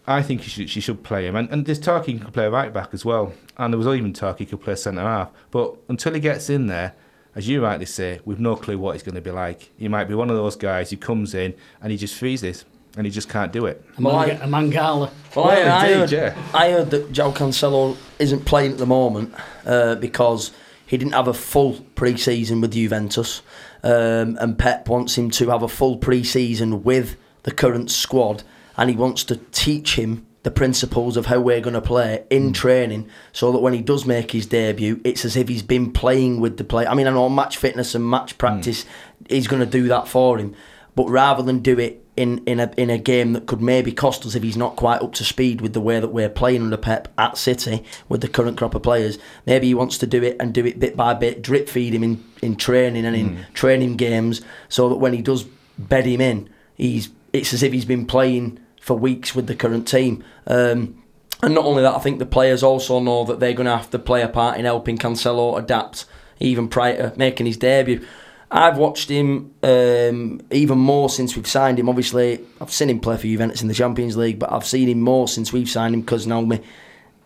I 0.09 0.23
think 0.23 0.43
she 0.43 0.51
should, 0.51 0.69
she 0.71 0.81
should 0.81 1.05
play 1.05 1.27
him, 1.27 1.37
and 1.37 1.49
and 1.51 1.65
there's 1.67 1.79
talk 1.79 2.07
he 2.07 2.19
can 2.19 2.33
play 2.33 2.49
right 2.49 2.73
back 2.73 2.91
as 2.93 3.05
well, 3.05 3.33
and 3.57 3.73
there 3.73 3.79
was 3.79 3.87
even 3.87 4.13
talk 4.13 4.41
he 4.41 4.47
could 4.47 4.61
play 4.61 4.75
centre 4.75 5.03
half. 5.03 5.31
But 5.53 5.77
until 5.89 6.15
he 6.15 6.21
gets 6.21 6.51
in 6.51 6.67
there, 6.67 6.95
as 7.37 7.47
you 7.49 7.63
rightly 7.63 7.87
say, 7.87 8.19
we've 8.25 8.41
no 8.41 8.57
clue 8.57 8.77
what 8.79 8.95
he's 8.97 9.03
going 9.05 9.15
to 9.15 9.21
be 9.21 9.31
like. 9.31 9.71
He 9.79 9.87
might 9.89 10.09
be 10.09 10.15
one 10.15 10.29
of 10.31 10.37
those 10.37 10.57
guys 10.57 10.91
who 10.91 10.97
comes 10.97 11.33
in 11.35 11.55
and 11.83 11.93
he 11.93 11.99
just 11.99 12.15
freezes 12.17 12.65
and 12.97 13.05
he 13.07 13.11
just 13.13 13.29
can't 13.29 13.53
do 13.53 13.67
it. 13.67 13.85
a, 13.99 14.03
Well, 14.03 14.17
I- 14.17 14.27
Manga- 14.27 14.43
a 14.45 14.47
Mangala. 14.49 15.11
Well, 15.37 15.45
I, 15.45 15.55
Well, 15.55 15.79
I, 15.79 15.87
indeed, 15.87 15.99
heard, 16.01 16.13
yeah. 16.13 16.35
I 16.55 16.71
heard 16.73 16.91
that 16.93 17.13
João 17.13 17.35
Cancelo 17.37 17.95
isn't 18.19 18.47
playing 18.47 18.73
at 18.73 18.79
the 18.79 18.87
moment 18.87 19.35
uh, 19.67 19.97
because 19.97 20.51
he 20.87 20.97
didn't 20.97 21.15
have 21.15 21.29
a 21.29 21.35
full 21.35 21.85
pre-season 21.95 22.61
with 22.61 22.73
Juventus, 22.73 23.43
um, 23.83 24.39
and 24.41 24.59
Pep 24.59 24.89
wants 24.89 25.19
him 25.19 25.31
to 25.33 25.51
have 25.51 25.63
a 25.63 25.69
full 25.69 25.97
pre-season 25.97 26.85
with 26.85 27.17
the 27.43 27.51
current 27.51 27.91
squad, 27.91 28.45
and 28.77 28.89
he 28.89 28.97
wants 28.97 29.25
to 29.25 29.37
teach 29.53 29.97
him 29.97 30.27
the 30.45 30.51
principles 30.53 31.17
of 31.17 31.27
how 31.27 31.41
we're 31.41 31.61
going 31.61 31.75
to 31.75 31.81
play 31.81 32.25
in 32.31 32.53
training, 32.53 33.09
so 33.33 33.51
that 33.51 33.59
when 33.59 33.73
he 33.73 33.83
does 33.83 34.07
make 34.07 34.31
his 34.31 34.47
debut, 34.47 35.01
it's 35.03 35.25
as 35.25 35.37
if 35.37 35.49
he's 35.49 35.63
been 35.63 35.93
playing 35.93 36.41
with 36.41 36.57
the 36.57 36.63
play. 36.63 36.87
I 36.87 36.95
mean, 36.95 37.09
I 37.09 37.11
know 37.11 37.29
match 37.29 37.57
fitness 37.57 37.97
and 37.97 38.09
match 38.09 38.39
practice, 38.39 38.87
he's 39.29 39.49
going 39.49 39.61
to 39.61 39.67
do 39.67 39.89
that 39.89 40.07
for 40.07 40.39
him, 40.39 40.55
but 40.95 41.09
rather 41.09 41.43
than 41.43 41.59
do 41.59 41.79
it 41.81 42.06
in, 42.17 42.39
in 42.47 42.61
a 42.61 42.73
in 42.77 42.91
a 42.91 42.99
game 42.99 43.33
that 43.35 43.47
could 43.47 43.61
maybe 43.61 43.93
cost 43.93 44.25
us 44.25 44.35
if 44.35 44.43
he's 44.43 44.57
not 44.57 44.77
quite 44.77 45.03
up 45.03 45.13
to 45.15 45.25
speed 45.25 45.61
with 45.61 45.73
the 45.73 45.81
way 45.81 46.01
that 46.01 46.09
we're 46.09 46.29
playing 46.29 46.63
under 46.63 46.77
Pep 46.77 47.13
at 47.19 47.37
City 47.37 47.85
with 48.09 48.21
the 48.21 48.29
current 48.29 48.57
crop 48.57 48.75
of 48.75 48.83
players. 48.83 49.19
Maybe 49.45 49.67
he 49.67 49.75
wants 49.75 49.99
to 49.99 50.07
do 50.07 50.23
it 50.23 50.37
and 50.41 50.55
do 50.55 50.65
it 50.65 50.81
bit 50.81 50.97
by 50.97 51.15
bit, 51.15 51.43
drip 51.43 51.69
feed 51.69 51.95
him 51.95 52.03
in, 52.03 52.25
in 52.43 52.57
training 52.57 53.05
and 53.05 53.15
in 53.15 53.47
training 53.55 53.97
games, 53.97 54.41
so 54.69 54.89
that 54.89 54.97
when 54.97 55.13
he 55.13 55.23
does 55.23 55.45
bed 55.79 56.07
him 56.07 56.21
in, 56.21 56.49
he's 56.77 57.11
it's 57.33 57.53
as 57.53 57.63
if 57.63 57.73
he's 57.73 57.85
been 57.85 58.07
playing 58.07 58.59
for 58.81 58.97
weeks 58.97 59.35
with 59.35 59.47
the 59.47 59.55
current 59.55 59.87
team. 59.87 60.25
Um, 60.47 61.03
and 61.43 61.55
not 61.55 61.67
only 61.67 61.83
that, 61.83 61.95
I 61.95 61.99
think 61.99 62.19
the 62.19 62.25
players 62.27 62.63
also 62.63 62.99
know 62.99 63.25
that 63.25 63.41
they're 63.41 63.53
going 63.53 63.67
to 63.67 63.77
have 63.77 63.91
to 63.91 63.99
play 63.99 64.23
a 64.23 64.29
part 64.29 64.59
in 64.59 64.65
helping 64.65 64.97
Cancelo 64.97 65.59
adapt 65.59 66.07
even 66.41 66.69
prior 66.69 67.11
to 67.11 67.19
making 67.19 67.47
his 67.47 67.57
debut. 67.59 68.07
I've 68.51 68.79
watched 68.79 69.09
him 69.09 69.55
um, 69.63 70.41
even 70.51 70.79
more 70.79 71.11
since 71.11 71.35
we've 71.35 71.47
signed 71.47 71.79
him. 71.79 71.89
Obviously, 71.89 72.41
I've 72.61 72.73
seen 72.73 72.91
him 72.91 73.01
play 73.01 73.17
for 73.17 73.23
Juventus 73.27 73.63
in 73.63 73.69
the 73.69 73.75
Champions 73.75 74.17
League, 74.17 74.39
but 74.39 74.53
I've 74.53 74.65
seen 74.65 74.89
him 74.89 75.01
more 75.01 75.27
since 75.27 75.53
we've 75.53 75.69
signed 75.69 75.95
him 75.95 76.03
because 76.03 76.27
now 76.27 76.41
me, 76.43 76.61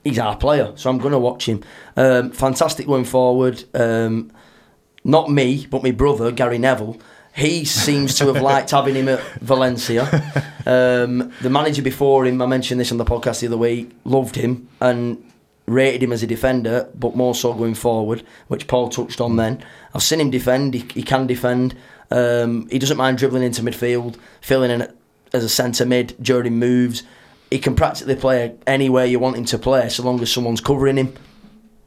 he's 0.03 0.19
our 0.19 0.37
player, 0.37 0.73
so 0.77 0.89
I'm 0.89 0.99
going 0.99 1.13
to 1.13 1.19
watch 1.19 1.47
him. 1.47 1.63
Um, 1.97 2.31
fantastic 2.31 2.87
going 2.87 3.05
forward. 3.05 3.65
Um, 3.75 4.33
not 5.05 5.31
me, 5.31 5.67
but 5.67 5.83
my 5.83 5.91
brother 5.91 6.31
Gary 6.33 6.59
Neville. 6.59 6.99
He 7.35 7.65
seems 7.65 8.19
to 8.19 8.33
have 8.33 8.43
liked 8.43 8.73
having 8.73 8.97
him 8.97 9.09
at 9.09 9.21
Valencia. 9.41 10.05
Um, 10.67 11.33
the 11.41 11.49
manager 11.49 11.81
before 11.81 12.27
him, 12.27 12.43
I 12.43 12.47
mentioned 12.47 12.81
this 12.81 12.93
on 12.93 12.99
the 12.99 13.05
podcast 13.05 13.41
the 13.41 13.47
other 13.47 13.57
week, 13.57 13.91
loved 14.05 14.37
him 14.37 14.69
and 14.81 15.30
rated 15.71 16.03
him 16.03 16.13
as 16.13 16.23
a 16.23 16.27
defender, 16.27 16.89
but 16.95 17.17
more 17.17 17.35
so 17.35 17.53
going 17.55 17.75
forward, 17.75 18.23
which 18.49 18.67
Paul 18.67 18.89
touched 18.89 19.21
on 19.21 19.37
then. 19.37 19.65
I've 19.95 20.03
seen 20.03 20.21
him 20.21 20.31
defend, 20.31 20.75
he, 20.75 20.87
he 20.95 21.03
can 21.03 21.27
defend. 21.27 21.77
Um, 22.11 22.69
he 22.71 22.79
doesn't 22.79 22.97
mind 22.97 23.19
dribbling 23.19 23.43
into 23.43 23.63
midfield, 23.63 24.17
filling 24.41 24.71
in 24.71 24.93
as 25.33 25.45
a 25.45 25.49
centre 25.49 25.87
mid 25.87 26.17
during 26.21 26.59
moves. 26.59 27.03
He 27.51 27.59
can 27.59 27.75
practically 27.75 28.17
play 28.17 28.55
anywhere 28.67 29.05
you 29.05 29.19
want 29.19 29.37
him 29.37 29.45
to 29.47 29.59
play, 29.59 29.89
so 29.89 30.03
long 30.03 30.21
as 30.21 30.33
someone's 30.33 30.61
covering 30.61 30.97
him. 30.97 31.15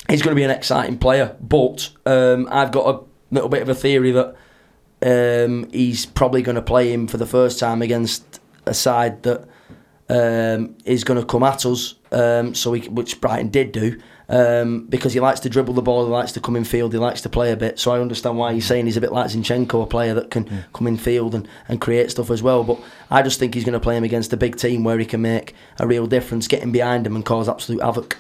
He's 0.10 0.22
going 0.22 0.36
to 0.36 0.40
be 0.40 0.44
an 0.44 0.52
exciting 0.52 0.98
player, 0.98 1.36
but 1.40 1.90
um, 2.06 2.48
I've 2.52 2.72
got 2.72 2.96
a 2.96 3.00
little 3.32 3.50
bit 3.50 3.62
of 3.62 3.70
a 3.70 3.76
theory 3.76 4.12
that 4.12 4.36
um, 5.02 5.70
he's 5.72 6.06
probably 6.06 6.42
going 6.42 6.56
to 6.56 6.62
play 6.62 6.92
him 6.92 7.08
for 7.08 7.18
the 7.18 7.26
first 7.26 7.60
time 7.60 7.82
against 7.82 8.40
a 8.66 8.74
side 8.74 9.24
that 9.24 9.48
um, 10.10 10.76
is 10.86 11.04
going 11.04 11.20
to 11.20 11.26
come 11.26 11.44
at 11.44 11.66
us. 11.66 11.96
Um, 12.12 12.54
so 12.54 12.72
we, 12.72 12.82
which 12.82 13.20
Brighton 13.22 13.50
did 13.50 13.72
do. 13.72 14.00
Um, 14.30 14.86
because 14.88 15.14
he 15.14 15.20
likes 15.20 15.42
to 15.42 15.50
dribble 15.50 15.74
the 15.74 15.82
ball, 15.82 16.06
he 16.06 16.12
likes 16.12 16.32
to 16.32 16.40
come 16.40 16.56
in 16.56 16.64
field, 16.64 16.94
he 16.94 16.98
likes 16.98 17.22
to 17.22 17.30
play 17.30 17.52
a 17.52 17.58
bit. 17.58 17.78
So 17.78 17.92
I 17.92 18.00
understand 18.00 18.38
why 18.38 18.54
he's 18.54 18.66
saying 18.66 18.86
he's 18.86 18.98
a 18.98 19.02
bit 19.02 19.12
like 19.12 19.28
Zinchenko, 19.30 19.84
a 19.84 19.86
player 19.86 20.14
that 20.14 20.32
can 20.32 20.46
Mm. 20.46 20.64
come 20.74 20.88
in 20.88 20.98
field 20.98 21.36
and, 21.36 21.48
and 21.68 21.82
create 21.82 22.10
stuff 22.10 22.32
as 22.32 22.42
well. 22.42 22.64
But 22.64 22.80
I 23.12 23.22
just 23.22 23.38
think 23.38 23.54
he's 23.54 23.66
going 23.66 23.74
to 23.74 23.80
play 23.82 23.98
him 23.98 24.04
against 24.06 24.32
a 24.34 24.38
big 24.38 24.56
team 24.56 24.84
where 24.86 24.98
he 24.98 25.06
can 25.06 25.22
make 25.22 25.54
a 25.78 25.86
real 25.86 26.08
difference, 26.08 26.48
getting 26.48 26.72
behind 26.72 27.06
him 27.06 27.16
and 27.16 27.26
cause 27.26 27.50
absolute 27.50 27.82
havoc. 27.84 28.18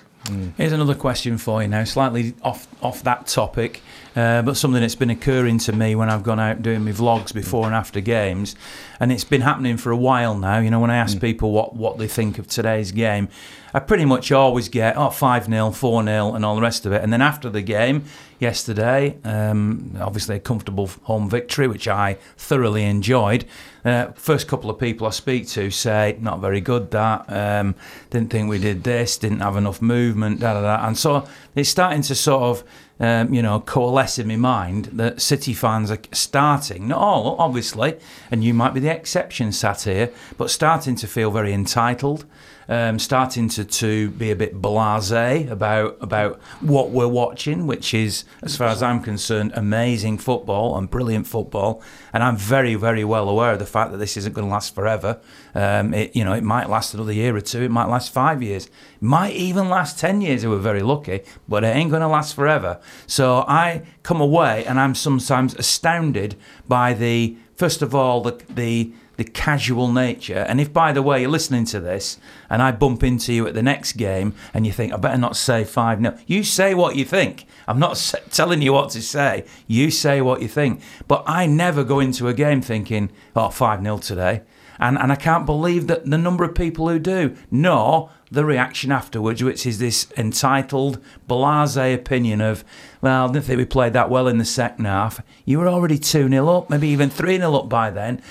Here's 0.57 0.71
another 0.71 0.95
question 0.95 1.37
for 1.37 1.61
you 1.61 1.67
now, 1.67 1.83
slightly 1.83 2.33
off 2.43 2.67
off 2.81 3.03
that 3.03 3.27
topic, 3.27 3.81
uh, 4.15 4.41
but 4.41 4.57
something 4.57 4.81
that's 4.81 4.95
been 4.95 5.09
occurring 5.09 5.57
to 5.59 5.73
me 5.73 5.95
when 5.95 6.09
I've 6.09 6.23
gone 6.23 6.39
out 6.39 6.61
doing 6.61 6.85
my 6.85 6.91
vlogs 6.91 7.33
before 7.33 7.65
and 7.65 7.75
after 7.75 7.99
games, 8.01 8.55
and 8.99 9.11
it's 9.11 9.23
been 9.23 9.41
happening 9.41 9.77
for 9.77 9.91
a 9.91 9.97
while 9.97 10.37
now. 10.37 10.59
You 10.59 10.69
know, 10.69 10.79
when 10.79 10.91
I 10.91 10.97
ask 10.97 11.19
people 11.19 11.51
what, 11.51 11.75
what 11.75 11.97
they 11.97 12.07
think 12.07 12.39
of 12.39 12.47
today's 12.47 12.91
game, 12.91 13.27
I 13.73 13.79
pretty 13.79 14.05
much 14.05 14.31
always 14.31 14.69
get 14.69 14.97
oh 14.97 15.09
five 15.09 15.45
0 15.45 15.71
four 15.71 16.03
0 16.03 16.35
and 16.35 16.45
all 16.45 16.55
the 16.55 16.61
rest 16.61 16.85
of 16.85 16.91
it, 16.91 17.01
and 17.01 17.11
then 17.11 17.21
after 17.21 17.49
the 17.49 17.61
game 17.61 18.05
yesterday, 18.43 19.17
um, 19.23 19.95
obviously 19.99 20.35
a 20.35 20.39
comfortable 20.39 20.87
home 21.03 21.29
victory, 21.29 21.67
which 21.67 21.87
I 21.87 22.17
thoroughly 22.37 22.83
enjoyed. 22.83 23.45
Uh, 23.83 24.11
first 24.13 24.47
couple 24.47 24.69
of 24.69 24.77
people 24.79 25.07
I 25.07 25.09
speak 25.09 25.47
to 25.49 25.71
say 25.71 26.17
not 26.21 26.39
very 26.39 26.61
good. 26.61 26.91
That 26.91 27.25
um, 27.29 27.75
didn't 28.11 28.29
think 28.29 28.49
we 28.49 28.59
did 28.59 28.83
this, 28.83 29.17
didn't 29.17 29.39
have 29.39 29.57
enough 29.57 29.81
movement, 29.81 30.39
da 30.41 30.53
da 30.53 30.61
da. 30.61 30.87
And 30.87 30.97
so 30.97 31.27
it's 31.55 31.69
starting 31.69 32.01
to 32.03 32.15
sort 32.15 32.43
of, 32.43 32.63
um, 32.99 33.33
you 33.33 33.41
know, 33.41 33.59
coalesce 33.59 34.19
in 34.19 34.27
my 34.27 34.35
mind 34.35 34.85
that 34.93 35.21
City 35.21 35.53
fans 35.53 35.91
are 35.91 35.99
starting, 36.11 36.87
not 36.87 36.99
all 36.99 37.35
obviously, 37.39 37.97
and 38.29 38.43
you 38.43 38.53
might 38.53 38.73
be 38.73 38.79
the 38.79 38.95
exception 38.95 39.51
sat 39.51 39.81
here, 39.83 40.11
but 40.37 40.49
starting 40.49 40.95
to 40.95 41.07
feel 41.07 41.31
very 41.31 41.53
entitled. 41.53 42.25
Um, 42.69 42.97
starting 42.97 43.49
to, 43.49 43.65
to 43.65 44.09
be 44.11 44.31
a 44.31 44.37
bit 44.37 44.61
blasé 44.61 45.49
about 45.49 45.97
about 45.99 46.39
what 46.61 46.91
we're 46.91 47.09
watching, 47.09 47.67
which 47.67 47.93
is, 47.93 48.23
as 48.41 48.55
far 48.55 48.69
as 48.69 48.81
I'm 48.81 49.01
concerned, 49.01 49.51
amazing 49.55 50.17
football 50.17 50.77
and 50.77 50.89
brilliant 50.89 51.27
football. 51.27 51.81
And 52.13 52.23
I'm 52.23 52.37
very, 52.37 52.75
very 52.75 53.03
well 53.03 53.27
aware 53.27 53.51
of 53.51 53.59
the 53.59 53.65
fact 53.65 53.91
that 53.91 53.97
this 53.97 54.15
isn't 54.15 54.33
going 54.33 54.47
to 54.47 54.51
last 54.51 54.73
forever. 54.73 55.19
Um, 55.53 55.93
it, 55.93 56.15
you 56.15 56.23
know, 56.23 56.31
it 56.31 56.43
might 56.43 56.69
last 56.69 56.93
another 56.93 57.11
year 57.11 57.35
or 57.35 57.41
two. 57.41 57.63
It 57.63 57.71
might 57.71 57.89
last 57.89 58.13
five 58.13 58.41
years. 58.41 58.67
It 58.67 58.71
might 59.01 59.33
even 59.33 59.67
last 59.67 59.99
ten 59.99 60.21
years 60.21 60.45
if 60.45 60.49
we're 60.49 60.57
very 60.57 60.83
lucky. 60.83 61.21
But 61.49 61.65
it 61.65 61.75
ain't 61.75 61.89
going 61.89 62.01
to 62.01 62.07
last 62.07 62.33
forever. 62.33 62.79
So 63.07 63.43
I 63.47 63.81
come 64.03 64.21
away 64.21 64.63
and 64.65 64.79
I'm 64.79 64.95
sometimes 64.95 65.53
astounded 65.55 66.37
by 66.67 66.93
the 66.93 67.35
first 67.55 67.81
of 67.81 67.93
all 67.93 68.21
the 68.21 68.41
the 68.49 68.93
the 69.17 69.23
casual 69.23 69.91
nature. 69.91 70.45
And 70.47 70.59
if, 70.59 70.73
by 70.73 70.91
the 70.91 71.01
way, 71.01 71.21
you're 71.21 71.29
listening 71.29 71.65
to 71.65 71.79
this 71.79 72.17
and 72.49 72.61
I 72.61 72.71
bump 72.71 73.03
into 73.03 73.33
you 73.33 73.47
at 73.47 73.53
the 73.53 73.63
next 73.63 73.93
game 73.93 74.33
and 74.53 74.65
you 74.65 74.71
think, 74.71 74.93
I 74.93 74.97
better 74.97 75.17
not 75.17 75.35
say 75.35 75.63
5 75.63 75.99
0, 75.99 76.17
you 76.25 76.43
say 76.43 76.73
what 76.73 76.95
you 76.95 77.05
think. 77.05 77.45
I'm 77.67 77.79
not 77.79 78.13
telling 78.31 78.61
you 78.61 78.73
what 78.73 78.89
to 78.91 79.01
say. 79.01 79.45
You 79.67 79.91
say 79.91 80.21
what 80.21 80.41
you 80.41 80.47
think. 80.47 80.81
But 81.07 81.23
I 81.27 81.45
never 81.45 81.83
go 81.83 81.99
into 81.99 82.27
a 82.27 82.33
game 82.33 82.61
thinking, 82.61 83.11
oh, 83.35 83.49
5 83.49 83.81
0 83.81 83.97
today. 83.99 84.41
And, 84.79 84.97
and 84.97 85.11
I 85.11 85.15
can't 85.15 85.45
believe 85.45 85.87
that 85.87 86.05
the 86.05 86.17
number 86.17 86.43
of 86.43 86.55
people 86.55 86.89
who 86.89 86.99
do, 86.99 87.35
nor 87.51 88.09
the 88.31 88.43
reaction 88.43 88.91
afterwards, 88.91 89.43
which 89.43 89.65
is 89.65 89.77
this 89.77 90.11
entitled, 90.17 90.99
blase 91.27 91.77
opinion 91.77 92.41
of, 92.41 92.65
well, 93.01 93.29
I 93.29 93.31
didn't 93.31 93.45
think 93.45 93.59
we 93.59 93.65
played 93.65 93.93
that 93.93 94.09
well 94.09 94.27
in 94.27 94.39
the 94.39 94.45
second 94.45 94.85
half. 94.85 95.21
You 95.45 95.59
were 95.59 95.67
already 95.67 95.99
2 95.99 96.27
0 96.27 96.49
up, 96.49 96.69
maybe 96.69 96.87
even 96.87 97.09
3 97.09 97.37
0 97.37 97.53
up 97.53 97.69
by 97.69 97.91
then. 97.91 98.21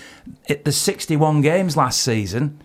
It, 0.49 0.65
there's 0.65 0.77
61 0.77 1.41
games 1.41 1.77
last 1.77 2.01
season. 2.01 2.61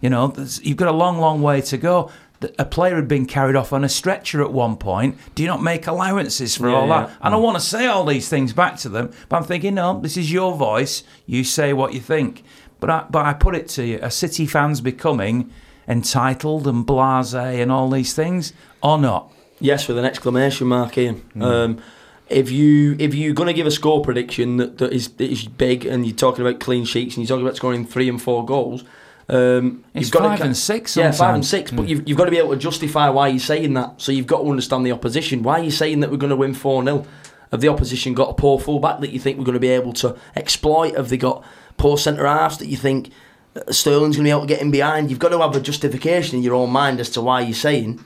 You 0.00 0.10
know, 0.10 0.32
you've 0.62 0.76
got 0.76 0.88
a 0.88 0.92
long, 0.96 1.18
long 1.18 1.42
way 1.42 1.60
to 1.62 1.76
go. 1.76 2.10
A 2.58 2.64
player 2.64 2.96
had 2.96 3.06
been 3.06 3.26
carried 3.26 3.54
off 3.54 3.70
on 3.72 3.84
a 3.84 3.88
stretcher 3.88 4.42
at 4.42 4.50
one 4.50 4.76
point. 4.76 5.18
Do 5.34 5.42
you 5.42 5.48
not 5.48 5.62
make 5.62 5.86
allowances 5.86 6.56
for 6.56 6.70
Yeah, 6.70 6.74
all 6.76 6.88
yeah. 6.88 7.06
that? 7.06 7.16
And 7.20 7.34
I 7.34 7.36
want 7.36 7.58
to 7.58 7.62
say 7.62 7.86
all 7.86 8.06
these 8.06 8.30
things 8.30 8.54
back 8.54 8.78
to 8.78 8.88
them, 8.88 9.12
but 9.28 9.36
I'm 9.36 9.44
thinking, 9.44 9.74
no, 9.74 10.00
this 10.00 10.16
is 10.16 10.32
your 10.32 10.54
voice. 10.56 11.02
You 11.26 11.44
say 11.44 11.74
what 11.74 11.92
you 11.92 12.00
think. 12.00 12.42
But 12.78 12.88
I, 12.88 13.04
but 13.10 13.26
I 13.26 13.34
put 13.34 13.54
it 13.54 13.68
to 13.70 13.84
you: 13.84 14.00
Are 14.00 14.08
City 14.08 14.46
fans 14.46 14.80
becoming 14.80 15.50
entitled 15.86 16.66
and 16.66 16.86
blasé 16.86 17.60
and 17.60 17.70
all 17.70 17.90
these 17.90 18.14
things, 18.14 18.54
or 18.82 18.96
not? 18.98 19.30
Yes, 19.58 19.86
with 19.86 19.98
an 19.98 20.06
exclamation 20.06 20.66
mark, 20.68 20.96
Ian. 20.96 21.22
Um, 21.38 21.82
if 22.30 22.50
you 22.50 22.96
if 22.98 23.14
you're 23.14 23.34
going 23.34 23.48
to 23.48 23.52
give 23.52 23.66
a 23.66 23.70
score 23.70 24.02
prediction 24.02 24.56
that, 24.58 24.78
that 24.78 24.92
is 24.92 25.08
that 25.14 25.30
is 25.30 25.44
big, 25.46 25.84
and 25.84 26.06
you're 26.06 26.16
talking 26.16 26.46
about 26.46 26.60
clean 26.60 26.84
sheets, 26.84 27.16
and 27.16 27.22
you're 27.28 27.36
talking 27.36 27.46
about 27.46 27.56
scoring 27.56 27.84
three 27.86 28.08
and 28.08 28.20
four 28.22 28.44
goals, 28.46 28.84
um, 29.28 29.84
It's 29.94 30.06
you've 30.06 30.12
got 30.12 30.22
five 30.22 30.38
to, 30.38 30.44
and 30.44 30.56
six 30.56 30.96
Yeah, 30.96 31.10
five 31.12 31.34
and 31.34 31.44
sometimes. 31.44 31.48
six. 31.48 31.70
But 31.70 31.88
you've, 31.88 32.08
you've 32.08 32.18
got 32.18 32.24
to 32.24 32.30
be 32.30 32.38
able 32.38 32.50
to 32.50 32.56
justify 32.56 33.08
why 33.10 33.28
you're 33.28 33.38
saying 33.38 33.74
that. 33.74 34.00
So 34.00 34.12
you've 34.12 34.26
got 34.26 34.42
to 34.42 34.48
understand 34.50 34.86
the 34.86 34.92
opposition. 34.92 35.42
Why 35.42 35.60
are 35.60 35.64
you 35.64 35.70
saying 35.70 36.00
that 36.00 36.10
we're 36.10 36.16
going 36.16 36.30
to 36.30 36.36
win 36.36 36.54
four 36.54 36.82
0 36.82 37.04
Have 37.50 37.60
the 37.60 37.68
opposition 37.68 38.14
got 38.14 38.30
a 38.30 38.34
poor 38.34 38.58
fullback 38.58 39.00
that 39.00 39.10
you 39.10 39.20
think 39.20 39.38
we're 39.38 39.44
going 39.44 39.54
to 39.54 39.60
be 39.60 39.68
able 39.68 39.92
to 39.94 40.16
exploit? 40.36 40.96
Have 40.96 41.08
they 41.08 41.16
got 41.16 41.44
poor 41.76 41.96
centre 41.98 42.26
halves 42.26 42.58
that 42.58 42.68
you 42.68 42.76
think 42.76 43.10
uh, 43.56 43.70
Sterling's 43.72 44.16
going 44.16 44.24
to 44.24 44.28
be 44.28 44.30
able 44.30 44.40
to 44.42 44.46
get 44.46 44.60
in 44.62 44.70
behind? 44.70 45.10
You've 45.10 45.18
got 45.18 45.30
to 45.30 45.38
have 45.40 45.54
a 45.56 45.60
justification 45.60 46.38
in 46.38 46.42
your 46.44 46.54
own 46.54 46.70
mind 46.70 47.00
as 47.00 47.10
to 47.10 47.20
why 47.20 47.40
you're 47.42 47.54
saying 47.54 48.04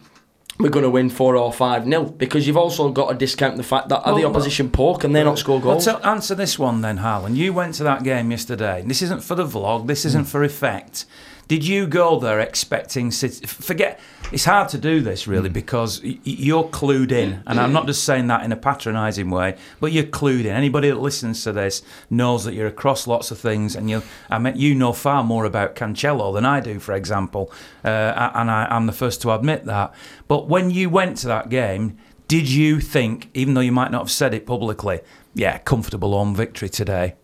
we're 0.59 0.69
going 0.71 0.85
to 0.85 0.91
win 0.91 1.11
four 1.11 1.37
or 1.37 1.53
five 1.53 1.87
nil 1.87 2.05
because 2.05 2.47
you've 2.47 2.57
also 2.57 2.91
got 2.91 3.09
to 3.11 3.15
discount 3.17 3.57
the 3.57 3.63
fact 3.65 3.89
that 3.89 4.01
are 4.03 4.15
the 4.15 4.21
Well, 4.23 4.31
opposition 4.31 4.71
poor 4.71 4.97
can 4.97 5.13
they 5.13 5.25
not 5.25 5.39
score 5.39 5.59
Well, 5.59 5.73
goals? 5.75 5.85
tell- 5.85 6.05
answer 6.07 6.35
this 6.35 6.59
one 6.59 6.81
then, 6.81 6.99
Harlan. 6.99 7.35
You 7.37 7.53
went 7.53 7.75
to 7.75 7.83
that 7.85 8.05
game 8.05 8.31
yesterday. 8.31 8.85
This 8.87 9.03
isn't 9.03 9.23
for 9.25 9.35
the 9.35 9.45
vlog. 9.47 9.87
This 9.89 10.03
Hmm. 10.03 10.09
isn't 10.09 10.25
for 10.27 10.45
effect. 10.45 11.07
Did 11.47 11.67
you 11.67 11.87
go 11.87 12.19
there 12.19 12.41
expecting 12.41 13.11
City? 13.11 13.47
Forget. 13.47 14.01
It's 14.33 14.47
hard 14.47 14.71
to 14.71 14.79
do 14.79 15.03
this 15.03 15.25
Hmm. 15.25 15.33
really 15.33 15.51
because 15.51 16.03
y- 16.03 16.13
y- 16.25 16.37
you're 16.39 16.65
clued 16.65 17.13
in, 17.13 17.43
and 17.47 17.61
I'm 17.61 17.75
not 17.75 17.87
just 17.87 18.03
saying 18.05 18.29
that 18.29 18.43
in 18.45 18.51
a 18.53 18.57
patronising 18.57 19.29
way, 19.29 19.57
but 19.79 19.93
you're 19.93 20.05
clued 20.05 20.47
in. 20.47 20.53
Anybody 20.53 20.89
that 20.89 20.99
listens 21.03 21.45
to 21.45 21.53
this 21.53 21.83
knows 22.09 22.45
that 22.45 22.55
you're 22.55 22.67
across 22.67 23.07
lots 23.07 23.31
of 23.31 23.39
things, 23.39 23.77
and 23.77 23.91
you. 23.91 24.03
I 24.31 24.39
mean, 24.39 24.55
you 24.57 24.75
know 24.75 24.95
far 24.95 25.23
more 25.23 25.45
about 25.45 25.77
Cancelo 25.77 26.33
than 26.33 26.47
I 26.47 26.61
do, 26.61 26.79
for 26.79 26.95
example, 26.95 27.53
uh, 27.85 27.89
and 28.35 28.51
I, 28.51 28.67
I'm 28.71 28.87
the 28.87 28.93
first 28.93 29.21
to 29.23 29.33
admit 29.33 29.67
that. 29.67 29.93
But 30.27 30.44
when 30.49 30.71
you 30.71 30.91
went 30.91 31.17
to 31.19 31.27
that 31.29 31.49
game, 31.49 31.99
did 32.29 32.49
you 32.49 32.81
think, 32.81 33.31
even 33.35 33.55
though 33.55 33.61
you 33.61 33.73
might 33.73 33.91
not 33.91 34.03
have 34.03 34.11
said 34.11 34.35
it 34.35 34.47
publicly, 34.47 35.01
yeah, 35.35 35.59
comfortable 35.59 36.13
home 36.13 36.35
victory 36.35 36.69
today? 36.69 37.15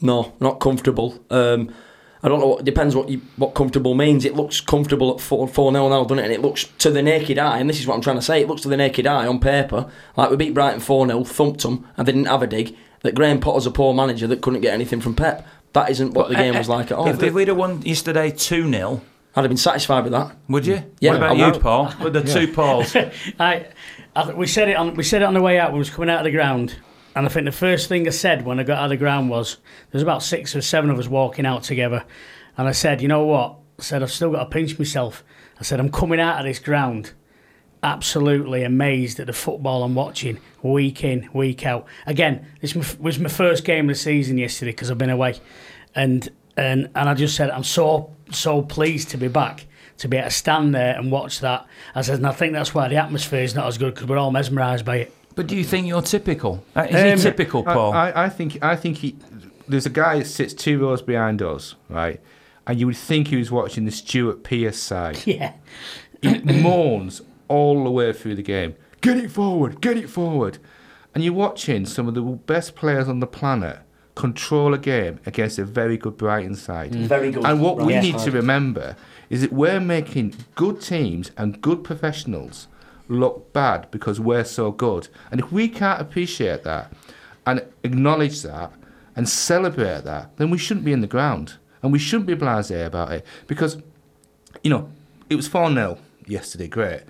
No, 0.00 0.34
not 0.40 0.60
comfortable. 0.60 1.24
Um, 1.30 1.72
I 2.22 2.28
don't 2.28 2.40
know. 2.40 2.46
What, 2.46 2.64
depends 2.64 2.96
what 2.96 3.08
you, 3.08 3.20
what 3.36 3.54
comfortable 3.54 3.94
means. 3.94 4.24
It 4.24 4.34
looks 4.34 4.60
comfortable 4.60 5.12
at 5.12 5.20
four 5.20 5.46
four 5.46 5.70
nil 5.72 5.90
now, 5.90 6.04
doesn't 6.04 6.20
it? 6.20 6.24
And 6.24 6.32
it 6.32 6.40
looks 6.40 6.64
to 6.78 6.90
the 6.90 7.02
naked 7.02 7.38
eye, 7.38 7.58
and 7.58 7.68
this 7.68 7.80
is 7.80 7.86
what 7.86 7.94
I'm 7.94 8.00
trying 8.00 8.16
to 8.16 8.22
say. 8.22 8.40
It 8.40 8.48
looks 8.48 8.62
to 8.62 8.68
the 8.68 8.76
naked 8.76 9.06
eye 9.06 9.26
on 9.26 9.40
paper 9.40 9.90
like 10.16 10.30
we 10.30 10.36
beat 10.36 10.54
Brighton 10.54 10.80
four 10.80 11.06
0 11.06 11.24
thumped 11.24 11.62
them, 11.62 11.86
and 11.96 12.08
they 12.08 12.12
didn't 12.12 12.28
have 12.28 12.42
a 12.42 12.46
dig. 12.46 12.76
That 13.02 13.14
Graham 13.14 13.38
Potter's 13.38 13.66
a 13.66 13.70
poor 13.70 13.92
manager 13.92 14.26
that 14.28 14.40
couldn't 14.40 14.62
get 14.62 14.72
anything 14.72 15.02
from 15.02 15.14
Pep. 15.14 15.46
That 15.74 15.90
isn't 15.90 16.14
what 16.14 16.30
the 16.30 16.36
game 16.36 16.56
was 16.56 16.70
like 16.70 16.86
at 16.86 16.92
all. 16.96 17.08
If, 17.08 17.22
if 17.22 17.34
we'd 17.34 17.48
have 17.48 17.58
won 17.58 17.82
yesterday 17.82 18.30
2 18.30 18.70
0, 18.70 19.02
I'd 19.36 19.42
have 19.42 19.50
been 19.50 19.56
satisfied 19.56 20.04
with 20.04 20.12
that. 20.12 20.36
would 20.48 20.64
you? 20.64 20.82
Yeah, 21.00 21.10
what 21.10 21.16
about 21.16 21.30
I'm 21.32 21.38
you, 21.38 21.44
out. 21.44 21.60
Paul? 21.60 21.92
With 22.02 22.12
the 22.12 22.22
two 22.22 22.52
Pauls? 22.52 22.94
I, 23.40 23.66
I 24.14 24.32
we 24.32 24.46
said 24.46 24.68
it 24.68 24.76
on 24.76 24.94
we 24.94 25.02
said 25.02 25.22
it 25.22 25.24
on 25.24 25.34
the 25.34 25.42
way 25.42 25.58
out 25.58 25.70
when 25.70 25.74
we 25.74 25.80
was 25.80 25.90
coming 25.90 26.10
out 26.10 26.20
of 26.20 26.24
the 26.24 26.30
ground, 26.30 26.76
and 27.16 27.26
I 27.26 27.28
think 27.28 27.44
the 27.44 27.52
first 27.52 27.88
thing 27.88 28.06
I 28.06 28.10
said 28.10 28.44
when 28.46 28.60
I 28.60 28.62
got 28.62 28.78
out 28.78 28.84
of 28.84 28.90
the 28.90 28.96
ground 28.96 29.30
was 29.30 29.58
there's 29.90 30.02
about 30.02 30.22
six 30.22 30.54
or 30.54 30.62
seven 30.62 30.88
of 30.90 30.98
us 30.98 31.08
walking 31.08 31.46
out 31.46 31.64
together, 31.64 32.04
and 32.56 32.68
I 32.68 32.72
said, 32.72 33.02
you 33.02 33.08
know 33.08 33.24
what? 33.24 33.56
I 33.78 33.82
said 33.82 34.02
I've 34.02 34.12
still 34.12 34.30
got 34.30 34.44
to 34.44 34.50
pinch 34.50 34.78
myself. 34.78 35.24
I 35.58 35.64
said 35.64 35.80
I'm 35.80 35.90
coming 35.90 36.20
out 36.20 36.38
of 36.38 36.44
this 36.44 36.60
ground 36.60 37.12
absolutely 37.82 38.62
amazed 38.62 39.20
at 39.20 39.26
the 39.26 39.32
football 39.32 39.82
I'm 39.82 39.94
watching 39.94 40.38
week 40.62 41.04
in, 41.04 41.28
week 41.34 41.66
out. 41.66 41.86
Again, 42.06 42.46
this 42.60 42.74
was 42.98 43.18
my 43.18 43.28
first 43.28 43.64
game 43.64 43.90
of 43.90 43.96
the 43.96 44.00
season 44.00 44.38
yesterday 44.38 44.70
because 44.70 44.90
I've 44.90 44.98
been 44.98 45.10
away, 45.10 45.40
and 45.94 46.28
and 46.56 46.88
and 46.94 47.08
I 47.08 47.14
just 47.14 47.36
said 47.36 47.50
I'm 47.50 47.64
so 47.64 48.13
so 48.30 48.62
pleased 48.62 49.10
to 49.10 49.16
be 49.16 49.28
back. 49.28 49.66
To 49.98 50.08
be 50.08 50.16
able 50.16 50.28
to 50.28 50.34
stand 50.34 50.74
there 50.74 50.96
and 50.98 51.12
watch 51.12 51.38
that, 51.40 51.66
I 51.94 52.02
said, 52.02 52.16
and 52.16 52.26
I 52.26 52.32
think 52.32 52.52
that's 52.52 52.74
why 52.74 52.88
the 52.88 52.96
atmosphere 52.96 53.42
is 53.42 53.54
not 53.54 53.68
as 53.68 53.78
good 53.78 53.94
because 53.94 54.08
we're 54.08 54.18
all 54.18 54.32
mesmerised 54.32 54.84
by 54.84 54.96
it. 54.96 55.14
but 55.36 55.46
do 55.46 55.56
you 55.56 55.62
think 55.62 55.86
you're 55.86 56.02
typical? 56.02 56.64
Uh, 56.74 56.88
Is 56.90 56.96
Um, 56.96 57.16
he 57.18 57.22
typical, 57.22 57.62
Paul? 57.62 57.92
I, 57.92 58.10
I, 58.10 58.24
I 58.24 58.28
think 58.28 58.58
I 58.62 58.74
think 58.74 58.98
he. 58.98 59.16
There's 59.68 59.86
a 59.86 59.90
guy 59.90 60.18
that 60.18 60.26
sits 60.26 60.52
two 60.52 60.80
rows 60.80 61.00
behind 61.00 61.42
us, 61.42 61.76
right? 61.88 62.20
And 62.66 62.80
you 62.80 62.86
would 62.86 62.96
think 62.96 63.28
he 63.28 63.36
was 63.36 63.52
watching 63.52 63.84
the 63.84 63.92
Stuart 63.92 64.42
Pearce 64.42 64.78
side. 64.78 65.18
Yeah, 65.26 65.52
He 66.20 66.38
moans 66.40 67.22
all 67.46 67.84
the 67.84 67.90
way 67.90 68.12
through 68.12 68.34
the 68.34 68.42
game. 68.42 68.74
Get 69.00 69.16
it 69.16 69.30
forward, 69.30 69.80
get 69.80 69.96
it 69.96 70.10
forward. 70.10 70.58
And 71.14 71.22
you're 71.22 71.34
watching 71.34 71.86
some 71.86 72.08
of 72.08 72.14
the 72.14 72.22
best 72.22 72.74
players 72.74 73.06
on 73.08 73.20
the 73.20 73.26
planet 73.28 73.78
control 74.14 74.74
a 74.74 74.78
game 74.78 75.18
against 75.26 75.58
a 75.58 75.64
very 75.64 75.96
good 75.96 76.16
Brighton 76.16 76.54
side. 76.54 76.92
Mm. 76.92 77.06
Very 77.06 77.30
good. 77.32 77.44
And 77.44 77.60
what 77.60 77.78
we 77.78 77.94
Right. 77.94 78.02
need 78.02 78.18
to 78.18 78.30
remember 78.30 78.96
is 79.28 79.40
that 79.40 79.52
we're 79.52 79.80
making 79.80 80.34
good 80.54 80.80
teams 80.80 81.30
and 81.36 81.60
good 81.60 81.82
professionals 81.82 82.68
look 83.08 83.52
bad 83.52 83.90
because 83.90 84.20
we're 84.20 84.44
so 84.44 84.70
good. 84.70 85.08
And 85.30 85.40
if 85.40 85.50
we 85.52 85.68
can't 85.68 86.00
appreciate 86.00 86.62
that 86.64 86.92
and 87.46 87.62
acknowledge 87.82 88.42
that 88.42 88.72
and 89.16 89.28
celebrate 89.28 90.04
that, 90.04 90.36
then 90.36 90.50
we 90.50 90.58
shouldn't 90.58 90.86
be 90.86 90.92
in 90.92 91.00
the 91.00 91.06
ground. 91.06 91.54
And 91.82 91.92
we 91.92 91.98
shouldn't 91.98 92.26
be 92.26 92.34
blasé 92.34 92.86
about 92.86 93.12
it. 93.12 93.26
Because 93.46 93.78
you 94.62 94.70
know, 94.70 94.88
it 95.28 95.36
was 95.36 95.48
4 95.48 95.70
0 95.72 95.98
yesterday, 96.26 96.68
great. 96.68 97.02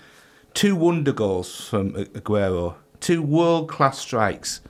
Two 0.55 0.75
wonder 0.75 1.13
goals 1.13 1.69
from 1.69 1.93
Aguero, 1.93 2.75
two 3.01 3.23
world 3.23 3.69
class 3.69 3.99
strikes 3.99 4.61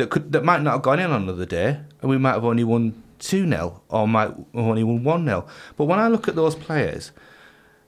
that 0.00 0.10
could 0.10 0.32
that 0.32 0.44
might 0.44 0.62
not 0.62 0.72
have 0.72 0.82
gone 0.82 0.98
in 0.98 1.10
on 1.10 1.22
another 1.22 1.46
day, 1.46 1.78
and 2.00 2.10
we 2.10 2.18
might 2.18 2.32
have 2.32 2.44
only 2.44 2.64
won 2.64 3.02
2 3.20 3.48
0 3.48 3.82
or 3.88 4.08
might 4.08 4.28
have 4.28 4.44
only 4.54 4.82
won 4.82 5.04
1 5.04 5.24
0. 5.24 5.46
But 5.76 5.84
when 5.84 5.98
I 5.98 6.08
look 6.08 6.26
at 6.26 6.34
those 6.34 6.54
players, 6.54 7.12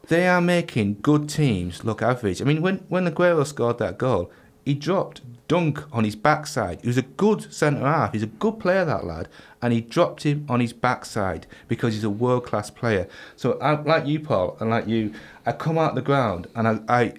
they 0.09 0.29
are 0.29 0.41
making 0.41 0.99
good 1.01 1.29
teams 1.29 1.85
look 1.85 2.03
average. 2.03 2.41
I 2.41 2.45
mean, 2.45 2.63
when, 2.63 2.79
when 2.89 3.07
Aguero 3.07 3.47
scored 3.47 3.79
that 3.79 3.99
goal, 3.99 4.31
he 4.65 4.75
dropped 4.75 5.23
Dunk 5.49 5.85
on 5.93 6.05
his 6.05 6.17
backside. 6.17 6.81
He 6.83 6.87
was 6.87 6.97
a 6.97 7.03
good 7.03 7.53
centre 7.53 7.85
half. 7.85 8.13
He's 8.13 8.23
a 8.23 8.27
good 8.27 8.59
player, 8.59 8.85
that 8.85 9.05
lad. 9.05 9.29
And 9.61 9.73
he 9.73 9.81
dropped 9.81 10.23
him 10.23 10.47
on 10.49 10.61
his 10.61 10.73
backside 10.73 11.47
because 11.69 11.95
he's 11.95 12.05
a 12.05 12.11
world 12.11 12.47
class 12.47 12.71
player. 12.71 13.09
So, 13.37 13.59
I, 13.61 13.81
like 13.81 14.07
you, 14.07 14.21
Paul, 14.21 14.57
and 14.61 14.71
like 14.71 14.87
you, 14.87 15.13
I 15.45 15.53
come 15.53 15.79
out 15.79 15.95
the 15.95 16.03
ground 16.03 16.47
and 16.55 16.69
I, 16.69 16.81
I 16.89 17.15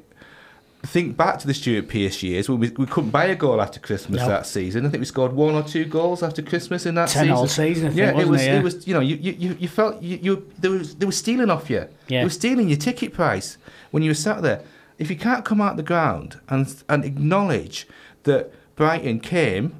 think 0.83 1.15
back 1.15 1.39
to 1.39 1.47
the 1.47 1.53
Stuart 1.53 1.87
Pearce 1.87 2.21
years 2.23 2.49
when 2.49 2.59
we, 2.59 2.69
we 2.71 2.85
couldn't 2.85 3.09
buy 3.11 3.25
a 3.25 3.35
goal 3.35 3.61
after 3.61 3.79
Christmas 3.79 4.19
No. 4.21 4.27
that 4.27 4.45
season. 4.45 4.85
I 4.85 4.89
think 4.89 4.99
we 5.01 5.05
scored 5.05 5.31
one 5.33 5.55
or 5.55 5.63
two 5.63 5.85
goals 5.85 6.21
after 6.21 6.41
Christmas 6.41 6.85
in 6.85 6.95
that 6.95 7.07
Ten 7.09 7.23
season. 7.23 7.35
all 7.37 7.47
season, 7.47 7.85
I 7.85 7.89
think, 7.89 7.97
yeah, 7.99 8.19
it 8.21 8.27
was. 8.27 8.41
it? 8.41 8.45
Yeah. 8.45 8.61
was. 8.61 8.87
You 8.87 8.93
know, 8.95 8.99
you, 8.99 9.15
you, 9.15 9.31
you- 9.33 9.57
you 9.61 9.67
felt 9.67 10.01
you, 10.01 10.19
you 10.21 10.51
they 10.59 10.67
was 10.69 10.95
they 10.95 11.05
were 11.05 11.11
stealing 11.13 11.49
off 11.49 11.69
you. 11.69 11.87
Yeah. 12.07 12.19
They 12.19 12.23
were 12.25 12.29
stealing 12.29 12.67
your 12.69 12.77
ticket 12.77 13.13
price 13.13 13.57
when 13.91 14.03
you 14.03 14.09
were 14.09 14.15
sat 14.15 14.41
there. 14.41 14.61
If 14.99 15.09
you 15.09 15.15
can't 15.15 15.43
come 15.45 15.61
out 15.61 15.77
the 15.77 15.83
ground 15.83 16.39
and 16.49 16.83
and 16.89 17.03
acknowledge 17.05 17.87
that 18.23 18.51
Brighton 18.75 19.19
came, 19.21 19.79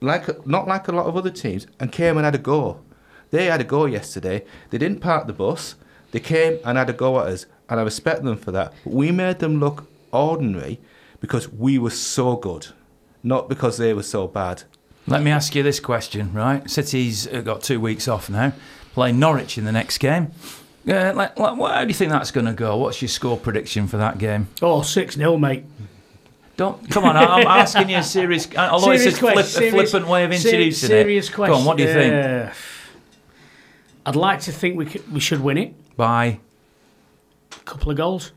like 0.00 0.46
not 0.46 0.66
like 0.66 0.88
a 0.88 0.92
lot 0.92 1.06
of 1.06 1.16
other 1.16 1.30
teams, 1.30 1.66
and 1.78 1.92
came 1.92 2.16
and 2.16 2.24
had 2.24 2.34
a 2.34 2.38
go. 2.38 2.80
They 3.30 3.46
had 3.46 3.60
a 3.60 3.64
go 3.64 3.84
yesterday. 3.84 4.44
They 4.70 4.78
didn't 4.78 5.00
park 5.00 5.26
the 5.26 5.32
bus. 5.34 5.74
They 6.12 6.20
came 6.20 6.58
and 6.64 6.78
had 6.78 6.88
a 6.88 6.94
go 6.94 7.20
at 7.20 7.26
us, 7.26 7.44
and 7.68 7.78
I 7.78 7.82
respect 7.82 8.22
them 8.24 8.38
for 8.38 8.50
that. 8.52 8.72
But 8.84 8.94
we 8.94 9.10
made 9.12 9.40
them 9.40 9.60
look 9.60 9.87
ordinary 10.12 10.80
because 11.20 11.48
we 11.52 11.78
were 11.78 11.90
so 11.90 12.36
good, 12.36 12.68
not 13.22 13.48
because 13.48 13.76
they 13.78 13.92
were 13.94 14.02
so 14.02 14.26
bad. 14.28 14.62
Let 15.06 15.22
me 15.22 15.30
ask 15.30 15.54
you 15.54 15.62
this 15.62 15.80
question, 15.80 16.32
right? 16.34 16.68
City's 16.70 17.26
got 17.26 17.62
two 17.62 17.80
weeks 17.80 18.08
off 18.08 18.28
now, 18.28 18.52
playing 18.94 19.18
Norwich 19.18 19.56
in 19.58 19.64
the 19.64 19.72
next 19.72 19.98
game. 19.98 20.32
Uh, 20.86 21.12
like, 21.14 21.38
like, 21.38 21.58
how 21.58 21.82
do 21.82 21.88
you 21.88 21.94
think 21.94 22.12
that's 22.12 22.30
going 22.30 22.46
to 22.46 22.52
go? 22.52 22.76
What's 22.76 23.00
your 23.02 23.08
score 23.08 23.36
prediction 23.36 23.86
for 23.88 23.96
that 23.98 24.18
game? 24.18 24.48
Oh, 24.62 24.82
6 24.82 25.14
0, 25.16 25.36
mate. 25.36 25.64
Don't 26.56 26.90
come 26.90 27.04
on. 27.04 27.16
I- 27.16 27.22
I'm 27.24 27.46
asking 27.60 27.88
you 27.90 27.98
a 27.98 28.02
serious. 28.02 28.48
Although 28.56 28.86
Serious 28.96 29.06
it's 29.06 29.16
a, 29.16 29.20
flip, 29.20 29.32
question, 29.34 29.62
a 29.64 29.70
flippant 29.70 30.08
way 30.08 30.24
of 30.24 30.34
ser- 30.34 30.48
introducing 30.48 30.88
serious 30.88 31.28
it. 31.28 31.32
question. 31.34 31.52
Go 31.54 31.58
on. 31.60 31.64
What 31.66 31.76
do 31.76 31.84
you 31.84 31.92
think? 31.92 32.12
Uh, 32.14 32.52
I'd 34.06 34.16
like 34.16 34.40
to 34.40 34.52
think 34.52 34.76
we 34.76 34.86
could, 34.86 35.12
we 35.12 35.20
should 35.20 35.40
win 35.40 35.58
it. 35.58 35.96
By 35.96 36.40
A 37.52 37.60
couple 37.64 37.90
of 37.90 37.96
goals. 37.96 38.32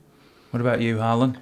what 0.51 0.59
about 0.61 0.81
you, 0.81 0.99
Harlan? 0.99 1.37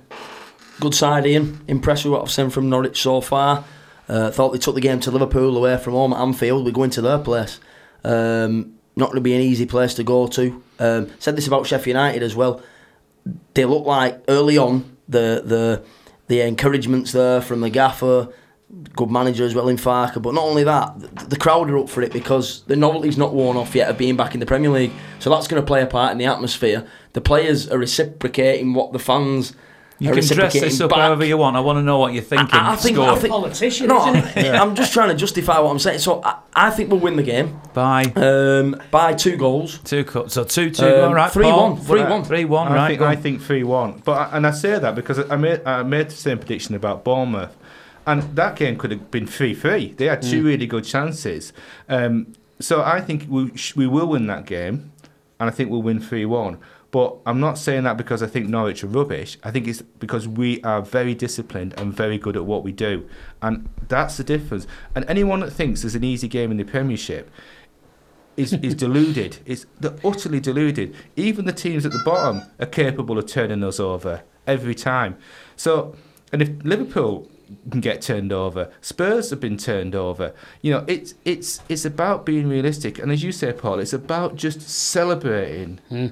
Good 0.79 0.95
side, 0.95 1.25
Ian. 1.25 1.61
Impressed 1.67 2.05
with 2.05 2.13
what 2.13 2.21
I've 2.21 2.31
seen 2.31 2.49
from 2.49 2.69
Norwich 2.69 3.01
so 3.01 3.19
far. 3.19 3.65
Uh, 4.07 4.31
thought 4.31 4.49
they 4.49 4.57
took 4.57 4.75
the 4.75 4.81
game 4.81 4.99
to 5.01 5.11
Liverpool 5.11 5.57
away 5.57 5.77
from 5.77 5.93
home 5.93 6.13
at 6.13 6.19
Anfield. 6.19 6.65
We're 6.65 6.71
going 6.71 6.89
to 6.91 7.01
their 7.01 7.19
place. 7.19 7.59
Um, 8.03 8.75
not 8.95 9.07
going 9.07 9.17
to 9.17 9.21
be 9.21 9.35
an 9.35 9.41
easy 9.41 9.65
place 9.65 9.93
to 9.95 10.03
go 10.03 10.27
to. 10.27 10.63
Um, 10.79 11.11
said 11.19 11.35
this 11.35 11.47
about 11.47 11.67
Sheffield 11.67 11.87
United 11.87 12.23
as 12.23 12.35
well. 12.35 12.61
They 13.53 13.65
look 13.65 13.85
like 13.85 14.23
early 14.27 14.57
on 14.57 14.97
the 15.07 15.43
the 15.45 15.83
the 16.27 16.41
encouragements 16.41 17.11
there 17.11 17.41
from 17.41 17.59
the 17.61 17.69
gaffer, 17.69 18.29
good 18.95 19.11
manager 19.11 19.43
as 19.43 19.53
well 19.53 19.67
in 19.67 19.77
Farke. 19.77 20.21
But 20.21 20.33
not 20.33 20.43
only 20.43 20.63
that, 20.63 20.99
the, 20.99 21.25
the 21.25 21.37
crowd 21.37 21.69
are 21.69 21.77
up 21.77 21.89
for 21.89 22.01
it 22.01 22.13
because 22.13 22.63
the 22.63 22.75
novelty's 22.75 23.17
not 23.17 23.33
worn 23.33 23.57
off 23.57 23.75
yet 23.75 23.89
of 23.89 23.97
being 23.97 24.15
back 24.15 24.33
in 24.33 24.39
the 24.39 24.45
Premier 24.45 24.69
League. 24.69 24.93
So 25.19 25.29
that's 25.29 25.47
going 25.47 25.61
to 25.61 25.67
play 25.67 25.81
a 25.81 25.87
part 25.87 26.13
in 26.13 26.17
the 26.17 26.25
atmosphere. 26.25 26.87
The 27.13 27.21
players 27.21 27.69
are 27.69 27.77
reciprocating 27.77 28.73
what 28.73 28.93
the 28.93 28.99
fans. 28.99 29.53
You 30.01 30.13
can 30.13 30.25
dress 30.25 30.53
this 30.53 30.79
up 30.79 30.91
back. 30.91 30.99
however 30.99 31.25
you 31.25 31.37
want. 31.37 31.57
I 31.57 31.59
want 31.59 31.77
to 31.77 31.83
know 31.83 31.97
what 31.99 32.13
you're 32.13 32.23
thinking. 32.23 32.55
I, 32.57 32.71
I 32.71 32.75
think, 32.77 32.95
Score 32.95 33.09
I 33.09 33.15
think 33.15 33.31
Politician, 33.33 33.87
no, 33.87 34.15
isn't 34.15 34.37
it? 34.37 34.55
I'm 34.61 34.73
just 34.73 34.93
trying 34.93 35.09
to 35.09 35.15
justify 35.15 35.59
what 35.59 35.71
I'm 35.71 35.79
saying. 35.79 35.99
So 35.99 36.23
I, 36.23 36.37
I 36.55 36.69
think 36.69 36.89
we'll 36.89 37.01
win 37.01 37.17
the 37.17 37.23
game 37.23 37.59
by 37.73 38.03
um, 38.15 38.81
by 38.91 39.13
two 39.13 39.35
goals. 39.35 39.79
two. 39.83 40.05
Co- 40.05 40.27
so 40.27 40.45
two 40.45 40.69
two. 40.71 40.85
Um, 40.85 41.09
all 41.09 41.13
right. 41.15 41.29
three 41.31 41.43
Paul? 41.45 41.73
one, 41.73 41.81
three 41.81 41.99
What- 42.01 42.09
one. 42.09 42.23
Three 42.23 42.45
one. 42.45 42.67
I 42.71 42.75
Right. 42.75 42.87
think 42.87 43.01
I 43.01 43.15
think 43.17 43.41
three 43.41 43.63
one. 43.63 44.01
But 44.05 44.13
I, 44.13 44.37
and 44.37 44.47
I 44.47 44.51
say 44.51 44.79
that 44.79 44.95
because 44.95 45.19
I 45.29 45.35
made 45.35 45.61
I 45.65 45.83
made 45.83 46.07
the 46.09 46.15
same 46.15 46.37
prediction 46.37 46.75
about 46.75 47.03
Bournemouth, 47.03 47.57
and 48.07 48.23
that 48.37 48.55
game 48.55 48.77
could 48.77 48.91
have 48.91 49.11
been 49.11 49.27
three 49.27 49.53
three. 49.53 49.93
They 49.97 50.05
had 50.05 50.21
two 50.21 50.43
really 50.43 50.65
good 50.67 50.85
chances. 50.85 51.51
Um, 51.89 52.33
so 52.61 52.81
I 52.81 53.01
think 53.01 53.25
we 53.29 53.51
sh- 53.57 53.75
we 53.75 53.85
will 53.85 54.07
win 54.07 54.27
that 54.27 54.45
game, 54.45 54.93
and 55.41 55.49
I 55.49 55.51
think 55.51 55.69
we'll 55.69 55.81
win 55.81 55.99
three 55.99 56.25
one. 56.25 56.57
But 56.91 57.17
I'm 57.25 57.39
not 57.39 57.57
saying 57.57 57.83
that 57.83 57.97
because 57.97 58.23
I 58.23 58.27
think 58.27 58.49
Norwich 58.49 58.83
are 58.83 58.87
rubbish. 58.87 59.37
I 59.43 59.51
think 59.51 59.67
it's 59.67 59.81
because 59.81 60.27
we 60.27 60.61
are 60.63 60.81
very 60.81 61.13
disciplined 61.13 61.75
and 61.77 61.93
very 61.93 62.17
good 62.17 62.35
at 62.35 62.45
what 62.45 62.63
we 62.63 62.71
do, 62.71 63.07
and 63.41 63.69
that's 63.87 64.17
the 64.17 64.23
difference. 64.23 64.65
And 64.95 65.05
anyone 65.07 65.41
that 65.41 65.51
thinks 65.51 65.81
there's 65.81 65.95
an 65.95 66.03
easy 66.03 66.27
game 66.27 66.49
in 66.49 66.57
the 66.57 66.63
Premiership 66.63 67.29
is, 68.37 68.53
is 68.53 68.73
deluded. 68.85 69.37
It's 69.45 69.67
they're 69.79 69.95
utterly 70.03 70.39
deluded. 70.39 70.95
Even 71.15 71.45
the 71.45 71.53
teams 71.53 71.85
at 71.85 71.91
the 71.91 72.01
bottom 72.03 72.41
are 72.59 72.65
capable 72.65 73.17
of 73.19 73.27
turning 73.27 73.63
us 73.63 73.79
over 73.79 74.23
every 74.47 74.75
time. 74.75 75.17
So, 75.55 75.95
and 76.33 76.41
if 76.41 76.49
Liverpool 76.63 77.29
can 77.69 77.81
get 77.81 78.01
turned 78.01 78.31
over, 78.31 78.71
Spurs 78.81 79.29
have 79.29 79.39
been 79.39 79.57
turned 79.57 79.95
over. 79.95 80.33
You 80.61 80.71
know, 80.71 80.85
it's 80.87 81.13
it's 81.25 81.61
it's 81.69 81.85
about 81.85 82.25
being 82.25 82.47
realistic. 82.47 82.97
And 82.97 83.11
as 83.11 83.23
you 83.23 83.31
say, 83.31 83.53
Paul, 83.53 83.79
it's 83.79 83.93
about 83.93 84.35
just 84.35 84.61
celebrating. 84.61 85.79
Hmm. 85.89 86.07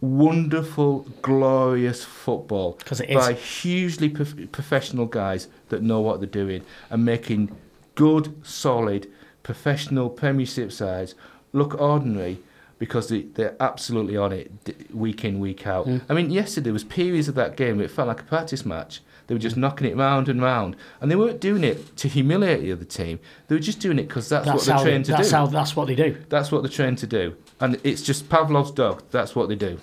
Wonderful, 0.00 1.06
glorious 1.20 2.04
football 2.04 2.78
'Cause 2.84 3.00
it 3.00 3.10
is. 3.10 3.16
by 3.16 3.34
hugely 3.34 4.08
prof- 4.08 4.50
professional 4.50 5.04
guys 5.06 5.48
that 5.68 5.82
know 5.82 6.00
what 6.00 6.20
they're 6.20 6.28
doing 6.28 6.62
and 6.90 7.04
making 7.04 7.50
good, 7.96 8.34
solid, 8.42 9.08
professional 9.42 10.08
Premiership 10.08 10.72
sides 10.72 11.14
look 11.52 11.78
ordinary 11.80 12.38
because 12.78 13.08
they, 13.10 13.22
they're 13.34 13.56
absolutely 13.60 14.16
on 14.16 14.32
it 14.32 14.64
d- 14.64 14.74
week 14.94 15.22
in, 15.24 15.38
week 15.38 15.66
out. 15.66 15.84
Hmm. 15.84 15.98
I 16.08 16.14
mean, 16.14 16.30
yesterday 16.30 16.70
was 16.70 16.82
periods 16.84 17.28
of 17.28 17.34
that 17.34 17.56
game 17.56 17.76
where 17.76 17.84
it 17.84 17.90
felt 17.90 18.08
like 18.08 18.20
a 18.20 18.24
practice 18.24 18.64
match. 18.64 19.02
They 19.26 19.34
were 19.34 19.38
just 19.38 19.56
knocking 19.56 19.86
it 19.86 19.96
round 19.96 20.28
and 20.28 20.40
round, 20.42 20.76
and 21.00 21.10
they 21.10 21.14
weren't 21.14 21.40
doing 21.40 21.62
it 21.62 21.94
to 21.98 22.08
humiliate 22.08 22.62
the 22.62 22.72
other 22.72 22.84
team. 22.84 23.20
They 23.48 23.54
were 23.54 23.60
just 23.60 23.78
doing 23.80 23.98
it 23.98 24.08
because 24.08 24.28
that's, 24.28 24.46
That's 24.46 24.66
what 24.66 24.66
they're. 24.66 24.76
They, 24.78 24.90
trained 24.90 25.04
to 25.04 25.12
that's 25.12 25.28
do. 25.30 25.36
how. 25.36 25.46
That's 25.46 25.76
what 25.76 25.86
they 25.88 25.94
do. 25.94 26.16
That's 26.30 26.50
what 26.50 26.62
they're 26.62 26.70
trained 26.70 26.98
to 26.98 27.06
do, 27.06 27.36
and 27.60 27.80
it's 27.84 28.02
just 28.02 28.28
Pavlov's 28.28 28.70
dog. 28.70 29.02
That's 29.10 29.34
what 29.34 29.48
they 29.48 29.54
do. 29.54 29.78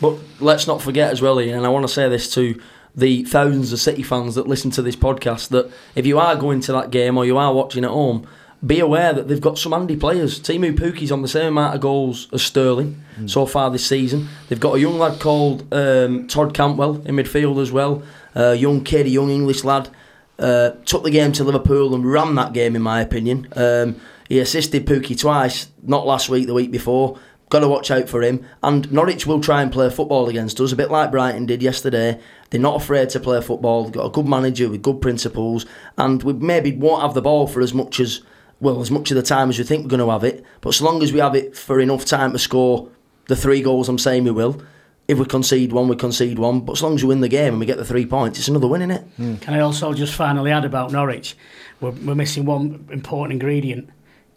But 0.00 0.16
let's 0.40 0.66
not 0.66 0.80
forget 0.82 1.10
as 1.10 1.20
well, 1.20 1.40
Ian, 1.40 1.58
and 1.58 1.66
I 1.66 1.70
want 1.70 1.86
to 1.86 1.92
say 1.92 2.08
this 2.08 2.32
to 2.34 2.60
the 2.94 3.24
thousands 3.24 3.72
of 3.72 3.80
City 3.80 4.02
fans 4.02 4.34
that 4.34 4.46
listen 4.46 4.70
to 4.72 4.82
this 4.82 4.96
podcast 4.96 5.48
that 5.48 5.70
if 5.94 6.06
you 6.06 6.18
are 6.18 6.36
going 6.36 6.60
to 6.62 6.72
that 6.72 6.90
game 6.90 7.16
or 7.16 7.24
you 7.24 7.36
are 7.36 7.52
watching 7.52 7.84
at 7.84 7.90
home, 7.90 8.26
be 8.64 8.80
aware 8.80 9.12
that 9.12 9.28
they've 9.28 9.40
got 9.40 9.58
some 9.58 9.72
handy 9.72 9.96
players. 9.96 10.40
Teemu 10.40 10.74
Pukki's 10.74 11.12
on 11.12 11.22
the 11.22 11.28
same 11.28 11.46
amount 11.46 11.76
of 11.76 11.80
goals 11.80 12.28
as 12.32 12.42
Sterling 12.42 13.00
so 13.26 13.46
far 13.46 13.70
this 13.70 13.86
season. 13.86 14.28
They've 14.48 14.58
got 14.58 14.74
a 14.74 14.80
young 14.80 14.98
lad 14.98 15.20
called 15.20 15.72
um, 15.72 16.26
Todd 16.26 16.54
Cantwell 16.54 16.96
in 17.04 17.14
midfield 17.14 17.62
as 17.62 17.70
well. 17.70 18.02
A 18.34 18.54
young 18.54 18.82
kid, 18.82 19.06
a 19.06 19.10
young 19.10 19.30
English 19.30 19.62
lad. 19.64 19.90
Uh, 20.38 20.70
took 20.84 21.02
the 21.02 21.10
game 21.10 21.32
to 21.32 21.42
Liverpool 21.42 21.94
and 21.94 22.10
ran 22.10 22.36
that 22.36 22.52
game, 22.52 22.76
in 22.76 22.82
my 22.82 23.00
opinion. 23.00 23.48
Um, 23.56 24.00
he 24.28 24.38
assisted 24.40 24.86
Pukki 24.86 25.18
twice, 25.18 25.68
not 25.82 26.06
last 26.06 26.28
week, 26.28 26.46
the 26.46 26.54
week 26.54 26.70
before. 26.70 27.18
Got 27.50 27.60
to 27.60 27.68
watch 27.68 27.90
out 27.90 28.10
for 28.10 28.22
him. 28.22 28.44
And 28.62 28.92
Norwich 28.92 29.26
will 29.26 29.40
try 29.40 29.62
and 29.62 29.72
play 29.72 29.88
football 29.88 30.28
against 30.28 30.60
us, 30.60 30.70
a 30.70 30.76
bit 30.76 30.90
like 30.90 31.10
Brighton 31.10 31.46
did 31.46 31.62
yesterday. 31.62 32.20
They're 32.50 32.60
not 32.60 32.82
afraid 32.82 33.08
to 33.10 33.20
play 33.20 33.40
football. 33.40 33.84
They've 33.84 33.92
got 33.92 34.06
a 34.06 34.10
good 34.10 34.26
manager 34.28 34.68
with 34.68 34.82
good 34.82 35.00
principles, 35.00 35.64
and 35.96 36.22
we 36.22 36.34
maybe 36.34 36.72
won't 36.72 37.00
have 37.02 37.14
the 37.14 37.22
ball 37.22 37.46
for 37.46 37.62
as 37.62 37.72
much 37.72 38.00
as 38.00 38.20
well 38.60 38.82
as 38.82 38.90
much 38.90 39.10
of 39.10 39.16
the 39.16 39.22
time 39.22 39.48
as 39.48 39.58
we 39.58 39.64
think 39.64 39.84
we're 39.84 39.96
going 39.96 40.00
to 40.00 40.10
have 40.10 40.24
it. 40.24 40.44
But 40.60 40.74
so 40.74 40.84
long 40.84 41.02
as 41.02 41.12
we 41.12 41.20
have 41.20 41.34
it 41.34 41.56
for 41.56 41.80
enough 41.80 42.04
time 42.04 42.32
to 42.32 42.38
score 42.38 42.90
the 43.28 43.36
three 43.36 43.62
goals, 43.62 43.88
I'm 43.88 43.98
saying 43.98 44.24
we 44.24 44.30
will. 44.30 44.60
If 45.06 45.18
we 45.18 45.24
concede 45.24 45.72
one, 45.72 45.88
we 45.88 45.96
concede 45.96 46.38
one. 46.38 46.60
But 46.60 46.72
as 46.72 46.82
long 46.82 46.96
as 46.96 47.02
we 47.02 47.08
win 47.08 47.20
the 47.20 47.28
game 47.28 47.54
and 47.54 47.60
we 47.60 47.66
get 47.66 47.78
the 47.78 47.84
three 47.84 48.04
points, 48.04 48.38
it's 48.38 48.48
another 48.48 48.66
win, 48.66 48.82
isn't 48.82 48.90
it? 48.90 49.02
Hmm. 49.16 49.36
Can 49.36 49.54
I 49.54 49.60
also 49.60 49.94
just 49.94 50.14
finally 50.14 50.50
add 50.50 50.66
about 50.66 50.92
Norwich? 50.92 51.34
We're, 51.80 51.92
we're 51.92 52.14
missing 52.14 52.44
one 52.44 52.86
important 52.90 53.32
ingredient: 53.32 53.88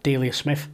Delia 0.04 0.34
Smith. 0.34 0.68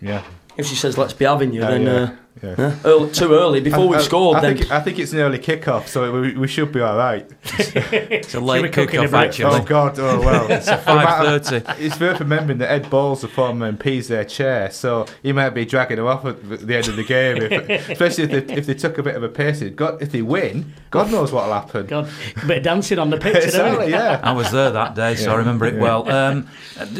Yeah. 0.00 0.24
If 0.56 0.66
she 0.66 0.74
says 0.74 0.98
let's 0.98 1.12
be 1.12 1.24
having 1.24 1.52
you, 1.52 1.60
then 1.60 1.82
yeah. 1.82 1.92
uh, 1.92 2.10
Yeah. 2.42 2.54
yeah, 2.58 2.76
early, 2.84 3.10
too 3.12 3.34
early 3.34 3.60
before 3.60 3.86
we've 3.88 3.98
I- 3.98 4.02
I- 4.02 4.04
scored. 4.04 4.36
I 4.38 4.40
then 4.40 4.56
think, 4.58 4.70
I 4.70 4.80
think 4.80 4.98
it's 4.98 5.12
an 5.12 5.18
early 5.20 5.38
kick-off, 5.38 5.86
so 5.88 6.10
we, 6.20 6.36
we 6.36 6.48
should 6.48 6.72
be 6.72 6.80
all 6.80 6.96
right. 6.96 7.28
It's 7.92 8.34
a 8.34 8.40
late 8.40 8.72
cook 8.72 8.94
in 8.94 9.00
a 9.00 9.02
kick-off, 9.04 9.14
actually. 9.14 9.60
Oh 9.60 9.62
God! 9.64 9.98
Oh 9.98 10.20
well. 10.20 10.46
it's 10.50 10.68
Five 10.68 11.42
thirty. 11.42 11.84
It's 11.84 12.00
worth 12.00 12.20
remembering 12.20 12.58
that 12.58 12.70
Ed 12.70 12.88
Balls 12.90 13.20
the 13.20 13.28
former 13.28 13.70
MP, 13.70 13.98
is 13.98 14.08
their 14.08 14.24
chair, 14.24 14.70
so 14.70 15.06
he 15.22 15.32
might 15.32 15.50
be 15.50 15.64
dragging 15.64 15.96
them 15.98 16.06
off 16.06 16.24
at 16.24 16.48
the 16.48 16.56
the 16.56 16.76
end 16.76 16.88
of 16.88 16.96
the 16.96 17.04
game, 17.04 17.36
if, 17.42 17.88
especially 17.90 18.24
if 18.24 18.46
they, 18.46 18.54
if 18.54 18.66
they 18.66 18.74
took 18.74 18.98
a 18.98 19.02
bit 19.02 19.14
of 19.14 19.22
a 19.22 19.28
pacing. 19.28 19.74
God, 19.74 20.00
if 20.02 20.10
they 20.10 20.22
win, 20.22 20.72
God 20.90 21.10
knows 21.10 21.32
what'll 21.32 21.52
happen. 21.52 21.86
God, 21.86 22.08
a 22.42 22.46
bit 22.46 22.58
of 22.58 22.62
dancing 22.64 22.98
on 22.98 23.10
the 23.10 23.18
pitch, 23.18 23.36
isn't 23.36 23.48
exactly, 23.60 23.86
it? 23.86 23.90
yeah. 23.90 24.20
I 24.22 24.32
was 24.32 24.50
there 24.50 24.70
that 24.70 24.94
day, 24.94 25.14
so 25.16 25.32
I 25.32 25.36
remember 25.36 25.66
it 25.66 25.74
Yeah. 25.74 25.80
well. 25.82 26.10
Um, 26.10 26.48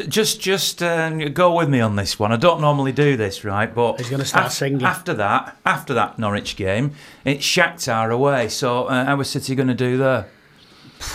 just, 0.08 0.40
just 0.40 0.82
um, 0.82 1.18
go 1.32 1.54
with 1.54 1.68
me 1.68 1.80
on 1.80 1.96
this 1.96 2.18
one. 2.18 2.32
I 2.32 2.36
don't 2.36 2.60
normally 2.60 2.92
do 2.92 3.16
this, 3.16 3.44
right? 3.44 3.72
But 3.74 3.98
He's 3.98 4.10
gonna 4.10 4.24
start 4.24 4.46
af- 4.46 4.52
singing. 4.52 4.82
after 4.84 5.14
that, 5.14 5.21
after 5.22 5.94
that 5.94 6.18
Norwich 6.18 6.56
game, 6.56 6.92
it's 7.24 7.44
Shakhtar 7.44 8.12
away. 8.12 8.48
So 8.48 8.84
uh, 8.86 9.04
how 9.04 9.16
was 9.16 9.30
City 9.30 9.54
going 9.54 9.68
to 9.68 9.74
do 9.74 9.96
there? 9.96 10.26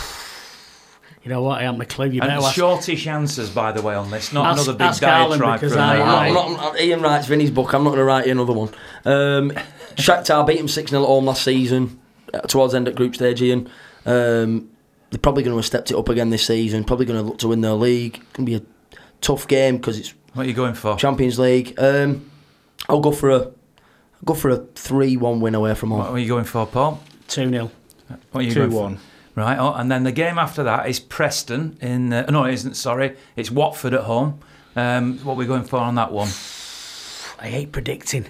You 1.24 1.34
know 1.34 1.42
what? 1.42 1.58
I 1.60 1.64
haven't 1.64 1.80
a 1.82 1.84
clue. 1.84 2.06
You 2.06 2.20
better 2.20 2.32
And 2.32 2.44
ask. 2.44 2.54
shortish 2.54 3.06
answers, 3.06 3.50
by 3.50 3.72
the 3.72 3.82
way, 3.82 3.94
on 3.94 4.10
this. 4.10 4.32
Not 4.32 4.46
Ask- 4.46 4.62
another 4.62 4.78
big 4.78 4.86
ask 4.86 5.02
Alan, 5.02 5.38
diatribe 5.40 5.60
because 5.60 5.72
from 5.74 5.82
I- 5.82 6.28
I- 6.28 6.30
not, 6.30 6.80
Ian 6.80 7.02
writes 7.02 7.26
Vinny's 7.26 7.50
book. 7.50 7.74
I'm 7.74 7.82
not 7.84 7.90
going 7.90 7.98
to 7.98 8.04
write 8.04 8.24
you 8.26 8.32
another 8.32 8.52
one. 8.54 8.68
Um, 9.04 9.50
Shakhtar 9.96 10.46
beat 10.46 10.58
him 10.60 10.68
6 10.68 10.90
0 10.90 11.02
at 11.02 11.06
home 11.06 11.26
last 11.26 11.42
season, 11.44 12.00
uh, 12.32 12.40
towards 12.42 12.72
the 12.72 12.78
end 12.78 12.88
of 12.88 12.94
group 12.94 13.14
stage, 13.14 13.42
Ian. 13.42 13.68
Um, 14.06 14.70
they're 15.10 15.18
probably 15.20 15.42
going 15.42 15.52
to 15.52 15.58
have 15.58 15.66
stepped 15.66 15.90
it 15.90 15.96
up 15.98 16.08
again 16.08 16.30
this 16.30 16.46
season, 16.46 16.84
probably 16.84 17.04
going 17.04 17.20
to 17.20 17.26
look 17.26 17.38
to 17.40 17.48
win 17.48 17.60
their 17.60 17.72
league. 17.74 18.16
It's 18.18 18.32
Going 18.32 18.46
to 18.46 18.60
be 18.60 18.64
a 18.64 18.98
tough 19.20 19.46
game 19.48 19.76
because 19.76 19.98
it's 19.98 20.14
What 20.32 20.46
are 20.46 20.48
you 20.48 20.54
going 20.54 20.74
for? 20.74 20.96
Champions 20.96 21.38
League. 21.38 21.74
Um, 21.78 22.30
I'll 22.88 23.00
go 23.00 23.10
for 23.12 23.28
a 23.30 23.38
I'll 23.40 23.52
go 24.24 24.34
for 24.34 24.50
a 24.50 24.56
3 24.56 25.16
1 25.16 25.40
win 25.40 25.54
away 25.54 25.74
from 25.74 25.90
home. 25.90 25.98
What 25.98 26.06
home. 26.08 26.16
are 26.16 26.18
you 26.18 26.28
going 26.28 26.44
for, 26.44 26.66
Paul? 26.66 27.00
2 27.28 27.48
0. 27.50 27.70
What 28.32 28.40
are 28.40 28.42
you 28.42 28.52
Two 28.52 28.60
going 28.60 28.70
for? 28.70 28.82
one. 28.82 28.98
Right, 29.34 29.56
oh, 29.58 29.72
and 29.74 29.90
then 29.90 30.02
the 30.02 30.10
game 30.12 30.36
after 30.38 30.64
that 30.64 30.88
is 30.88 30.98
Preston 30.98 31.78
in. 31.80 32.12
Uh, 32.12 32.26
no, 32.28 32.44
it 32.44 32.54
isn't. 32.54 32.74
Sorry, 32.74 33.16
it's 33.36 33.50
Watford 33.52 33.94
at 33.94 34.02
home. 34.02 34.40
Um, 34.74 35.18
what 35.18 35.34
are 35.34 35.36
we 35.36 35.46
going 35.46 35.62
for 35.64 35.78
on 35.78 35.94
that 35.94 36.10
one? 36.12 36.28
I 37.40 37.48
hate 37.48 37.70
predicting. 37.70 38.26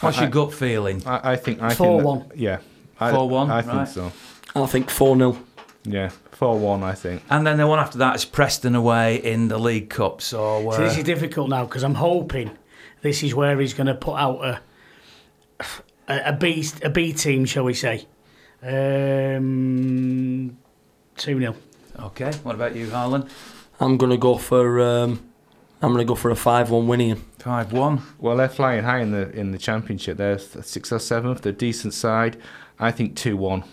What's 0.00 0.18
I- 0.18 0.22
your 0.22 0.30
gut 0.30 0.52
feeling? 0.52 1.02
I, 1.06 1.32
I 1.32 1.36
think 1.36 1.62
I 1.62 1.72
4-1. 1.74 2.28
that- 2.30 2.38
Yeah. 2.38 2.58
4-1, 2.98 3.50
I 3.50 3.62
think 3.62 3.74
right. 3.74 3.88
so. 3.88 4.12
I 4.56 4.66
think 4.66 4.90
4 4.90 5.16
0. 5.16 5.38
Yeah. 5.84 6.10
Four 6.32 6.58
one. 6.58 6.82
I 6.82 6.94
think. 6.94 7.22
And 7.30 7.46
then 7.46 7.58
the 7.58 7.66
one 7.66 7.78
after 7.78 7.98
that 7.98 8.16
is 8.16 8.24
Preston 8.24 8.74
away 8.74 9.16
in 9.16 9.48
the 9.48 9.58
League 9.58 9.88
Cup. 9.90 10.20
So, 10.20 10.62
So 10.62 10.70
uh, 10.70 10.78
this 10.78 10.96
is 10.98 11.04
difficult 11.04 11.48
now 11.48 11.64
because 11.64 11.84
I'm 11.84 11.94
hoping 11.94 12.50
this 13.04 13.22
is 13.22 13.34
where 13.34 13.60
he's 13.60 13.74
going 13.74 13.86
to 13.86 13.94
put 13.94 14.16
out 14.16 14.44
a 14.44 14.60
a, 16.08 16.30
a 16.30 16.32
B 16.32 16.64
a 16.82 16.90
B 16.90 17.12
team, 17.12 17.44
shall 17.44 17.64
we 17.64 17.74
say? 17.74 18.06
Um, 18.62 20.56
Two 21.16 21.38
0 21.38 21.54
okay. 22.00 22.32
What 22.42 22.54
about 22.54 22.74
you, 22.74 22.90
Harlan? 22.90 23.28
I'm 23.78 23.98
going 23.98 24.10
to 24.10 24.16
go 24.16 24.36
for 24.36 24.80
um, 24.80 25.22
I'm 25.82 25.92
going 25.92 26.04
to 26.04 26.08
go 26.08 26.14
for 26.14 26.30
a 26.30 26.36
5 26.36 26.70
1 26.70 26.88
winning. 26.88 27.22
Five 27.44 27.74
one. 27.74 28.00
Well, 28.18 28.38
they're 28.38 28.48
flying 28.48 28.84
high 28.84 29.00
in 29.00 29.10
the 29.10 29.30
in 29.32 29.50
the 29.50 29.58
championship. 29.58 30.16
They're 30.16 30.38
sixth 30.38 30.90
or 30.90 30.98
seventh. 30.98 31.42
They're 31.42 31.52
a 31.52 31.54
decent 31.54 31.92
side. 31.92 32.38
I 32.78 32.90
think 32.90 33.16
two 33.16 33.36
one. 33.36 33.64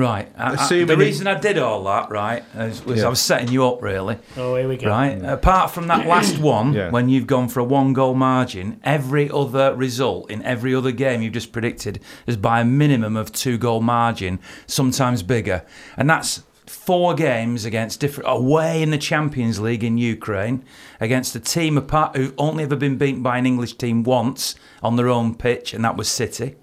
Right. 0.00 0.28
I- 0.38 0.56
I- 0.58 0.84
the 0.84 0.96
reason 0.96 1.26
I 1.26 1.38
did 1.38 1.58
all 1.58 1.84
that, 1.84 2.10
right, 2.10 2.42
is, 2.56 2.84
was 2.84 3.00
Yeah. 3.00 3.06
I 3.06 3.08
was 3.10 3.20
setting 3.20 3.48
you 3.52 3.66
up, 3.66 3.82
really. 3.82 4.16
Oh, 4.36 4.56
here 4.56 4.66
we 4.66 4.76
go. 4.78 4.88
Right. 4.88 5.20
Apart 5.22 5.72
from 5.72 5.88
that 5.88 6.06
last 6.14 6.38
one, 6.38 6.72
Yeah. 6.72 6.90
when 6.90 7.08
you've 7.10 7.26
gone 7.26 7.48
for 7.48 7.60
a 7.60 7.64
one 7.64 7.92
goal 7.92 8.14
margin, 8.14 8.80
every 8.82 9.30
other 9.30 9.74
result 9.74 10.30
in 10.30 10.42
every 10.42 10.74
other 10.74 10.90
game 10.92 11.20
you've 11.20 11.34
just 11.34 11.52
predicted 11.52 12.00
is 12.26 12.36
by 12.38 12.60
a 12.60 12.64
minimum 12.64 13.16
of 13.16 13.30
two 13.32 13.58
goal 13.58 13.80
margin, 13.82 14.38
sometimes 14.66 15.22
bigger. 15.22 15.62
And 15.98 16.08
that's 16.08 16.42
four 16.66 17.14
games 17.14 17.64
against 17.64 17.98
different 18.00 18.30
away 18.30 18.80
in 18.82 18.90
the 18.90 18.96
Champions 18.98 19.58
League 19.60 19.82
in 19.84 19.98
Ukraine 19.98 20.62
against 21.00 21.34
a 21.34 21.40
team 21.40 21.76
apart 21.76 22.16
who've 22.16 22.32
only 22.38 22.62
ever 22.62 22.76
been 22.76 22.96
beaten 22.96 23.22
by 23.22 23.38
an 23.38 23.44
English 23.44 23.74
team 23.74 24.02
once 24.04 24.54
on 24.82 24.96
their 24.96 25.08
own 25.08 25.34
pitch, 25.34 25.74
and 25.74 25.84
that 25.84 25.96
was 25.96 26.08
City. 26.08 26.54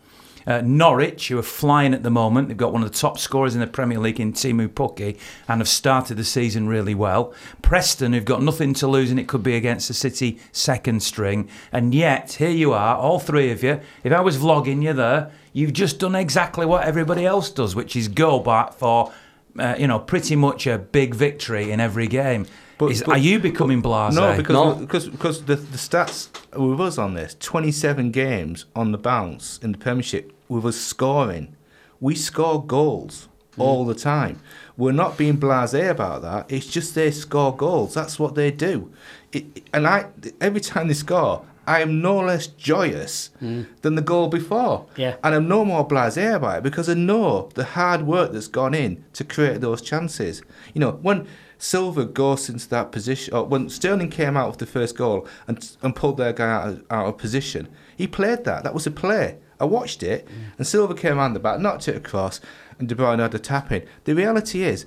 Uh, 0.48 0.62
Norwich, 0.64 1.28
who 1.28 1.38
are 1.38 1.44
flying 1.44 1.94
at 1.94 2.04
the 2.04 2.10
moment, 2.10 2.48
they've 2.48 2.56
got 2.56 2.72
one 2.72 2.82
of 2.82 2.90
the 2.90 2.98
top 2.98 3.20
scorers 3.20 3.54
in 3.54 3.60
the 3.60 3.68
Premier 3.68 4.00
League 4.00 4.18
in 4.22 4.32
Teemu 4.32 4.70
Pukki 4.70 5.18
and 5.48 5.60
have 5.60 5.68
started 5.68 6.16
the 6.16 6.24
season 6.24 6.68
really 6.70 6.96
well. 6.96 7.34
Preston, 7.62 8.14
who've 8.14 8.24
got 8.24 8.42
nothing 8.42 8.74
to 8.76 8.88
lose, 8.88 9.12
and 9.12 9.20
it 9.20 9.28
could 9.28 9.44
be 9.44 9.56
against 9.58 9.90
the 9.90 9.94
City 9.94 10.40
second 10.54 11.04
string. 11.04 11.50
And 11.74 11.94
yet, 11.94 12.34
here 12.34 12.50
you 12.50 12.72
are, 12.72 12.96
all 12.96 13.20
three 13.20 13.52
of 13.52 13.62
you. 13.62 13.82
If 14.06 14.14
I 14.14 14.22
was 14.22 14.38
vlogging 14.38 14.82
you 14.82 14.94
there, 14.94 15.32
you've 15.52 15.74
just 15.74 16.00
done 16.00 16.16
exactly 16.16 16.66
what 16.66 16.84
everybody 16.86 17.26
else 17.26 17.50
does, 17.50 17.76
which 17.76 17.98
is 17.98 18.08
go 18.08 18.40
back 18.40 18.72
for, 18.74 19.12
uh, 19.60 19.76
you 19.78 19.88
know, 19.88 20.00
pretty 20.00 20.38
much 20.38 20.66
a 20.66 20.78
big 20.78 21.14
victory 21.14 21.72
in 21.72 21.82
every 21.82 22.08
game. 22.08 22.46
But- 22.78 22.92
is, 22.92 23.04
but- 23.04 23.16
are 23.16 23.18
you 23.18 23.40
becoming 23.40 23.82
blasé? 23.82 24.14
No, 24.14 24.38
because 24.38 24.54
No. 24.54 24.76
because 24.76 25.10
because 25.10 25.44
the 25.46 25.56
the 25.56 25.78
stats 25.78 26.30
with 26.56 26.80
us 26.80 26.98
on 27.00 27.16
this 27.16 27.36
twenty 27.40 27.72
seven 27.72 28.12
games 28.12 28.66
on 28.76 28.92
the 28.92 29.00
bounce 29.00 29.60
in 29.64 29.72
the 29.72 29.78
Premiership 29.80 30.32
with 30.48 30.66
us 30.66 30.78
scoring, 30.78 31.56
we 32.00 32.16
score 32.16 32.66
goals 32.66 33.28
all 33.58 33.86
the 33.86 33.96
time. 33.96 34.40
We're 34.76 34.92
not 34.92 35.18
being 35.18 35.38
blasé 35.38 35.90
about 35.90 36.22
that. 36.22 36.52
It's 36.52 36.68
just 36.68 36.96
they 36.96 37.12
score 37.12 37.56
goals. 37.56 37.94
That's 37.94 38.20
what 38.20 38.36
they 38.36 38.52
do. 38.52 38.92
It, 39.32 39.68
and 39.74 39.88
I 39.88 40.08
every 40.40 40.62
time 40.62 40.88
they 40.88 40.94
score, 40.94 41.44
I 41.66 41.82
am 41.82 42.02
no 42.02 42.20
less 42.20 42.48
joyous 42.48 43.32
hmm. 43.40 43.64
than 43.82 43.96
the 43.96 44.02
goal 44.02 44.30
before. 44.30 44.86
Yeah. 44.96 45.18
And 45.24 45.36
I'm 45.36 45.48
no 45.48 45.66
more 45.66 45.88
blasé 45.88 46.36
about 46.36 46.60
it 46.60 46.64
because 46.64 46.88
I 46.88 46.94
know 46.94 47.50
the 47.56 47.66
hard 47.66 48.04
work 48.04 48.32
that's 48.32 48.48
gone 48.48 48.74
in 48.74 49.04
to 49.14 49.24
create 49.24 49.60
those 49.60 49.82
chances. 49.82 50.42
You 50.74 50.82
know, 50.82 50.92
when 51.02 51.28
Silva 51.58 52.06
goes 52.06 52.50
into 52.50 52.70
that 52.70 52.92
position, 52.92 53.34
or 53.34 53.44
when 53.44 53.70
Sterling 53.70 54.10
came 54.10 54.38
out 54.38 54.50
with 54.50 54.60
the 54.60 54.66
first 54.66 54.96
goal 54.96 55.28
and, 55.48 55.70
and 55.82 55.96
pulled 55.96 56.18
their 56.18 56.32
guy 56.32 56.50
out 56.50 56.68
of, 56.70 56.86
out 56.90 57.08
of 57.08 57.18
position, 57.18 57.68
he 57.98 58.08
played 58.08 58.46
that. 58.46 58.64
That 58.64 58.74
was 58.74 58.88
a 58.88 58.92
play. 58.92 59.40
I 59.60 59.66
watched 59.66 60.04
it, 60.04 60.28
and 60.58 60.68
Silva 60.68 60.94
came 60.94 61.18
around 61.18 61.34
the 61.34 61.40
back, 61.40 61.60
knocked 61.60 61.88
it 61.88 61.96
across, 61.96 62.40
and 62.80 62.88
De 62.88 62.96
Bruyne 62.96 63.20
had 63.20 63.34
a 63.34 63.40
tap 63.40 63.72
in. 63.72 63.86
The 64.04 64.16
reality 64.16 64.64
is, 64.64 64.86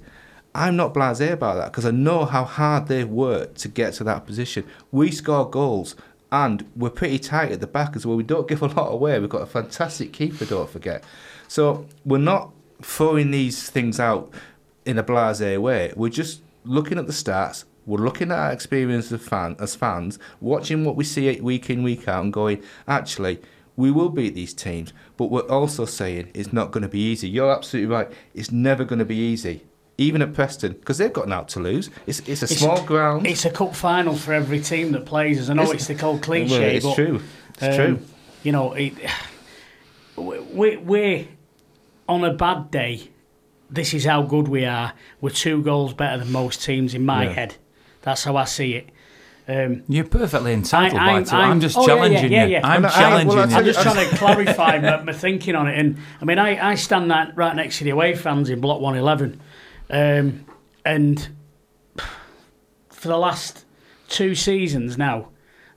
I'm 0.54 0.76
not 0.76 0.94
blasé 0.94 1.30
about 1.32 1.56
that 1.56 1.70
because 1.70 1.86
I 1.86 1.90
know 1.92 2.24
how 2.24 2.44
hard 2.44 2.88
they've 2.88 3.08
worked 3.08 3.58
to 3.58 3.68
get 3.68 3.94
to 3.94 4.04
that 4.04 4.26
position. 4.26 4.64
We 4.90 5.10
score 5.10 5.48
goals 5.48 5.94
and 6.32 6.66
we're 6.76 6.90
pretty 6.90 7.18
tight 7.18 7.52
at 7.52 7.60
the 7.60 7.66
back 7.66 7.94
as 7.96 8.04
well. 8.04 8.16
We 8.16 8.22
don't 8.22 8.48
give 8.48 8.62
a 8.62 8.66
lot 8.66 8.92
away. 8.92 9.18
We've 9.18 9.28
got 9.28 9.42
a 9.42 9.46
fantastic 9.46 10.12
keeper, 10.12 10.44
don't 10.44 10.70
forget. 10.70 11.04
So 11.48 11.86
we're 12.04 12.18
not 12.18 12.52
throwing 12.82 13.30
these 13.30 13.70
things 13.70 14.00
out 14.00 14.32
in 14.84 14.98
a 14.98 15.04
blasé 15.04 15.58
way. 15.58 15.92
We're 15.96 16.08
just 16.08 16.42
looking 16.64 16.98
at 16.98 17.06
the 17.06 17.12
stats. 17.12 17.64
We're 17.86 17.98
looking 17.98 18.30
at 18.30 18.38
our 18.38 18.52
experience 18.52 19.10
as, 19.10 19.22
fan, 19.22 19.56
as 19.58 19.74
fans, 19.74 20.18
watching 20.40 20.84
what 20.84 20.96
we 20.96 21.04
see 21.04 21.40
week 21.40 21.70
in, 21.70 21.82
week 21.82 22.06
out, 22.06 22.22
and 22.24 22.32
going, 22.32 22.62
actually, 22.86 23.40
we 23.80 23.90
will 23.90 24.08
beat 24.10 24.34
these 24.34 24.54
teams. 24.54 24.92
But 25.16 25.26
we're 25.26 25.48
also 25.48 25.84
saying 25.84 26.30
it's 26.34 26.52
not 26.52 26.70
going 26.70 26.82
to 26.82 26.88
be 26.88 27.00
easy. 27.00 27.28
You're 27.28 27.52
absolutely 27.52 27.94
right. 27.94 28.08
It's 28.34 28.52
never 28.52 28.84
going 28.84 28.98
to 29.00 29.04
be 29.04 29.16
easy. 29.16 29.62
Even 29.98 30.22
at 30.22 30.32
Preston, 30.32 30.72
because 30.72 30.96
they've 30.98 31.12
got 31.12 31.30
out 31.30 31.48
to 31.48 31.60
lose. 31.60 31.90
It's, 32.06 32.20
it's 32.20 32.42
a 32.42 32.46
It's- 32.46 32.58
small 32.60 32.82
ground. 32.84 33.26
It's 33.26 33.44
a 33.44 33.50
cup 33.50 33.74
final 33.74 34.14
for 34.16 34.32
every 34.32 34.60
team 34.60 34.92
that 34.92 35.04
plays 35.04 35.38
us. 35.40 35.50
I 35.50 35.54
know 35.54 35.62
It's- 35.64 35.88
it's, 35.90 36.00
the 36.00 36.06
old 36.06 36.22
cliche, 36.22 36.58
Well, 36.58 36.62
it's 36.76 36.86
but 36.86 36.94
true. 36.94 37.20
It's 37.54 37.62
um, 37.62 37.74
true. 37.74 37.98
You 38.42 38.52
know, 38.52 38.72
it, 38.72 38.94
we, 40.16 40.76
we're 40.78 41.26
on 42.08 42.24
a 42.24 42.32
bad 42.32 42.70
day. 42.70 43.10
This 43.68 43.94
is 43.94 44.04
how 44.04 44.22
good 44.22 44.48
we 44.48 44.64
are. 44.64 44.94
We're 45.20 45.30
two 45.30 45.62
goals 45.62 45.94
better 45.94 46.18
than 46.18 46.32
most 46.32 46.62
teams 46.64 46.94
in 46.94 47.04
my 47.04 47.24
Yeah. 47.24 47.32
head. 47.32 47.56
That's 48.02 48.24
how 48.24 48.36
I 48.36 48.44
see 48.44 48.74
it. 48.74 48.88
Um, 49.50 49.82
You're 49.88 50.04
perfectly 50.04 50.52
entitled, 50.52 51.00
I- 51.00 51.04
I'm- 51.14 51.24
by 51.24 51.28
it. 51.28 51.32
I'm, 51.34 51.50
I'm- 51.50 51.60
just 51.60 51.76
oh, 51.76 51.80
yeah, 51.80 51.86
yeah, 51.86 51.94
challenging 51.96 52.32
yeah, 52.32 52.44
you. 52.46 52.56
I'm 52.62 52.82
Well, 52.82 52.92
I- 52.92 52.94
challenging 52.94 53.28
well, 53.28 53.38
I'll 53.38 53.44
you. 53.46 53.50
tell 53.50 53.58
I'm 53.58 53.64
just 53.64 53.82
trying 53.82 54.08
to 54.10 54.16
clarify 54.16 54.78
my, 54.78 55.02
my 55.02 55.12
thinking 55.12 55.56
on 55.56 55.66
it. 55.66 55.76
And 55.78 55.98
I 56.20 56.24
mean, 56.24 56.38
I, 56.38 56.70
I 56.70 56.74
stand 56.76 57.10
that 57.10 57.36
right 57.36 57.56
next 57.56 57.78
to 57.78 57.84
the 57.84 57.90
away 57.90 58.14
fans 58.14 58.48
in 58.48 58.60
Block 58.60 58.80
111. 58.80 59.40
Um, 59.90 60.44
and 60.84 61.28
for 62.90 63.08
the 63.08 63.16
last 63.18 63.64
two 64.08 64.34
seasons 64.34 64.96
now, 64.96 65.28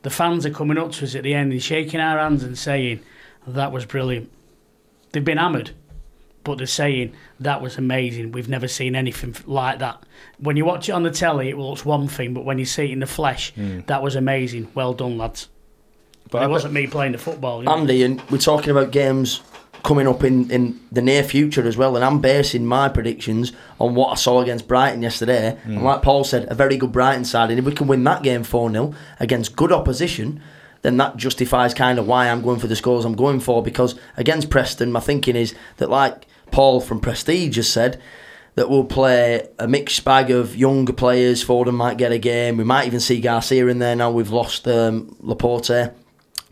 the 0.03 0.09
fans 0.09 0.45
are 0.45 0.49
coming 0.51 0.77
up 0.77 0.91
to 0.93 1.05
us 1.05 1.15
at 1.15 1.23
the 1.23 1.33
end 1.33 1.51
and 1.51 1.63
shaking 1.63 1.99
our 1.99 2.19
hands 2.19 2.43
and 2.43 2.57
saying, 2.57 2.99
that 3.47 3.71
was 3.71 3.85
brilliant. 3.85 4.29
They've 5.13 5.23
been 5.23 5.37
hammered, 5.37 5.71
but 6.43 6.57
they're 6.57 6.67
saying, 6.67 7.13
that 7.39 7.61
was 7.61 7.77
amazing. 7.77 8.31
We've 8.31 8.49
never 8.49 8.67
seen 8.67 8.95
anything 8.95 9.35
like 9.45 9.79
that. 9.79 10.03
When 10.39 10.57
you 10.57 10.65
watch 10.65 10.89
it 10.89 10.91
on 10.91 11.03
the 11.03 11.11
telly, 11.11 11.49
it 11.49 11.57
looks 11.57 11.85
one 11.85 12.07
thing, 12.07 12.33
but 12.33 12.45
when 12.45 12.57
you 12.57 12.65
see 12.65 12.85
it 12.85 12.91
in 12.91 12.99
the 12.99 13.07
flesh, 13.07 13.53
hmm. 13.53 13.81
that 13.87 14.01
was 14.01 14.15
amazing. 14.15 14.69
Well 14.73 14.93
done, 14.93 15.17
lads. 15.17 15.49
But 16.31 16.43
it 16.43 16.49
wasn't 16.49 16.73
me 16.73 16.87
playing 16.87 17.11
the 17.11 17.17
football. 17.17 17.59
you 17.59 17.65
know. 17.65 17.77
Andy, 17.77 18.03
and 18.03 18.21
we're 18.29 18.39
talking 18.39 18.71
about 18.71 18.91
games 18.91 19.41
coming 19.83 20.07
up 20.07 20.23
in, 20.23 20.49
in 20.49 20.79
the 20.91 21.01
near 21.01 21.23
future 21.23 21.67
as 21.67 21.77
well, 21.77 21.95
and 21.95 22.03
I'm 22.03 22.19
basing 22.19 22.65
my 22.65 22.89
predictions 22.89 23.51
on 23.79 23.95
what 23.95 24.11
I 24.11 24.15
saw 24.15 24.41
against 24.41 24.67
Brighton 24.67 25.01
yesterday. 25.01 25.57
And 25.65 25.79
hmm. 25.79 25.83
like 25.83 26.01
Paul 26.01 26.23
said, 26.23 26.47
a 26.49 26.55
very 26.55 26.77
good 26.77 26.91
Brighton 26.91 27.25
side, 27.25 27.51
and 27.51 27.59
if 27.59 27.65
we 27.65 27.73
can 27.73 27.87
win 27.87 28.03
that 28.05 28.23
game 28.23 28.43
4 28.43 28.71
0 28.71 28.93
against 29.19 29.55
good 29.55 29.71
opposition, 29.71 30.41
then 30.83 30.97
that 30.97 31.17
justifies 31.17 31.73
kind 31.73 31.97
of 31.97 32.07
why 32.07 32.29
I'm 32.29 32.41
going 32.41 32.59
for 32.59 32.67
the 32.67 32.75
scores 32.75 33.05
I'm 33.05 33.15
going 33.15 33.39
for. 33.39 33.63
Because 33.63 33.95
against 34.17 34.49
Preston, 34.49 34.91
my 34.91 34.99
thinking 34.99 35.35
is 35.35 35.53
that, 35.77 35.89
like 35.89 36.27
Paul 36.53 36.79
from 36.79 37.01
Prestige 37.01 37.55
just 37.55 37.73
said, 37.73 37.99
that 38.55 38.69
we'll 38.69 38.83
play 38.83 39.47
a 39.57 39.67
mixed 39.67 40.05
bag 40.05 40.29
of 40.29 40.55
younger 40.55 40.93
players. 40.93 41.43
Foden 41.43 41.73
might 41.73 41.97
get 41.97 42.11
a 42.11 42.19
game. 42.19 42.57
We 42.57 42.63
might 42.63 42.85
even 42.85 42.99
see 42.99 43.19
Garcia 43.19 43.67
in 43.67 43.79
there 43.79 43.95
now. 43.95 44.11
We've 44.11 44.29
lost 44.29 44.67
um, 44.67 45.15
Laporte. 45.21 45.91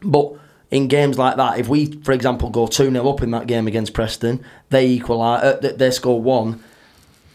But 0.01 0.33
in 0.71 0.87
games 0.87 1.17
like 1.17 1.37
that, 1.37 1.59
if 1.59 1.67
we, 1.67 1.91
for 2.01 2.11
example, 2.11 2.49
go 2.49 2.65
2 2.65 2.91
0 2.91 3.07
up 3.07 3.21
in 3.21 3.31
that 3.31 3.45
game 3.45 3.67
against 3.67 3.93
Preston, 3.93 4.43
they 4.69 4.87
equalise, 4.87 5.43
uh, 5.43 5.73
they 5.75 5.91
score 5.91 6.19
one, 6.19 6.63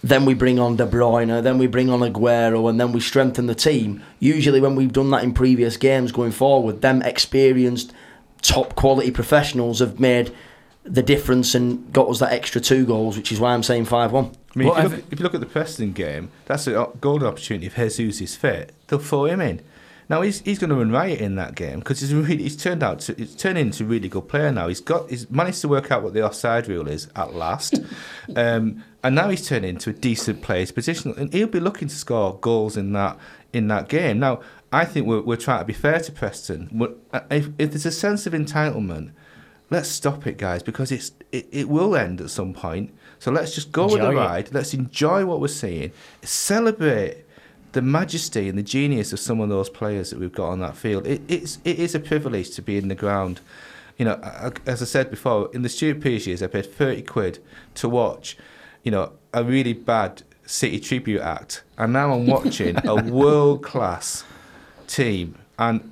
then 0.03 0.25
we 0.25 0.35
bring 0.35 0.59
on 0.59 0.77
De 0.77 0.87
Bruyne, 0.87 1.43
then 1.43 1.59
we 1.59 1.67
bring 1.67 1.89
on 1.89 2.01
Aguero, 2.01 2.69
and 2.69 2.81
then 2.81 2.93
we 2.93 3.01
strengthen 3.01 3.47
the 3.47 3.55
team. 3.55 4.03
Usually, 4.19 4.61
when 4.61 4.75
we've 4.75 4.93
done 4.93 5.11
that 5.11 5.23
in 5.23 5.33
previous 5.33 5.77
games 5.77 6.11
going 6.11 6.33
forward, 6.33 6.81
them 6.81 7.03
experienced 7.03 7.93
top 8.43 8.75
quality 8.75 9.11
professionals 9.11 9.79
have 9.79 10.01
made 10.01 10.35
the 10.87 11.03
difference 11.03 11.55
and 11.55 11.93
got 11.93 12.09
us 12.09 12.21
that 12.21 12.33
extra 12.33 12.61
two 12.61 12.87
goals, 12.87 13.17
which 13.17 13.33
is 13.33 13.41
why 13.41 13.53
I'm 13.53 13.63
saying 13.63 13.87
5 13.87 14.13
1. 14.13 14.25
I 14.25 14.59
mean, 14.59 14.69
Well, 14.69 14.77
if, 14.79 14.85
you 14.85 14.97
look, 14.97 15.05
if 15.13 15.19
you 15.19 15.23
look 15.25 15.35
at 15.35 15.41
the 15.41 15.47
Preston 15.47 15.93
game, 15.93 16.31
that's 16.47 16.67
a 16.67 16.89
golden 17.01 17.27
opportunity. 17.29 17.67
If 17.67 17.75
Jesus 17.77 18.21
is 18.21 18.37
fit, 18.37 18.73
they'll 18.87 18.99
throw 18.99 19.27
him 19.27 19.41
in. 19.41 19.61
Now 20.09 20.23
he's 20.23 20.41
he's 20.43 20.61
going 20.61 20.71
to 20.71 20.77
run 20.77 20.93
riot 20.93 21.21
in 21.21 21.35
that 21.35 21.57
game 21.57 21.81
because 21.81 22.01
he's 22.01 22.15
really, 22.15 22.45
he's 22.45 22.57
turned 22.57 22.85
out 22.85 23.01
to 23.01 23.15
he's 23.15 23.35
turned 23.35 23.59
into 23.59 23.83
a 23.83 23.87
really 23.89 24.09
good 24.09 24.29
player 24.29 24.53
now. 24.53 24.69
He's 24.69 24.81
got 24.81 25.11
he's 25.11 25.29
managed 25.31 25.61
to 25.63 25.69
work 25.69 25.91
out 25.91 26.05
what 26.05 26.15
the 26.15 26.25
offside 26.25 26.69
rule 26.69 26.87
is 26.87 27.09
at 27.17 27.35
last, 27.35 27.81
um, 28.37 28.85
and 29.03 29.15
now 29.17 29.29
he's 29.29 29.49
turned 29.49 29.65
into 29.65 29.91
a 29.91 29.93
decent 29.93 30.43
player's 30.43 30.71
position, 30.71 31.13
and 31.19 31.33
he'll 31.33 31.49
be 31.49 31.59
looking 31.59 31.89
to 31.89 31.95
score 31.97 32.39
goals 32.41 32.77
in 32.77 32.93
that 32.93 33.19
in 33.53 33.67
that 33.67 33.89
game. 33.89 34.21
Now 34.21 34.41
I 34.73 34.85
think 34.85 35.09
we're, 35.09 35.23
we're 35.23 35.37
trying 35.37 35.59
to 35.59 35.65
be 35.65 35.73
fair 35.73 35.99
to 35.99 36.13
Preston. 36.13 36.69
We're- 36.73 36.95
uh, 37.13 37.21
If, 37.31 37.49
if 37.59 37.71
there's 37.71 37.87
a 37.87 37.91
sense 37.91 38.29
of 38.29 38.33
entitlement, 38.33 39.11
let's 39.71 39.89
stop 39.89 40.27
it, 40.27 40.39
guys, 40.39 40.63
because 40.63 40.93
it's 40.93 41.13
it, 41.33 41.49
it 41.51 41.69
will 41.69 41.97
end 41.97 42.21
at 42.21 42.31
some 42.31 42.53
point. 42.55 42.93
So 43.19 43.31
let's 43.31 43.55
just 43.55 43.73
go 43.73 43.85
with 43.85 43.95
Enjoy 43.95 44.07
the 44.07 44.11
it. 44.13 44.15
ride. 44.21 44.53
Let's 44.53 44.75
enjoy 44.75 45.25
what 45.25 45.41
we're 45.41 45.49
seeing. 45.49 45.93
Celebrate 46.23 47.25
the 47.73 47.83
majesty 47.83 48.49
and 48.49 48.57
the 48.59 48.63
genius 48.63 49.13
of 49.13 49.19
some 49.21 49.41
of 49.41 49.49
those 49.49 49.69
players 49.69 50.11
that 50.11 50.19
we've 50.19 50.33
got 50.33 50.49
on 50.51 50.61
that 50.61 50.77
field. 50.77 51.07
It, 51.07 51.23
it's 51.29 51.59
it 51.65 51.79
is 51.79 51.95
a 51.95 52.01
privilege 52.01 52.51
to 52.57 52.63
be 52.63 52.77
in 52.79 52.89
the 52.89 52.95
ground. 52.95 53.41
You 53.99 54.05
know, 54.05 54.21
I- 54.23 54.49
I- 54.49 54.53
as 54.71 54.83
I 54.83 54.85
said 54.85 55.11
before, 55.11 55.51
in 55.55 55.63
the 55.63 55.69
Stuart 55.71 56.01
Pearce 56.01 56.27
years, 56.27 56.43
I 56.43 56.47
paid 56.49 56.67
thirty 56.73 57.03
quid 57.03 57.39
to 57.77 57.89
watch, 57.89 58.37
you 58.83 58.91
know, 58.91 59.13
a 59.33 59.43
really 59.43 59.73
bad 59.73 60.23
City 60.49 60.79
tribute 60.79 61.21
act, 61.23 61.65
and 61.77 61.93
now 61.93 62.13
I'm 62.13 62.27
watching 62.27 62.77
a 62.87 62.95
world 63.21 63.65
class 63.65 64.23
team, 64.87 65.35
and 65.59 65.91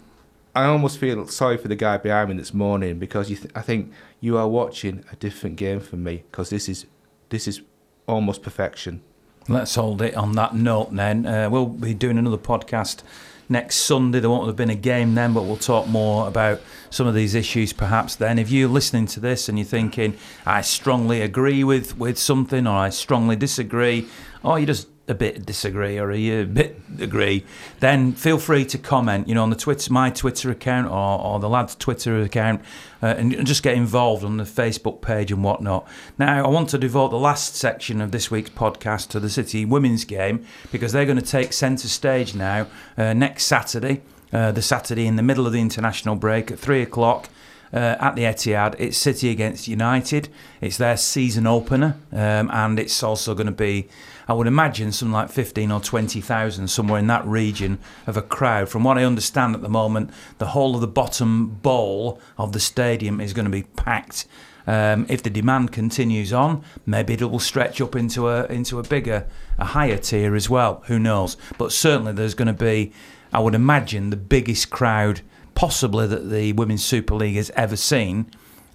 I 0.54 0.66
almost 0.66 0.98
feel 0.98 1.26
sorry 1.26 1.56
for 1.56 1.68
the 1.68 1.76
guy 1.76 1.96
behind 1.96 2.30
me 2.30 2.36
that's 2.36 2.54
mourning 2.54 2.98
because 2.98 3.28
you 3.28 3.36
th- 3.36 3.50
I 3.56 3.60
think 3.60 3.92
you 4.20 4.38
are 4.38 4.46
watching 4.46 5.04
a 5.10 5.16
different 5.16 5.56
game 5.56 5.80
from 5.80 6.04
me 6.04 6.24
because 6.30 6.50
this 6.50 6.68
is 6.68 6.86
this 7.30 7.48
is 7.48 7.62
almost 8.06 8.42
perfection. 8.42 9.02
Let's 9.48 9.74
hold 9.74 10.00
it 10.00 10.14
on 10.14 10.32
that 10.32 10.54
note 10.54 10.94
then. 10.94 11.26
Uh, 11.26 11.50
we'll 11.50 11.66
be 11.66 11.92
doing 11.92 12.18
another 12.18 12.38
podcast 12.38 13.02
next 13.48 13.76
Sunday. 13.76 14.20
There 14.20 14.30
won't 14.30 14.46
have 14.46 14.56
been 14.56 14.70
a 14.70 14.76
game 14.76 15.14
then, 15.14 15.34
but 15.34 15.42
we'll 15.42 15.56
talk 15.56 15.86
more 15.88 16.28
about 16.28 16.60
some 16.88 17.06
of 17.06 17.14
these 17.14 17.34
issues 17.34 17.72
perhaps 17.72 18.16
then. 18.16 18.38
If 18.38 18.50
you're 18.50 18.68
listening 18.68 19.06
to 19.08 19.20
this 19.20 19.48
and 19.48 19.58
you're 19.58 19.66
thinking, 19.66 20.16
I 20.46 20.60
strongly 20.62 21.20
agree 21.20 21.64
with, 21.64 21.98
with 21.98 22.16
something 22.16 22.66
or 22.66 22.76
I 22.76 22.90
strongly 22.90 23.36
disagree, 23.36 24.08
or 24.42 24.58
you 24.58 24.66
just 24.66 24.88
a 25.06 25.14
bit 25.14 25.44
disagree 25.44 25.98
or 25.98 26.10
you 26.12 26.42
a 26.42 26.46
bit 26.46 26.80
agree, 26.98 27.44
then 27.80 28.12
feel 28.12 28.38
free 28.38 28.64
to 28.64 28.78
comment, 28.78 29.28
you 29.28 29.34
know, 29.34 29.42
on 29.42 29.50
the 29.50 29.56
Twitter, 29.56 29.92
my 29.92 30.10
Twitter 30.10 30.50
account 30.50 30.86
or, 30.86 31.20
or 31.20 31.38
the 31.38 31.48
lad's 31.48 31.74
Twitter 31.74 32.20
account, 32.22 32.62
uh, 33.02 33.14
and 33.18 33.46
just 33.46 33.62
get 33.62 33.74
involved 33.74 34.24
on 34.24 34.38
the 34.38 34.44
Facebook 34.44 35.02
page 35.02 35.30
and 35.30 35.44
whatnot. 35.44 35.86
Now, 36.18 36.44
I 36.44 36.48
want 36.48 36.70
to 36.70 36.78
devote 36.78 37.10
the 37.10 37.18
last 37.18 37.54
section 37.54 38.00
of 38.00 38.12
this 38.12 38.30
week's 38.30 38.50
podcast 38.50 39.08
to 39.08 39.20
the 39.20 39.28
City 39.28 39.64
women's 39.64 40.04
game 40.04 40.44
because 40.72 40.92
they're 40.92 41.04
going 41.04 41.18
to 41.18 41.22
take 41.22 41.52
centre 41.52 41.88
stage 41.88 42.34
now 42.34 42.66
uh, 42.96 43.12
next 43.12 43.44
Saturday, 43.44 44.00
uh, 44.32 44.52
the 44.52 44.62
Saturday 44.62 45.06
in 45.06 45.16
the 45.16 45.22
middle 45.22 45.46
of 45.46 45.52
the 45.52 45.60
international 45.60 46.16
break 46.16 46.50
at 46.50 46.58
three 46.58 46.80
o'clock 46.80 47.28
uh, 47.74 47.96
at 47.98 48.14
the 48.14 48.22
Etihad. 48.22 48.76
It's 48.78 48.96
City 48.96 49.28
against 49.28 49.68
United. 49.68 50.28
It's 50.60 50.78
their 50.78 50.96
season 50.96 51.46
opener, 51.46 51.96
um, 52.12 52.48
and 52.52 52.78
it's 52.78 53.02
also 53.02 53.34
going 53.34 53.46
to 53.46 53.52
be, 53.52 53.88
I 54.28 54.32
would 54.32 54.46
imagine, 54.46 54.92
something 54.92 55.12
like 55.12 55.30
fifteen 55.30 55.72
or 55.72 55.80
twenty 55.80 56.20
thousand 56.20 56.68
somewhere 56.68 57.00
in 57.00 57.08
that 57.08 57.26
region 57.26 57.78
of 58.06 58.16
a 58.16 58.22
crowd. 58.22 58.68
From 58.68 58.84
what 58.84 58.96
I 58.96 59.04
understand 59.04 59.54
at 59.54 59.62
the 59.62 59.68
moment, 59.68 60.10
the 60.38 60.46
whole 60.46 60.74
of 60.76 60.80
the 60.80 60.86
bottom 60.86 61.58
bowl 61.62 62.20
of 62.38 62.52
the 62.52 62.60
stadium 62.60 63.20
is 63.20 63.32
going 63.34 63.46
to 63.46 63.50
be 63.50 63.64
packed. 63.64 64.26
Um, 64.66 65.04
if 65.10 65.22
the 65.22 65.28
demand 65.28 65.72
continues 65.72 66.32
on, 66.32 66.64
maybe 66.86 67.12
it 67.12 67.30
will 67.30 67.38
stretch 67.38 67.82
up 67.82 67.94
into 67.94 68.28
a 68.28 68.46
into 68.46 68.78
a 68.78 68.82
bigger, 68.82 69.26
a 69.58 69.64
higher 69.66 69.98
tier 69.98 70.34
as 70.34 70.48
well. 70.48 70.82
Who 70.86 70.98
knows? 70.98 71.36
But 71.58 71.70
certainly 71.72 72.12
there's 72.12 72.34
going 72.34 72.54
to 72.56 72.64
be, 72.64 72.92
I 73.30 73.40
would 73.40 73.54
imagine, 73.54 74.08
the 74.08 74.16
biggest 74.16 74.70
crowd 74.70 75.20
possibly 75.54 76.06
that 76.06 76.30
the 76.30 76.52
Women's 76.52 76.84
Super 76.84 77.14
League 77.14 77.36
has 77.36 77.50
ever 77.50 77.76
seen. 77.76 78.26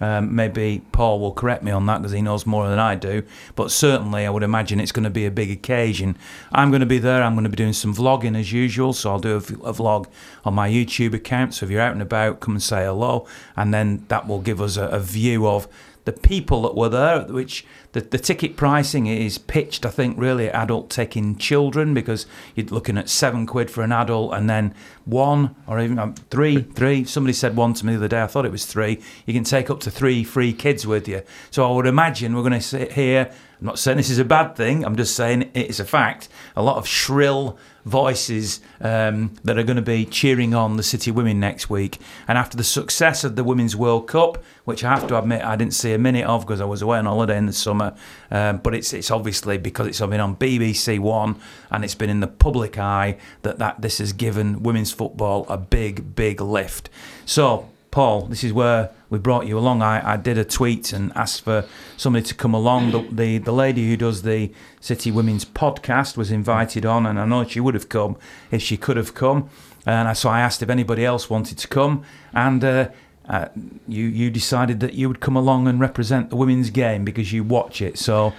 Um, 0.02 0.34
maybe 0.34 0.82
Paul 0.94 1.20
will 1.20 1.34
correct 1.34 1.62
me 1.62 1.72
on 1.72 1.86
that 1.88 1.98
because 1.98 2.14
he 2.14 2.22
knows 2.22 2.46
more 2.46 2.70
than 2.70 2.80
I 2.80 2.96
do. 2.96 3.24
But 3.56 3.70
certainly, 3.70 4.26
I 4.26 4.30
would 4.30 4.44
imagine 4.44 4.80
it's 4.80 4.94
going 4.94 5.04
to 5.04 5.10
be 5.10 5.26
a 5.26 5.32
big 5.32 5.52
occasion. 5.52 6.18
I'm 6.52 6.70
going 6.72 6.80
to 6.80 6.86
be 6.86 7.00
there. 7.00 7.22
I'm 7.22 7.34
going 7.34 7.44
to 7.44 7.50
be 7.50 7.58
doing 7.58 7.74
some 7.74 7.94
vlogging 7.94 8.38
as 8.40 8.54
usual. 8.54 8.94
So 8.94 9.12
I'll 9.12 9.20
do 9.20 9.36
a 9.36 9.42
vlog 9.42 10.08
on 10.46 10.54
my 10.54 10.70
YouTube 10.70 11.14
account. 11.14 11.54
So 11.54 11.66
if 11.66 11.72
you're 11.72 11.82
out 11.82 11.92
and 11.92 12.02
about, 12.02 12.40
come 12.40 12.54
and 12.54 12.64
say 12.64 12.86
hello. 12.86 13.28
And 13.58 13.74
then 13.74 14.06
that 14.08 14.28
will 14.28 14.40
give 14.40 14.62
us 14.62 14.78
a, 14.78 14.86
a 14.86 15.00
view 15.00 15.46
of 15.48 15.68
the 16.10 16.20
people 16.20 16.64
that 16.64 16.76
were 16.76 16.90
there, 16.90 17.22
which 17.22 17.66
the, 17.92 18.02
the 18.02 18.18
ticket 18.18 18.58
pricing 18.58 19.06
is 19.06 19.38
pitched, 19.38 19.86
I 19.86 19.90
think, 19.90 20.18
really 20.18 20.50
adult 20.50 20.90
taking 20.90 21.36
children 21.36 21.94
because 21.94 22.26
you're 22.56 22.66
looking 22.66 22.98
at 22.98 23.10
seven 23.10 23.46
quid 23.46 23.70
for 23.70 23.84
an 23.84 23.92
adult 23.92 24.34
and 24.34 24.50
then 24.50 24.74
one 25.06 25.56
or 25.68 25.80
even 25.80 26.00
um, 26.00 26.16
three, 26.32 26.64
three. 26.64 27.04
Somebody 27.04 27.34
said 27.34 27.56
one 27.56 27.76
to 27.76 27.86
me 27.86 27.94
the 27.94 28.00
other 28.00 28.08
day, 28.08 28.24
I 28.24 28.28
thought 28.28 28.46
it 28.46 28.52
was 28.52 28.66
three. 28.66 29.00
You 29.28 29.36
can 29.36 29.44
take 29.44 29.70
up 29.70 29.82
to 29.82 29.92
three 29.92 30.24
free 30.24 30.52
kids 30.52 30.88
with 30.88 31.08
you. 31.08 31.22
So 31.52 31.70
I 31.70 31.76
would 31.76 31.86
imagine 31.86 32.36
we're 32.36 32.42
going 32.42 32.54
to 32.54 32.62
sit 32.62 32.94
here. 32.94 33.32
I'm 33.60 33.66
not 33.68 33.78
saying 33.78 33.98
this 33.98 34.10
is 34.10 34.20
a 34.20 34.26
bad 34.26 34.56
thing, 34.56 34.84
I'm 34.86 34.96
just 34.96 35.16
saying 35.16 35.52
it's 35.54 35.80
a 35.80 35.86
fact. 35.86 36.28
A 36.56 36.64
lot 36.64 36.78
of 36.78 36.88
shrill 36.88 37.60
voices 37.90 38.62
um, 38.82 39.34
that 39.44 39.58
are 39.58 39.64
going 39.64 39.76
to 39.76 39.82
be 39.82 40.06
cheering 40.06 40.54
on 40.54 40.78
the 40.78 40.84
City 40.84 41.12
women 41.12 41.40
next 41.40 41.70
week. 41.70 41.98
And 42.28 42.38
after 42.38 42.56
the 42.56 42.64
success 42.64 43.24
of 43.24 43.36
the 43.36 43.44
Women's 43.44 43.76
World 43.76 44.08
Cup, 44.08 44.44
which 44.66 44.84
I 44.84 44.90
have 44.96 45.08
to 45.08 45.18
admit 45.18 45.44
I 45.44 45.56
didn't 45.56 45.74
see 45.74 45.94
a 45.94 45.98
minute 45.98 46.26
of 46.26 46.46
because 46.46 46.62
I 46.62 46.66
was 46.66 46.82
away 46.82 47.00
on 47.00 47.06
holiday 47.06 47.38
in 47.38 47.48
the 47.48 47.54
summer, 47.54 47.96
um, 48.32 48.58
but 48.58 48.76
it's 48.76 48.94
it's 48.94 49.12
obviously 49.12 49.58
because 49.58 49.88
it's 49.88 50.00
been 50.00 50.20
on 50.20 50.36
BBC 50.36 51.00
One 51.00 51.36
and 51.72 51.84
it's 51.84 51.96
been 51.96 52.10
in 52.10 52.20
the 52.20 52.28
public 52.28 52.78
eye 52.78 53.18
that, 53.42 53.58
that 53.60 53.82
this 53.82 53.98
has 53.98 54.14
given 54.14 54.64
women's 54.64 54.92
football 54.92 55.46
a 55.50 55.58
big, 55.58 56.16
big 56.16 56.40
lift. 56.40 56.90
So, 57.26 57.70
Paul, 57.92 58.28
this 58.28 58.44
is 58.44 58.54
where 58.54 58.92
we 59.10 59.18
brought 59.20 59.48
you 59.48 59.58
along. 59.58 59.82
I, 59.82 60.14
I 60.14 60.18
did 60.18 60.38
a 60.38 60.46
tweet 60.46 60.94
and 60.94 61.12
asked 61.16 61.44
for 61.44 61.66
somebody 61.98 62.26
to 62.26 62.34
come 62.36 62.54
along. 62.54 62.92
The, 62.92 63.08
the 63.12 63.38
the 63.40 63.52
lady 63.52 63.88
who 63.88 63.98
does 63.98 64.22
the 64.22 64.52
City 64.80 65.12
Women's 65.12 65.46
podcast 65.46 66.18
was 66.18 66.32
invited 66.32 66.86
on, 66.86 67.06
and 67.06 67.20
I 67.20 67.26
know 67.26 67.44
she 67.44 67.60
would 67.60 67.74
have 67.74 67.90
come 67.90 68.18
if 68.52 68.62
she 68.62 68.78
could 68.78 68.98
have 68.98 69.14
come. 69.14 69.50
And 69.86 70.08
I, 70.08 70.14
so 70.14 70.30
I 70.30 70.42
asked 70.42 70.62
if 70.62 70.70
anybody 70.70 71.06
else 71.06 71.30
wanted 71.30 71.58
to 71.58 71.68
come, 71.68 72.04
and 72.34 72.64
uh, 72.64 72.90
uh, 73.28 73.48
you 73.88 74.06
you 74.06 74.30
decided 74.30 74.80
that 74.82 74.94
you 74.94 75.08
would 75.08 75.20
come 75.20 75.36
along 75.36 75.68
and 75.68 75.80
represent 75.80 76.30
the 76.30 76.36
women's 76.36 76.70
game 76.70 77.04
because 77.04 77.34
you 77.34 77.44
watch 77.44 77.82
it. 77.82 77.98
So 77.98 78.34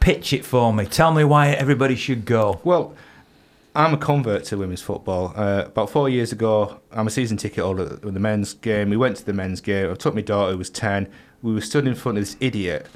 pitch 0.00 0.32
it 0.32 0.44
for 0.44 0.72
me. 0.72 0.86
Tell 0.86 1.12
me 1.12 1.24
why 1.24 1.48
everybody 1.48 1.96
should 1.96 2.24
go. 2.24 2.60
Well, 2.64 2.94
I'm 3.74 3.94
a 3.94 3.96
convert 3.96 4.44
to 4.46 4.56
women's 4.58 4.82
football. 4.82 5.32
Uh, 5.36 5.64
about 5.66 5.90
four 5.90 6.08
years 6.08 6.32
ago, 6.32 6.80
I'm 6.90 7.06
a 7.06 7.10
season 7.10 7.36
ticket 7.36 7.62
holder 7.64 7.84
at 7.94 8.02
the 8.02 8.10
men's 8.20 8.54
game. 8.54 8.90
We 8.90 8.96
went 8.96 9.16
to 9.18 9.24
the 9.24 9.32
men's 9.32 9.60
game. 9.60 9.90
I 9.90 9.94
took 9.94 10.14
my 10.14 10.22
daughter, 10.22 10.52
who 10.52 10.58
was 10.58 10.70
10. 10.70 11.08
We 11.42 11.54
were 11.54 11.60
stood 11.60 11.86
in 11.86 11.94
front 11.94 12.18
of 12.18 12.22
this 12.24 12.36
idiot. 12.40 12.86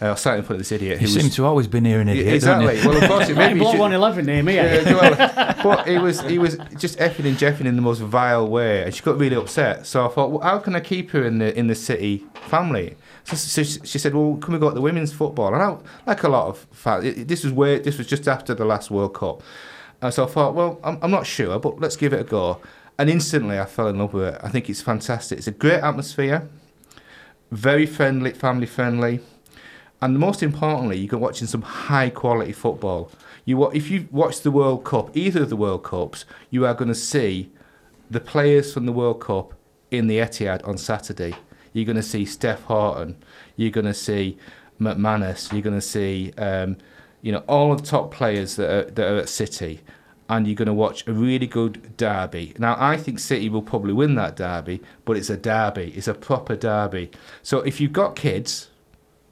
Uh, 0.00 0.14
sat 0.14 0.38
in 0.38 0.42
front 0.42 0.52
of 0.52 0.58
this 0.60 0.72
idiot 0.72 0.98
You 0.98 1.06
who 1.08 1.12
seem 1.12 1.24
was. 1.24 1.34
to 1.34 1.44
always 1.44 1.66
be 1.66 1.78
near 1.78 2.00
an 2.00 2.08
idiot, 2.08 2.24
don't 2.42 2.62
exactly. 2.62 2.80
you? 2.80 2.88
Well, 2.88 3.02
unfortunately, 3.02 3.34
Hey, 3.42 3.48
maybe 3.48 3.58
you 3.58 3.64
block 3.64 3.72
should- 3.74 3.80
111 3.80 4.24
near 4.26 4.42
me, 4.42 4.54
yeah, 4.54 4.94
well, 4.94 5.56
but 5.62 5.86
he 5.86 5.98
was 5.98 6.22
he 6.22 6.38
was 6.38 6.56
just 6.78 6.98
effing 6.98 7.26
and 7.26 7.36
jeffing 7.36 7.66
in 7.66 7.76
the 7.76 7.82
most 7.82 7.98
vile 7.98 8.48
way, 8.48 8.84
and 8.84 8.94
she 8.94 9.02
got 9.02 9.18
really 9.18 9.36
upset. 9.36 9.84
So 9.84 10.06
I 10.06 10.08
thought, 10.08 10.30
well, 10.30 10.40
how 10.40 10.58
can 10.58 10.74
I 10.74 10.80
keep 10.80 11.10
her 11.10 11.22
in 11.22 11.36
the 11.36 11.54
in 11.58 11.66
the 11.66 11.74
city 11.74 12.24
family? 12.48 12.96
So, 13.24 13.36
so 13.36 13.62
she 13.62 13.78
she 13.84 13.98
said, 13.98 14.14
well, 14.14 14.38
can 14.38 14.54
we 14.54 14.58
go 14.58 14.70
to 14.70 14.74
the 14.74 14.80
women's 14.80 15.12
football? 15.12 15.52
And 15.52 15.62
I, 15.62 15.76
like 16.06 16.22
a 16.22 16.30
lot 16.30 16.46
of 16.48 16.66
fans, 16.72 17.04
it- 17.04 17.28
this 17.28 17.44
was 17.44 17.52
way 17.52 17.78
this 17.78 17.98
was 17.98 18.06
just 18.06 18.26
after 18.26 18.54
the 18.54 18.64
last 18.64 18.90
World 18.90 19.12
Cup, 19.12 19.42
and 20.02 20.12
so 20.14 20.24
I 20.24 20.26
thought, 20.26 20.54
well, 20.54 20.80
I'm, 20.82 20.98
I'm 21.02 21.10
not 21.10 21.26
sure, 21.26 21.58
but 21.58 21.80
let's 21.80 21.96
give 21.96 22.12
it 22.12 22.20
a 22.20 22.24
go. 22.24 22.60
And 22.98 23.08
instantly, 23.08 23.58
I 23.58 23.64
fell 23.64 23.88
in 23.88 23.98
love 23.98 24.12
with 24.12 24.34
it. 24.34 24.40
I 24.42 24.48
think 24.48 24.68
it's 24.68 24.82
fantastic. 24.82 25.38
It's 25.38 25.46
a 25.46 25.52
great 25.52 25.80
atmosphere, 25.80 26.48
very 27.50 27.86
friendly, 27.86 28.32
family 28.32 28.66
friendly. 28.66 29.20
And 30.02 30.18
most 30.18 30.42
importantly, 30.42 30.98
you're 30.98 31.18
watching 31.18 31.46
some 31.46 31.62
high 31.62 32.10
quality 32.10 32.52
football. 32.52 33.10
You 33.44 33.70
if 33.70 33.90
you 33.90 34.08
watch 34.10 34.40
the 34.40 34.50
World 34.50 34.84
Cup, 34.84 35.16
either 35.16 35.42
of 35.42 35.50
the 35.50 35.56
World 35.56 35.84
Cups, 35.84 36.24
you 36.50 36.66
are 36.66 36.74
going 36.74 36.88
to 36.88 36.94
see 36.94 37.50
the 38.10 38.20
players 38.20 38.72
from 38.72 38.86
the 38.86 38.92
World 38.92 39.20
Cup 39.20 39.54
in 39.90 40.06
the 40.06 40.18
Etihad 40.18 40.66
on 40.66 40.78
Saturday. 40.78 41.34
You're 41.72 41.84
going 41.84 41.96
to 41.96 42.02
see 42.02 42.24
Steph 42.24 42.64
Houghton. 42.64 43.16
You're 43.56 43.70
going 43.70 43.86
to 43.86 43.94
see 43.94 44.38
McManus. 44.80 45.52
You're 45.52 45.62
going 45.62 45.76
to 45.76 45.80
see, 45.80 46.32
um, 46.36 46.76
you 47.22 47.32
know, 47.32 47.42
all 47.48 47.74
the 47.74 47.82
top 47.82 48.10
players 48.10 48.56
that 48.56 48.70
are, 48.70 48.90
that 48.90 49.12
are 49.12 49.18
at 49.18 49.28
City. 49.28 49.80
And 50.28 50.46
you're 50.46 50.54
going 50.54 50.66
to 50.66 50.72
watch 50.72 51.04
a 51.08 51.12
really 51.12 51.48
good 51.48 51.96
derby. 51.96 52.54
Now, 52.56 52.76
I 52.78 52.96
think 52.96 53.18
City 53.18 53.48
will 53.48 53.62
probably 53.62 53.92
win 53.92 54.14
that 54.14 54.36
derby, 54.36 54.80
but 55.04 55.16
it's 55.16 55.28
a 55.28 55.36
derby. 55.36 55.92
It's 55.96 56.06
a 56.06 56.14
proper 56.14 56.54
derby. 56.54 57.10
So 57.42 57.58
if 57.62 57.80
you've 57.80 57.92
got 57.92 58.14
kids, 58.14 58.68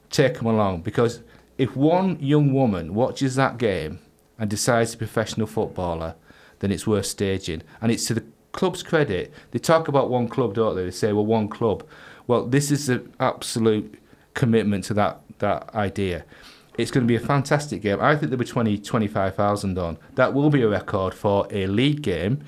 take 0.09 0.35
them 0.35 0.47
along 0.47 0.81
because 0.81 1.21
if 1.57 1.75
one 1.75 2.17
young 2.19 2.53
woman 2.53 2.93
watches 2.93 3.35
that 3.35 3.57
game 3.57 3.99
and 4.37 4.49
decides 4.49 4.91
to 4.91 4.97
be 4.97 5.05
a 5.05 5.07
professional 5.07 5.47
footballer, 5.47 6.15
then 6.59 6.71
it's 6.71 6.87
worth 6.87 7.05
staging. 7.05 7.61
And 7.81 7.91
it's 7.91 8.05
to 8.05 8.13
the 8.13 8.23
club's 8.51 8.83
credit, 8.83 9.33
they 9.51 9.59
talk 9.59 9.87
about 9.87 10.09
one 10.09 10.27
club, 10.27 10.53
don't 10.55 10.75
they? 10.75 10.85
They 10.85 10.91
say, 10.91 11.13
well, 11.13 11.25
one 11.25 11.47
club. 11.47 11.85
Well, 12.27 12.45
this 12.45 12.71
is 12.71 12.89
an 12.89 13.13
absolute 13.19 13.99
commitment 14.33 14.85
to 14.85 14.93
that, 14.95 15.21
that 15.39 15.73
idea. 15.75 16.25
It's 16.79 16.91
going 16.91 17.05
to 17.05 17.07
be 17.09 17.17
a 17.17 17.19
fantastic 17.19 17.81
game. 17.81 17.99
I 17.99 18.15
think 18.15 18.29
there'll 18.29 18.37
be 18.37 18.45
20, 18.45 18.77
25,000 18.77 19.77
on. 19.77 19.97
That 20.15 20.33
will 20.33 20.49
be 20.49 20.61
a 20.61 20.69
record 20.69 21.13
for 21.13 21.45
a 21.51 21.67
league 21.67 22.01
game. 22.01 22.41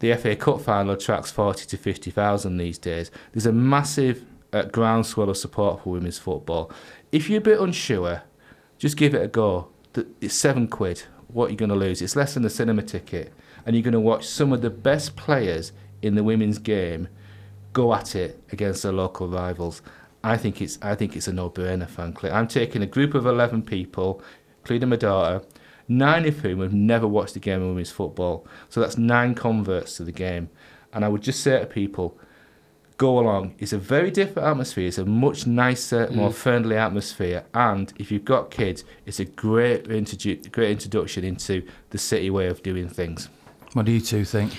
The 0.00 0.16
FA 0.16 0.34
Cup 0.34 0.62
final 0.62 0.94
attracts 0.94 1.30
40 1.30 1.66
to 1.66 1.76
50,000 1.76 2.56
these 2.56 2.76
days. 2.76 3.12
There's 3.30 3.46
a 3.46 3.52
massive 3.52 4.24
uh, 4.52 4.64
groundswell 4.64 5.30
of 5.30 5.36
support 5.36 5.84
for 5.84 5.90
women's 5.90 6.18
football. 6.18 6.72
If 7.12 7.30
you're 7.30 7.38
a 7.38 7.40
bit 7.40 7.60
unsure, 7.60 8.24
just 8.78 8.96
give 8.96 9.14
it 9.14 9.22
a 9.22 9.28
go. 9.28 9.68
It's 10.20 10.34
seven 10.34 10.66
quid. 10.66 11.04
What 11.28 11.44
are 11.44 11.48
you're 11.50 11.56
going 11.56 11.68
to 11.68 11.76
lose? 11.76 12.02
It's 12.02 12.16
less 12.16 12.34
than 12.34 12.44
a 12.44 12.50
cinema 12.50 12.82
ticket, 12.82 13.32
and 13.64 13.76
you're 13.76 13.84
going 13.84 13.92
to 13.92 14.00
watch 14.00 14.26
some 14.26 14.52
of 14.52 14.60
the 14.62 14.70
best 14.70 15.14
players 15.14 15.70
in 16.02 16.16
the 16.16 16.24
women's 16.24 16.58
game 16.58 17.06
go 17.72 17.94
at 17.94 18.16
it 18.16 18.42
against 18.50 18.82
their 18.82 18.92
local 18.92 19.28
rivals. 19.28 19.82
I 20.24 20.36
think 20.36 20.60
it's 20.60 20.78
I 20.82 20.94
think 20.94 21.16
it's 21.16 21.28
a 21.28 21.32
no-brainer, 21.32 21.88
frankly. 21.88 22.30
I'm 22.30 22.48
taking 22.48 22.82
a 22.82 22.86
group 22.86 23.14
of 23.14 23.26
eleven 23.26 23.62
people, 23.62 24.22
including 24.60 24.88
my 24.88 24.96
daughter, 24.96 25.44
nine 25.88 26.26
of 26.26 26.38
whom 26.38 26.60
have 26.60 26.72
never 26.72 27.08
watched 27.08 27.36
a 27.36 27.40
game 27.40 27.60
of 27.62 27.68
women's 27.68 27.90
football. 27.90 28.46
So 28.68 28.80
that's 28.80 28.96
nine 28.96 29.34
converts 29.34 29.96
to 29.96 30.04
the 30.04 30.12
game. 30.12 30.48
And 30.92 31.04
I 31.04 31.08
would 31.08 31.22
just 31.22 31.40
say 31.40 31.58
to 31.58 31.66
people, 31.66 32.18
go 32.98 33.18
along. 33.18 33.54
It's 33.58 33.72
a 33.72 33.78
very 33.78 34.10
different 34.10 34.46
atmosphere. 34.46 34.86
It's 34.86 34.98
a 34.98 35.04
much 35.04 35.46
nicer, 35.46 36.06
mm. 36.06 36.14
more 36.14 36.32
friendly 36.32 36.76
atmosphere. 36.76 37.44
And 37.52 37.92
if 37.98 38.12
you've 38.12 38.24
got 38.24 38.50
kids, 38.50 38.84
it's 39.06 39.18
a 39.18 39.24
great 39.24 39.84
introdu- 39.84 40.52
great 40.52 40.70
introduction 40.70 41.24
into 41.24 41.66
the 41.90 41.98
city 41.98 42.30
way 42.30 42.46
of 42.46 42.62
doing 42.62 42.88
things. 42.88 43.28
What 43.72 43.86
do 43.86 43.92
you 43.92 44.00
two 44.00 44.24
think? 44.24 44.52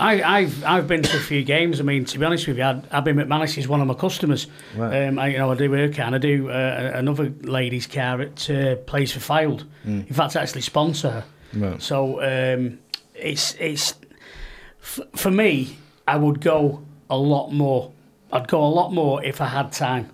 I, 0.00 0.38
I've 0.38 0.64
I've 0.64 0.88
been 0.88 1.02
to 1.02 1.16
a 1.16 1.20
few 1.20 1.44
games. 1.44 1.78
I 1.78 1.82
mean, 1.82 2.04
to 2.06 2.18
be 2.18 2.24
honest 2.24 2.46
with 2.48 2.56
you, 2.58 2.64
I'd- 2.64 2.82
Abbie 2.90 3.12
McManus 3.12 3.58
is 3.58 3.68
one 3.68 3.80
of 3.80 3.86
my 3.86 3.94
customers. 3.94 4.46
Right. 4.76 5.06
Um, 5.06 5.18
I, 5.18 5.28
you 5.28 5.38
know, 5.38 5.50
I 5.52 5.54
do 5.54 5.70
her 5.72 5.88
car 5.90 6.06
and 6.06 6.14
I 6.14 6.18
do 6.18 6.48
uh, 6.50 6.92
another 6.94 7.32
lady's 7.42 7.86
car 7.86 8.20
at 8.22 8.48
uh, 8.50 8.76
Place 8.76 9.12
for 9.12 9.20
Filed. 9.20 9.64
In 9.84 10.04
fact, 10.06 10.36
I 10.36 10.42
actually 10.42 10.62
sponsor 10.62 11.10
her. 11.10 11.24
Right. 11.54 11.82
So 11.82 12.20
um, 12.22 12.78
it's 13.14 13.54
it's 13.60 13.94
f- 14.82 15.00
for 15.14 15.30
me. 15.30 15.76
I 16.08 16.16
would 16.16 16.40
go 16.40 16.82
a 17.08 17.16
lot 17.16 17.50
more. 17.52 17.92
I'd 18.32 18.48
go 18.48 18.64
a 18.64 18.72
lot 18.80 18.92
more 18.92 19.22
if 19.22 19.40
I 19.40 19.46
had 19.46 19.70
time. 19.72 20.08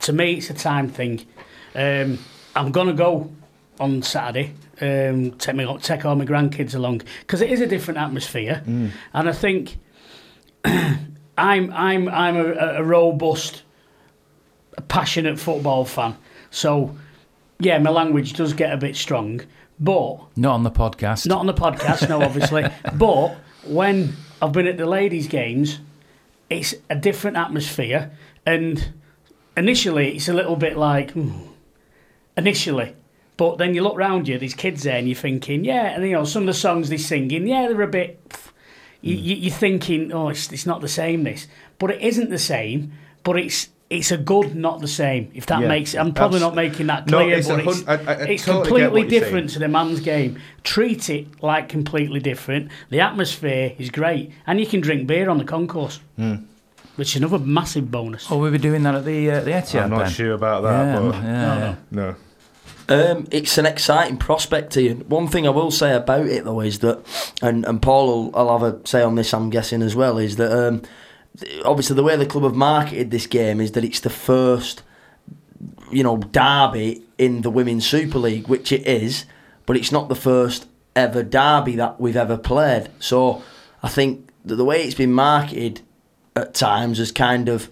To 0.00 0.12
me, 0.12 0.34
it's 0.34 0.50
a 0.50 0.54
time 0.54 0.88
thing. 0.88 1.26
Um, 1.74 2.18
I'm 2.54 2.72
gonna 2.72 2.94
go 2.94 3.30
on 3.78 4.02
Saturday. 4.02 4.54
Um, 4.80 5.32
take 5.32 5.56
me 5.56 5.78
take 5.78 6.04
all 6.04 6.16
my 6.16 6.26
grandkids 6.26 6.74
along 6.74 7.02
because 7.20 7.40
it 7.40 7.50
is 7.50 7.60
a 7.60 7.66
different 7.66 7.98
atmosphere, 7.98 8.62
and 8.66 8.92
I 9.28 9.32
think 9.32 9.78
I'm 10.64 11.72
I'm 11.72 12.08
I'm 12.08 12.36
a, 12.36 12.52
a 12.78 12.82
robust, 12.84 13.62
passionate 14.88 15.38
football 15.38 15.84
fan. 15.84 16.16
So 16.50 16.96
yeah, 17.58 17.78
my 17.78 17.90
language 17.90 18.34
does 18.34 18.52
get 18.52 18.72
a 18.72 18.76
bit 18.76 18.96
strong, 18.96 19.40
but 19.80 20.18
Not 20.36 20.54
on 20.54 20.62
the 20.62 20.70
podcast. 20.70 21.26
not 21.26 21.40
on 21.40 21.46
the 21.46 21.54
podcast, 21.54 22.08
no, 22.08 22.20
obviously. 22.22 22.68
but 22.94 23.36
when 23.66 24.14
I've 24.42 24.52
been 24.52 24.66
at 24.66 24.76
the 24.76 24.86
ladies' 24.86 25.26
games, 25.26 25.80
it's 26.50 26.74
a 26.90 26.94
different 26.96 27.36
atmosphere. 27.36 28.10
And 28.44 28.92
initially, 29.56 30.16
it's 30.16 30.28
a 30.28 30.34
little 30.34 30.56
bit 30.56 30.76
like, 30.76 31.12
hmm, 31.12 31.32
initially. 32.36 32.94
But 33.36 33.58
then 33.58 33.74
you 33.74 33.82
look 33.82 33.96
round 33.96 34.28
you, 34.28 34.38
these 34.38 34.54
kids 34.54 34.82
there, 34.84 34.96
and 34.96 35.06
you're 35.08 35.14
thinking, 35.16 35.64
yeah, 35.64 35.94
and 35.94 36.04
you 36.04 36.12
know, 36.12 36.24
some 36.24 36.42
of 36.44 36.46
the 36.46 36.54
songs 36.54 36.88
they're 36.88 36.98
singing, 36.98 37.46
yeah, 37.46 37.68
they're 37.68 37.82
a 37.82 37.86
bit. 37.86 38.20
You, 39.02 39.14
you, 39.14 39.36
you're 39.36 39.54
thinking, 39.54 40.10
oh, 40.12 40.28
it's, 40.30 40.50
it's 40.52 40.64
not 40.66 40.80
the 40.80 40.88
same, 40.88 41.24
this. 41.24 41.46
But 41.78 41.90
it 41.90 42.00
isn't 42.02 42.30
the 42.30 42.38
same, 42.38 42.92
but 43.22 43.38
it's. 43.38 43.68
It's 43.88 44.10
a 44.10 44.16
good, 44.16 44.56
not 44.56 44.80
the 44.80 44.88
same. 44.88 45.30
If 45.32 45.46
that 45.46 45.60
Yeah. 45.60 45.68
makes, 45.68 45.94
I'm 45.94 46.12
probably 46.12 46.40
not 46.40 46.56
making 46.56 46.88
that 46.88 47.06
No, 47.08 47.18
clear, 47.22 47.36
it's 47.36 47.48
a 47.48 47.54
but 47.56 47.66
it's, 47.68 47.86
I- 47.86 47.92
I- 47.92 47.94
I 47.94 48.12
it's 48.34 48.44
totally 48.44 48.64
completely 48.64 48.88
what 48.88 49.00
you're 49.12 49.20
different 49.20 49.50
to 49.50 49.58
the 49.60 49.68
man's 49.68 50.00
game. 50.00 50.40
Treat 50.64 51.08
it 51.08 51.40
like 51.40 51.68
completely 51.68 52.18
different. 52.18 52.72
The 52.90 52.98
atmosphere 52.98 53.74
is 53.78 53.90
great, 53.90 54.32
and 54.44 54.58
you 54.58 54.66
can 54.66 54.80
drink 54.80 55.06
beer 55.06 55.30
on 55.30 55.38
the 55.38 55.44
concourse, 55.44 56.00
Hmm. 56.16 56.34
which 56.96 57.10
is 57.14 57.22
another 57.22 57.38
massive 57.38 57.88
bonus. 57.88 58.26
Oh, 58.28 58.38
we 58.38 58.50
were 58.50 58.58
doing 58.58 58.82
that 58.82 58.96
at 58.96 59.04
the 59.04 59.30
uh, 59.30 59.40
the 59.42 59.52
Etihad. 59.52 59.84
I'm 59.84 59.90
not 59.90 59.98
Ben. 60.00 60.10
sure 60.10 60.32
about 60.32 60.64
that, 60.64 60.84
Yeah, 60.86 60.98
but 61.00 61.14
yeah, 61.22 61.58
yeah. 61.58 61.74
no. 61.92 62.14
Um, 62.88 63.26
it's 63.32 63.58
an 63.58 63.66
exciting 63.66 64.16
prospect 64.16 64.72
to 64.74 64.82
you. 64.82 64.94
One 65.08 65.26
thing 65.26 65.46
I 65.46 65.50
will 65.50 65.70
say 65.70 65.94
about 65.94 66.26
it 66.26 66.44
though 66.44 66.60
is 66.60 66.78
that, 66.80 67.02
and, 67.42 67.64
and 67.64 67.82
Paul 67.82 68.06
will 68.06 68.36
I'll 68.36 68.58
have 68.58 68.74
a 68.74 68.86
say 68.86 69.02
on 69.02 69.16
this, 69.16 69.34
I'm 69.34 69.50
guessing 69.50 69.82
as 69.82 69.96
well, 69.96 70.18
is 70.18 70.36
that 70.36 70.52
um, 70.52 70.82
obviously 71.64 71.96
the 71.96 72.04
way 72.04 72.16
the 72.16 72.26
club 72.26 72.44
have 72.44 72.54
marketed 72.54 73.10
this 73.10 73.26
game 73.26 73.60
is 73.60 73.72
that 73.72 73.84
it's 73.84 74.00
the 74.00 74.10
first, 74.10 74.82
you 75.90 76.04
know, 76.04 76.16
derby 76.16 77.02
in 77.18 77.42
the 77.42 77.50
Women's 77.50 77.86
Super 77.86 78.18
League, 78.18 78.46
which 78.46 78.70
it 78.70 78.86
is, 78.86 79.24
but 79.64 79.76
it's 79.76 79.90
not 79.90 80.08
the 80.08 80.14
first 80.14 80.68
ever 80.94 81.22
derby 81.22 81.76
that 81.76 82.00
we've 82.00 82.16
ever 82.16 82.38
played. 82.38 82.88
So 83.00 83.42
I 83.82 83.88
think 83.88 84.30
that 84.44 84.56
the 84.56 84.64
way 84.64 84.84
it's 84.84 84.94
been 84.94 85.12
marketed 85.12 85.80
at 86.36 86.54
times 86.54 86.98
has 86.98 87.10
kind 87.10 87.48
of 87.48 87.68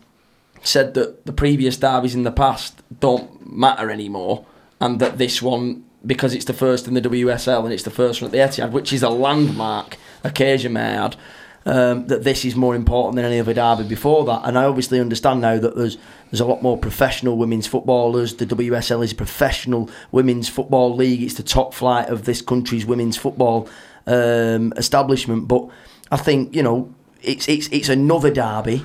said 0.63 0.95
that 0.95 1.27
the 1.27 1.33
previous 1.33 1.77
derbies 1.77 2.15
in 2.15 2.25
the 2.25 2.33
past 2.33 2.83
don't 2.99 3.51
matter 3.51 3.91
anymore, 3.91 4.47
and 4.85 5.01
that 5.01 5.17
this 5.17 5.41
one, 5.41 5.83
because 6.05 6.35
it's 6.35 6.45
the 6.45 6.53
first 6.53 6.87
in 6.87 6.93
the 6.93 7.01
WSL 7.01 7.65
and 7.65 7.73
it's 7.73 7.85
the 7.85 7.91
first 7.91 8.21
one 8.21 8.29
at 8.29 8.33
the 8.33 8.39
Etihad, 8.39 8.71
which 8.71 8.93
is 8.93 9.03
a 9.03 9.09
landmark 9.09 9.97
occasion, 10.23 10.75
may 10.75 10.83
I 10.83 11.07
add, 11.07 11.17
um, 11.65 12.07
that 12.09 12.23
this 12.23 12.45
is 12.45 12.55
more 12.55 12.75
important 12.75 13.17
than 13.17 13.25
any 13.25 13.41
other 13.41 13.55
derby 13.55 13.85
before 13.85 14.27
that. 14.27 14.43
And 14.45 14.59
I 14.59 14.65
obviously 14.65 15.01
understand 15.01 15.41
now 15.41 15.59
that 15.59 15.75
there's 15.75 15.97
there's 16.31 16.41
a 16.43 16.45
lot 16.45 16.63
more 16.63 16.77
professional 16.77 17.39
women's 17.39 17.67
footballers. 17.67 18.35
The 18.35 18.45
WSL 18.45 19.03
is 19.03 19.13
a 19.13 19.15
professional 19.15 19.89
women's 20.13 20.51
football 20.51 20.95
league. 20.95 21.23
It's 21.23 21.35
the 21.35 21.43
top 21.43 21.73
flight 21.73 22.11
of 22.11 22.27
this 22.27 22.43
country's 22.43 22.85
women's 22.85 23.17
football 23.17 23.67
um, 24.07 24.75
establishment. 24.77 25.49
But 25.49 25.71
I 26.13 26.19
think 26.19 26.55
you 26.55 26.63
know 26.63 26.95
it's 27.23 27.49
it's 27.49 27.69
it's 27.69 27.89
another 27.89 28.31
derby 28.31 28.83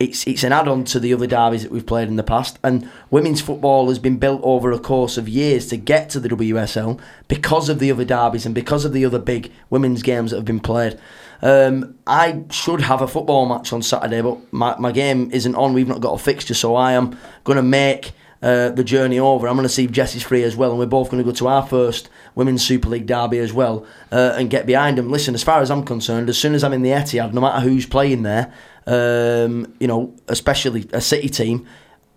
it's 0.00 0.26
it's 0.26 0.42
an 0.42 0.52
add-on 0.52 0.82
to 0.82 0.98
the 0.98 1.12
other 1.12 1.26
derbies 1.26 1.62
that 1.62 1.70
we've 1.70 1.86
played 1.86 2.08
in 2.08 2.16
the 2.16 2.22
past. 2.22 2.58
And 2.64 2.90
women's 3.10 3.42
football 3.42 3.88
has 3.88 3.98
been 3.98 4.16
built 4.16 4.40
over 4.42 4.72
a 4.72 4.78
course 4.78 5.18
of 5.18 5.28
years 5.28 5.68
to 5.68 5.76
get 5.76 6.08
to 6.10 6.20
the 6.20 6.30
WSL 6.30 6.98
because 7.28 7.68
of 7.68 7.78
the 7.78 7.92
other 7.92 8.06
derbies 8.06 8.46
and 8.46 8.54
because 8.54 8.86
of 8.86 8.94
the 8.94 9.04
other 9.04 9.18
big 9.18 9.52
women's 9.68 10.02
games 10.02 10.30
that 10.30 10.38
have 10.38 10.46
been 10.46 10.58
played. 10.58 10.98
Um, 11.42 11.98
I 12.06 12.44
should 12.50 12.80
have 12.82 13.02
a 13.02 13.08
football 13.08 13.46
match 13.46 13.72
on 13.72 13.82
Saturday 13.82 14.22
but 14.22 14.52
my, 14.52 14.74
my 14.78 14.90
game 14.90 15.30
isn't 15.32 15.54
on. 15.54 15.74
We've 15.74 15.86
not 15.86 16.00
got 16.00 16.14
a 16.14 16.18
fixture 16.18 16.54
so 16.54 16.74
I 16.76 16.92
am 16.92 17.18
going 17.44 17.56
to 17.56 17.62
make 17.62 18.12
uh, 18.42 18.70
the 18.70 18.84
journey 18.84 19.18
over. 19.18 19.48
I'm 19.48 19.56
going 19.56 19.68
to 19.68 19.72
see 19.72 19.84
if 19.84 19.90
Jessie's 19.90 20.22
free 20.22 20.42
as 20.44 20.56
well 20.56 20.70
and 20.70 20.78
we're 20.78 20.86
both 20.86 21.10
going 21.10 21.22
to 21.22 21.30
go 21.30 21.34
to 21.36 21.48
our 21.48 21.66
first 21.66 22.08
Women's 22.34 22.64
Super 22.64 22.88
League 22.88 23.06
derby 23.06 23.38
as 23.38 23.52
well 23.52 23.86
uh, 24.10 24.34
and 24.38 24.48
get 24.48 24.64
behind 24.64 24.96
them 24.96 25.10
listen 25.10 25.34
as 25.34 25.42
far 25.42 25.60
as 25.60 25.70
I'm 25.70 25.84
concerned 25.84 26.30
as 26.30 26.38
soon 26.38 26.54
as 26.54 26.64
I'm 26.64 26.72
in 26.72 26.80
the 26.80 26.90
Etihad 26.90 27.34
no 27.34 27.42
matter 27.42 27.60
who's 27.60 27.84
playing 27.84 28.22
there 28.22 28.52
um, 28.86 29.74
you 29.80 29.86
know, 29.86 30.14
especially 30.28 30.88
a 30.92 31.00
City 31.00 31.28
team, 31.28 31.66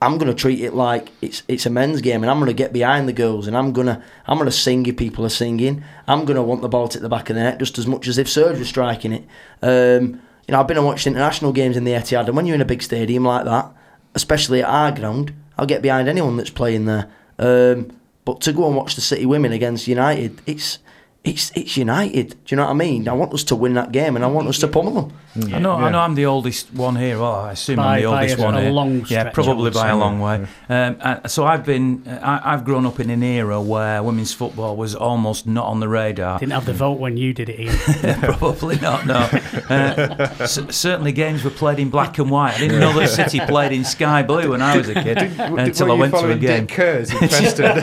I'm 0.02 0.18
gonna 0.18 0.34
treat 0.34 0.60
it 0.60 0.74
like 0.74 1.12
it's 1.22 1.44
it's 1.48 1.66
a 1.66 1.70
men's 1.70 2.02
game, 2.02 2.24
and 2.24 2.30
I'm 2.30 2.40
gonna 2.40 2.54
get 2.54 2.74
behind 2.74 3.08
the 3.08 3.14
girls, 3.14 3.48
and 3.48 3.56
I'm 3.56 3.72
gonna 3.72 4.04
I'm 4.28 4.38
gonna 4.38 4.52
sing 4.52 4.86
if 4.86 4.98
people 4.98 5.26
are 5.26 5.30
singing. 5.30 5.84
I'm 6.08 6.26
gonna 6.26 6.44
want 6.44 6.62
the 6.62 6.68
ball 6.68 6.90
to 6.90 7.00
the 7.00 7.08
back 7.08 7.30
of 7.30 7.36
the 7.36 7.44
net 7.44 7.60
just 7.60 7.78
as 7.78 7.88
much 7.88 8.08
as 8.08 8.18
if 8.18 8.28
Serge 8.28 8.60
was 8.60 8.68
striking 8.68 9.14
it. 9.14 9.24
Um, 9.62 10.22
you 10.48 10.52
know, 10.52 10.60
I've 10.60 10.68
been 10.68 10.78
and 10.78 10.86
watched 10.86 11.08
international 11.08 11.54
games 11.54 11.78
in 11.78 11.86
the 11.86 11.94
Etihad, 11.94 12.28
and 12.28 12.36
when 12.36 12.46
you're 12.46 12.56
in 12.56 12.62
a 12.62 12.66
big 12.66 12.84
stadium 12.84 13.24
like 13.24 13.46
that, 13.46 13.72
especially 14.14 14.62
at 14.62 14.68
our 14.68 14.92
ground, 14.92 15.34
I'll 15.58 15.66
get 15.66 15.82
behind 15.82 16.10
anyone 16.10 16.36
that's 16.36 16.50
playing 16.50 16.84
there. 16.84 17.10
Um, 17.40 17.98
but 18.26 18.42
to 18.42 18.52
go 18.52 18.68
and 18.68 18.76
watch 18.76 18.96
the 18.96 19.02
City 19.02 19.26
women 19.26 19.54
against 19.54 19.88
United, 19.88 20.42
it's 20.46 20.80
it's 21.24 21.52
it's 21.56 21.78
United. 21.78 22.30
Do 22.30 22.36
you 22.50 22.58
know 22.58 22.64
what 22.66 22.72
I 22.72 22.74
mean? 22.74 23.08
I 23.08 23.14
want 23.14 23.34
us 23.34 23.44
to 23.46 23.56
win 23.56 23.76
that 23.76 23.92
game, 23.94 24.16
and 24.18 24.26
I 24.26 24.28
want 24.28 24.48
us 24.50 24.60
to 24.60 24.68
pummel 24.68 24.94
them. 24.94 25.54
I 25.54 25.58
know. 25.58 25.72
I 25.72 25.90
know, 25.90 26.00
I'm 26.00 26.14
the 26.16 26.26
oldest 26.28 26.72
one 26.74 26.96
here. 26.96 27.18
Well, 27.18 27.34
I 27.34 27.54
assume 27.54 27.78
By- 27.78 27.96
I'm 27.98 28.02
the 28.04 28.08
by 28.10 28.16
oldest 28.20 28.38
a- 28.40 28.44
one 28.44 28.56
a 28.56 28.62
here. 28.62 28.70
long 28.72 29.06
yeah, 29.08 29.30
probably 29.32 29.72
by 29.72 29.88
a 29.90 29.96
long 29.98 30.20
way. 30.20 30.46
Um, 30.70 30.98
uh, 31.00 31.28
so 31.28 31.46
I've 31.46 31.66
been. 31.66 32.04
Uh, 32.08 32.20
I, 32.22 32.54
I've 32.54 32.66
grown 32.66 32.86
up 32.86 33.00
in 33.00 33.10
an 33.10 33.24
era 33.24 33.60
where 33.62 34.04
women's 34.04 34.34
football 34.34 34.76
was 34.76 34.94
almost 34.96 35.48
not 35.48 35.66
on 35.66 35.80
the 35.80 35.88
radar. 35.88 36.40
Didn't 36.40 36.52
have 36.52 36.66
the 36.66 36.74
vote 36.74 37.00
when 37.00 37.16
you 37.18 37.34
did 37.34 37.50
it, 37.50 37.60
Ian. 37.60 38.20
Probably 38.38 38.78
not. 38.80 39.06
No. 39.06 39.30
Uh, 39.74 40.46
c- 40.46 40.72
certainly, 40.72 41.12
games 41.12 41.44
were 41.44 41.50
played 41.50 41.80
in 41.80 41.90
black 41.90 42.20
and 42.20 42.30
white. 42.30 42.56
I 42.56 42.60
didn't 42.60 42.80
know 42.80 42.94
that 43.00 43.08
City 43.10 43.40
played 43.40 43.72
in 43.72 43.84
sky 43.86 44.22
blue 44.22 44.52
when 44.52 44.62
I 44.62 44.78
was 44.78 44.90
a 44.90 44.94
kid 44.94 45.18
until 45.18 45.92
I 45.92 45.96
went 45.96 46.14
to 46.14 46.30
a 46.32 46.38
game. 46.38 46.66
Dick 46.66 46.76
Kerrs 46.76 47.12
in 47.12 47.18
Preston? 47.30 47.66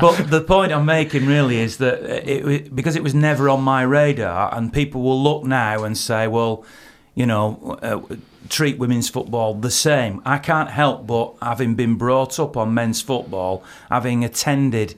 But 0.00 0.30
the 0.30 0.40
point 0.40 0.72
I'm 0.72 0.84
making 0.86 1.26
really 1.26 1.58
is 1.58 1.76
that 1.82 2.28
it, 2.28 2.48
it, 2.48 2.76
because 2.76 2.96
it 2.96 3.02
was 3.02 3.14
never 3.14 3.48
on 3.48 3.62
my 3.62 3.82
radar, 3.82 4.54
and 4.54 4.72
people 4.72 5.02
will 5.02 5.22
look 5.22 5.44
now 5.44 5.84
and 5.84 5.96
say, 5.96 6.26
well, 6.26 6.64
you 7.14 7.26
know, 7.26 7.78
uh, 7.82 8.16
treat 8.48 8.78
women's 8.78 9.08
football 9.08 9.54
the 9.54 9.70
same. 9.70 10.22
I 10.24 10.38
can't 10.38 10.70
help 10.70 11.06
but 11.06 11.34
having 11.42 11.74
been 11.74 11.96
brought 11.96 12.38
up 12.40 12.56
on 12.56 12.74
men's 12.74 13.02
football, 13.02 13.62
having 13.90 14.24
attended, 14.24 14.94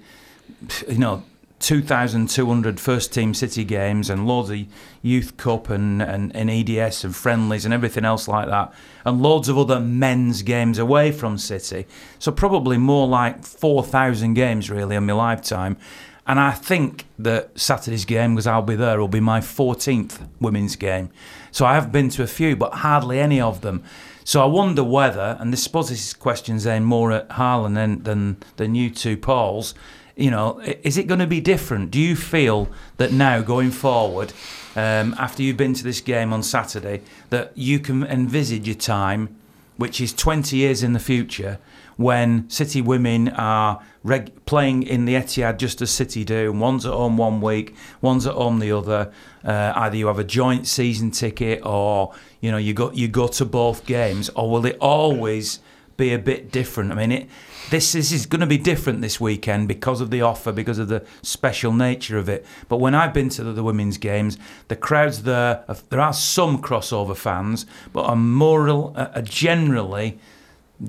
you 0.88 0.98
know, 0.98 1.24
2,200 1.64 2.78
first 2.78 3.12
team 3.12 3.32
City 3.32 3.64
games 3.64 4.10
and 4.10 4.26
loads 4.26 4.50
of 4.50 4.58
Youth 5.00 5.36
Cup 5.38 5.70
and, 5.70 6.02
and, 6.02 6.34
and 6.36 6.50
EDS 6.50 7.04
and 7.04 7.16
friendlies 7.16 7.64
and 7.64 7.72
everything 7.72 8.04
else 8.04 8.28
like 8.28 8.48
that, 8.48 8.72
and 9.04 9.22
loads 9.22 9.48
of 9.48 9.56
other 9.56 9.80
men's 9.80 10.42
games 10.42 10.78
away 10.78 11.10
from 11.10 11.38
City. 11.38 11.86
So, 12.18 12.32
probably 12.32 12.76
more 12.76 13.06
like 13.06 13.44
4,000 13.44 14.34
games 14.34 14.68
really 14.68 14.94
in 14.94 15.06
my 15.06 15.14
lifetime. 15.14 15.78
And 16.26 16.40
I 16.40 16.52
think 16.52 17.04
that 17.18 17.58
Saturday's 17.58 18.04
game, 18.04 18.34
because 18.34 18.46
I'll 18.46 18.62
be 18.62 18.76
there, 18.76 18.98
will 18.98 19.08
be 19.08 19.20
my 19.20 19.40
14th 19.40 20.26
women's 20.40 20.74
game. 20.76 21.10
So 21.50 21.66
I 21.66 21.74
have 21.74 21.92
been 21.92 22.08
to 22.10 22.22
a 22.22 22.26
few, 22.26 22.56
but 22.56 22.74
hardly 22.74 23.20
any 23.20 23.40
of 23.40 23.60
them. 23.60 23.84
So 24.24 24.42
I 24.42 24.46
wonder 24.46 24.82
whether, 24.82 25.36
and 25.38 25.52
this 25.52 25.62
suppose 25.62 25.90
this 25.90 26.14
question's 26.14 26.66
aimed 26.66 26.86
more 26.86 27.12
at 27.12 27.30
Harlan 27.32 27.74
than, 27.74 28.02
than, 28.04 28.38
than 28.56 28.74
you 28.74 28.88
two 28.88 29.18
Pauls, 29.18 29.74
you 30.16 30.30
know, 30.30 30.60
is 30.60 30.96
it 30.96 31.06
going 31.06 31.20
to 31.20 31.26
be 31.26 31.40
different? 31.40 31.90
Do 31.90 32.00
you 32.00 32.16
feel 32.16 32.68
that 32.96 33.12
now 33.12 33.42
going 33.42 33.70
forward, 33.70 34.32
um, 34.76 35.14
after 35.18 35.42
you've 35.42 35.56
been 35.56 35.74
to 35.74 35.84
this 35.84 36.00
game 36.00 36.32
on 36.32 36.42
Saturday, 36.42 37.02
that 37.30 37.52
you 37.54 37.78
can 37.78 38.04
envisage 38.04 38.68
a 38.68 38.74
time, 38.74 39.36
which 39.76 40.00
is 40.00 40.14
20 40.14 40.56
years 40.56 40.82
in 40.82 40.94
the 40.94 41.00
future, 41.00 41.58
when 41.96 42.48
City 42.48 42.80
women 42.80 43.28
are 43.30 43.82
reg- 44.04 44.44
playing 44.46 44.84
in 44.84 45.06
the 45.06 45.14
Etihad 45.14 45.56
just 45.56 45.82
as 45.82 45.90
City 45.90 46.24
do, 46.24 46.52
and 46.52 46.60
one's 46.60 46.86
at 46.86 46.92
home 46.92 47.16
one 47.16 47.40
week, 47.40 47.74
one's 48.00 48.26
at 48.26 48.34
home 48.34 48.60
the 48.60 48.70
other. 48.70 49.12
Uh, 49.42 49.72
either 49.74 49.96
you 49.96 50.06
have 50.06 50.20
a 50.20 50.24
joint 50.24 50.68
season 50.68 51.10
ticket, 51.10 51.64
or 51.66 52.14
you 52.40 52.52
know 52.52 52.58
you 52.58 52.72
go 52.72 52.92
you 52.92 53.08
go 53.08 53.26
to 53.26 53.44
both 53.44 53.84
games, 53.86 54.28
or 54.30 54.48
will 54.48 54.64
it 54.64 54.76
always 54.80 55.58
be 55.96 56.12
a 56.12 56.18
bit 56.18 56.52
different? 56.52 56.92
I 56.92 56.94
mean, 56.94 57.12
it, 57.12 57.28
this, 57.70 57.92
this 57.92 58.12
is 58.12 58.26
going 58.26 58.40
to 58.40 58.46
be 58.46 58.58
different 58.58 59.00
this 59.00 59.20
weekend 59.20 59.68
because 59.68 60.00
of 60.00 60.10
the 60.10 60.20
offer, 60.22 60.52
because 60.52 60.78
of 60.78 60.88
the 60.88 61.04
special 61.22 61.72
nature 61.72 62.18
of 62.18 62.28
it. 62.28 62.44
But 62.68 62.76
when 62.76 62.94
I've 62.94 63.14
been 63.14 63.28
to 63.30 63.44
the, 63.44 63.52
the 63.52 63.62
women's 63.62 63.96
games, 63.96 64.36
the 64.68 64.76
crowds 64.76 65.22
there, 65.22 65.64
there 65.88 66.00
are 66.00 66.12
some 66.12 66.60
crossover 66.60 67.16
fans, 67.16 67.64
but 67.92 68.04
are 68.04 68.16
more 68.16 68.68
uh, 68.68 69.10
are 69.14 69.22
generally 69.22 70.18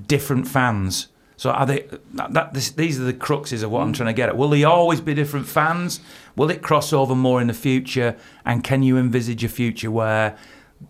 different 0.07 0.47
fans. 0.47 1.07
So 1.37 1.51
are 1.51 1.65
they? 1.65 1.87
That, 2.13 2.53
this, 2.53 2.71
these 2.71 2.99
are 2.99 3.03
the 3.03 3.13
cruxes 3.13 3.63
of 3.63 3.71
what 3.71 3.81
I'm 3.81 3.93
trying 3.93 4.07
to 4.07 4.13
get 4.13 4.29
at. 4.29 4.37
Will 4.37 4.49
they 4.49 4.63
always 4.63 5.01
be 5.01 5.13
different 5.13 5.47
fans? 5.47 5.99
Will 6.35 6.49
it 6.49 6.61
cross 6.61 6.93
over 6.93 7.15
more 7.15 7.41
in 7.41 7.47
the 7.47 7.53
future? 7.53 8.15
And 8.45 8.63
can 8.63 8.83
you 8.83 8.97
envisage 8.97 9.43
a 9.43 9.49
future 9.49 9.91
where 9.91 10.37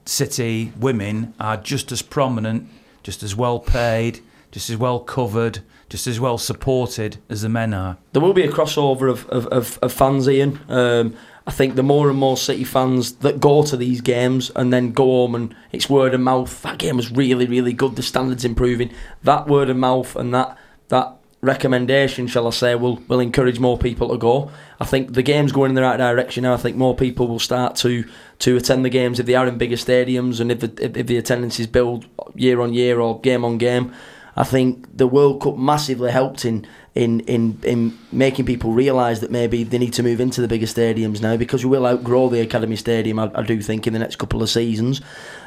City 0.05 0.71
women 0.79 1.33
are 1.39 1.57
just 1.57 1.91
as 1.91 2.01
prominent, 2.01 2.69
just 3.03 3.23
as 3.23 3.35
well 3.35 3.59
paid, 3.59 4.21
just 4.51 4.69
as 4.69 4.77
well 4.77 4.99
covered, 4.99 5.59
just 5.89 6.07
as 6.07 6.19
well 6.19 6.37
supported 6.37 7.17
as 7.29 7.41
the 7.41 7.49
men 7.49 7.73
are? 7.73 7.97
There 8.13 8.21
will 8.21 8.33
be 8.33 8.43
a 8.43 8.51
crossover 8.51 9.09
of, 9.09 9.27
of, 9.29 9.47
of, 9.47 9.79
of 9.81 9.91
fans, 9.91 10.27
Ian. 10.29 10.59
Um, 10.69 11.15
I 11.47 11.51
think 11.51 11.75
the 11.75 11.83
more 11.83 12.09
and 12.09 12.17
more 12.17 12.37
City 12.37 12.63
fans 12.63 13.13
that 13.17 13.39
go 13.39 13.63
to 13.63 13.77
these 13.77 14.01
games 14.01 14.51
and 14.55 14.73
then 14.73 14.93
go 14.93 15.03
home 15.03 15.35
and 15.35 15.55
it's 15.71 15.89
word 15.89 16.15
of 16.15 16.21
mouth. 16.21 16.61
That 16.63 16.79
game 16.79 16.97
was 16.97 17.11
really, 17.11 17.45
really 17.45 17.73
good. 17.73 17.95
The 17.95 18.03
standards 18.03 18.43
improving. 18.43 18.91
That 19.23 19.47
word 19.47 19.69
of 19.69 19.77
mouth 19.77 20.15
and 20.15 20.33
that 20.33 20.57
that 20.87 21.15
recommendation, 21.41 22.25
shall 22.25 22.47
I 22.47 22.49
say, 22.49 22.73
will 22.73 22.95
will 23.07 23.19
encourage 23.19 23.59
more 23.59 23.77
people 23.77 24.09
to 24.09 24.17
go. 24.17 24.51
I 24.79 24.85
think 24.85 25.13
the 25.13 25.21
game's 25.21 25.51
going 25.51 25.69
in 25.69 25.75
the 25.75 25.83
right 25.83 25.97
direction 25.97 26.43
now. 26.43 26.55
I 26.55 26.57
think 26.57 26.77
more 26.77 26.95
people 26.95 27.27
will 27.27 27.39
start 27.39 27.75
to 27.77 28.05
to 28.39 28.57
attend 28.57 28.83
the 28.83 28.89
games 28.89 29.19
if 29.19 29.27
they 29.27 29.35
are 29.35 29.47
in 29.47 29.59
bigger 29.59 29.75
stadiums 29.75 30.39
and 30.39 30.51
if 30.51 30.59
the, 30.61 30.73
if, 30.83 30.97
if 30.97 31.07
the 31.07 31.17
attendance 31.17 31.59
is 31.59 31.67
built 31.67 32.05
year 32.33 32.59
on 32.59 32.73
year 32.73 32.99
or 32.99 33.19
game 33.21 33.45
on 33.45 33.59
game. 33.59 33.93
I 34.35 34.43
think 34.43 34.97
the 34.97 35.07
World 35.07 35.41
Cup 35.41 35.57
massively 35.57 36.11
helped 36.11 36.43
in 36.43 36.67
in 36.95 37.19
in, 37.21 37.59
in 37.63 37.97
making 38.11 38.45
people 38.45 38.71
realise 38.71 39.19
that 39.19 39.29
maybe 39.31 39.63
they 39.63 39.77
need 39.77 39.93
to 39.93 40.03
move 40.03 40.19
into 40.21 40.41
the 40.41 40.47
bigger 40.47 40.65
stadiums 40.65 41.21
now 41.21 41.35
because 41.37 41.63
we 41.65 41.69
will 41.69 41.85
outgrow 41.85 42.29
the 42.29 42.41
Academy 42.41 42.75
Stadium. 42.77 43.19
I, 43.19 43.29
I 43.35 43.43
do 43.43 43.61
think 43.61 43.85
in 43.85 43.93
the 43.93 43.99
next 43.99 44.15
couple 44.15 44.41
of 44.41 44.49
seasons. 44.49 45.01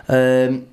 Um, 0.08 0.66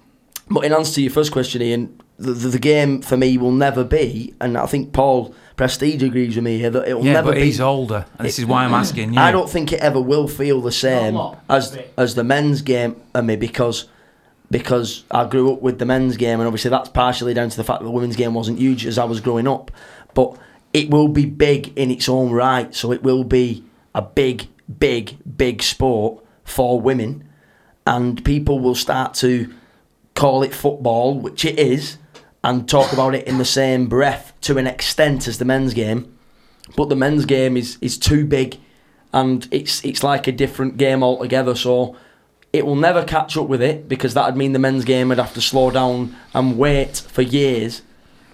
but 0.50 0.64
in 0.66 0.74
answer 0.74 0.94
to 0.96 1.02
your 1.02 1.12
first 1.12 1.32
question, 1.32 1.62
Ian, 1.62 2.00
the, 2.20 2.34
the, 2.34 2.50
the 2.50 2.60
game 2.60 3.02
for 3.02 3.18
me 3.18 3.38
will 3.38 3.52
never 3.52 3.84
be, 3.84 4.34
and 4.40 4.58
I 4.58 4.68
think 4.68 4.94
Paul 4.94 5.34
Prestige 5.56 6.04
agrees 6.04 6.36
with 6.36 6.44
me 6.44 6.60
here 6.60 6.70
that 6.70 6.88
it 6.88 6.94
will 6.96 7.06
Yeah, 7.06 7.14
never 7.14 7.32
but 7.32 7.36
be. 7.36 7.46
he's 7.46 7.60
older. 7.62 8.06
And 8.20 8.28
this 8.28 8.38
is 8.38 8.46
why 8.46 8.64
I'm 8.66 8.74
asking 8.74 9.14
you. 9.14 9.20
I 9.20 9.32
don't 9.32 9.50
think 9.50 9.72
it 9.74 9.80
ever 9.80 10.00
will 10.02 10.28
feel 10.28 10.62
the 10.62 10.72
same 10.72 11.16
lot, 11.16 11.42
as 11.50 11.78
as 11.98 12.14
the 12.16 12.24
men's 12.26 12.62
game 12.62 12.98
I 13.16 13.22
mean, 13.22 13.40
because 13.40 13.86
because 14.52 15.04
I 15.10 15.26
grew 15.26 15.52
up 15.54 15.62
with 15.62 15.80
the 15.80 15.86
men's 15.86 16.18
game 16.18 16.40
and 16.40 16.48
obviously 16.48 16.70
that's 16.70 16.90
partially 16.90 17.34
down 17.34 17.50
to 17.50 17.58
the 17.58 17.64
fact 17.64 17.80
that 17.80 17.86
the 17.86 17.92
women's 17.92 18.16
game 18.16 18.34
wasn't 18.34 18.60
huge 18.60 18.86
as 18.86 19.00
I 19.00 19.06
was 19.06 19.20
growing 19.20 19.48
up. 19.48 19.72
But 20.14 20.38
it 20.76 20.90
will 20.90 21.08
be 21.08 21.26
big 21.26 21.72
in 21.78 21.90
its 21.90 22.10
own 22.10 22.34
right, 22.34 22.76
so 22.76 22.92
it 22.92 23.02
will 23.02 23.24
be 23.24 23.64
a 23.96 24.02
big, 24.02 24.46
big, 24.78 25.16
big 25.38 25.64
sport 25.64 26.22
for 26.44 26.82
women, 26.82 27.24
and 27.88 28.26
people 28.26 28.60
will 28.60 28.76
start 28.76 29.14
to 29.14 29.54
call 30.16 30.44
it 30.44 30.54
football, 30.54 31.18
which 31.18 31.46
it 31.46 31.58
is, 31.58 31.98
and 32.44 32.68
talk 32.68 32.92
about 32.92 33.16
it 33.16 33.26
in 33.26 33.38
the 33.38 33.46
same 33.46 33.88
breath 33.88 34.34
to 34.42 34.58
an 34.58 34.68
extent 34.68 35.30
as 35.30 35.38
the 35.38 35.46
men's 35.46 35.74
game. 35.74 36.14
But 36.76 36.90
the 36.90 36.96
men's 36.98 37.24
game 37.24 37.56
is 37.56 37.78
is 37.80 37.98
too 37.98 38.26
big, 38.26 38.58
and 39.14 39.48
it's 39.52 39.82
it's 39.86 40.04
like 40.04 40.28
a 40.28 40.34
different 40.34 40.76
game 40.76 41.04
altogether. 41.04 41.56
So 41.56 41.96
it 42.52 42.66
will 42.66 42.76
never 42.76 43.06
catch 43.06 43.38
up 43.38 43.48
with 43.48 43.62
it 43.62 43.88
because 43.88 44.14
that'd 44.14 44.36
mean 44.36 44.52
the 44.52 44.60
men's 44.60 44.84
game 44.84 45.08
would 45.08 45.20
have 45.20 45.36
to 45.36 45.42
slow 45.42 45.72
down 45.72 46.18
and 46.34 46.58
wait 46.58 46.98
for 46.98 47.22
years, 47.22 47.82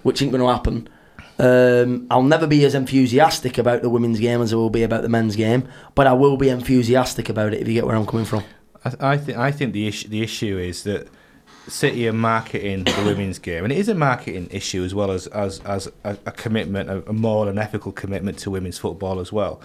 which 0.02 0.20
ain't 0.20 0.32
going 0.32 0.42
to 0.42 0.52
happen. 0.52 0.88
Um, 1.42 2.06
I'll 2.08 2.22
never 2.22 2.46
be 2.46 2.64
as 2.64 2.76
enthusiastic 2.76 3.58
about 3.58 3.82
the 3.82 3.90
women's 3.90 4.20
game 4.20 4.40
as 4.40 4.52
I 4.52 4.56
will 4.56 4.70
be 4.70 4.84
about 4.84 5.02
the 5.02 5.08
men's 5.08 5.34
game, 5.34 5.68
but 5.96 6.06
I 6.06 6.12
will 6.12 6.36
be 6.36 6.48
enthusiastic 6.48 7.28
about 7.28 7.52
it 7.52 7.60
if 7.60 7.66
you 7.66 7.74
get 7.74 7.84
where 7.84 7.96
I'm 7.96 8.06
coming 8.06 8.26
from. 8.26 8.44
I, 8.84 9.14
I 9.14 9.16
think 9.16 9.38
I 9.38 9.50
think 9.50 9.72
the 9.72 9.88
issue 9.88 10.08
the 10.08 10.22
issue 10.22 10.56
is 10.56 10.84
that 10.84 11.08
City 11.66 12.06
are 12.06 12.12
marketing 12.12 12.84
the 12.84 13.02
women's 13.04 13.40
game, 13.40 13.64
and 13.64 13.72
it 13.72 13.78
is 13.78 13.88
a 13.88 13.94
marketing 13.94 14.46
issue 14.52 14.84
as 14.84 14.94
well 14.94 15.10
as 15.10 15.26
as, 15.26 15.58
as 15.60 15.88
a, 16.04 16.16
a 16.26 16.30
commitment, 16.30 16.88
a, 16.88 17.08
a 17.08 17.12
moral 17.12 17.48
and 17.48 17.58
ethical 17.58 17.90
commitment 17.90 18.38
to 18.38 18.50
women's 18.52 18.78
football 18.78 19.18
as 19.18 19.32
well. 19.32 19.60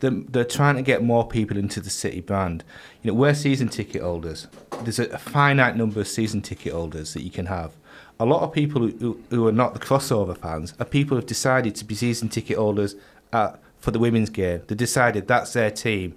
They're, 0.00 0.10
they're 0.10 0.44
trying 0.44 0.76
to 0.76 0.82
get 0.82 1.04
more 1.04 1.28
people 1.28 1.56
into 1.56 1.80
the 1.80 1.90
City 1.90 2.20
brand. 2.20 2.64
You 3.02 3.12
know, 3.12 3.14
we're 3.14 3.34
season 3.34 3.68
ticket 3.68 4.02
holders. 4.02 4.48
There's 4.82 4.98
a, 4.98 5.06
a 5.10 5.18
finite 5.18 5.76
number 5.76 6.00
of 6.00 6.08
season 6.08 6.42
ticket 6.42 6.72
holders 6.72 7.14
that 7.14 7.22
you 7.22 7.30
can 7.30 7.46
have. 7.46 7.72
A 8.20 8.26
lot 8.26 8.42
of 8.42 8.52
people 8.52 8.86
who, 8.86 9.18
who, 9.30 9.46
are 9.48 9.52
not 9.52 9.72
the 9.72 9.80
crossover 9.80 10.36
fans 10.36 10.74
are 10.78 10.84
people 10.84 11.16
who 11.16 11.16
have 11.16 11.26
decided 11.26 11.74
to 11.76 11.84
be 11.86 11.94
season 11.94 12.28
ticket 12.28 12.58
holders 12.58 12.94
at, 13.32 13.58
for 13.78 13.90
the 13.90 13.98
women's 13.98 14.28
game. 14.28 14.60
They 14.66 14.74
decided 14.74 15.26
that's 15.26 15.54
their 15.54 15.70
team. 15.70 16.14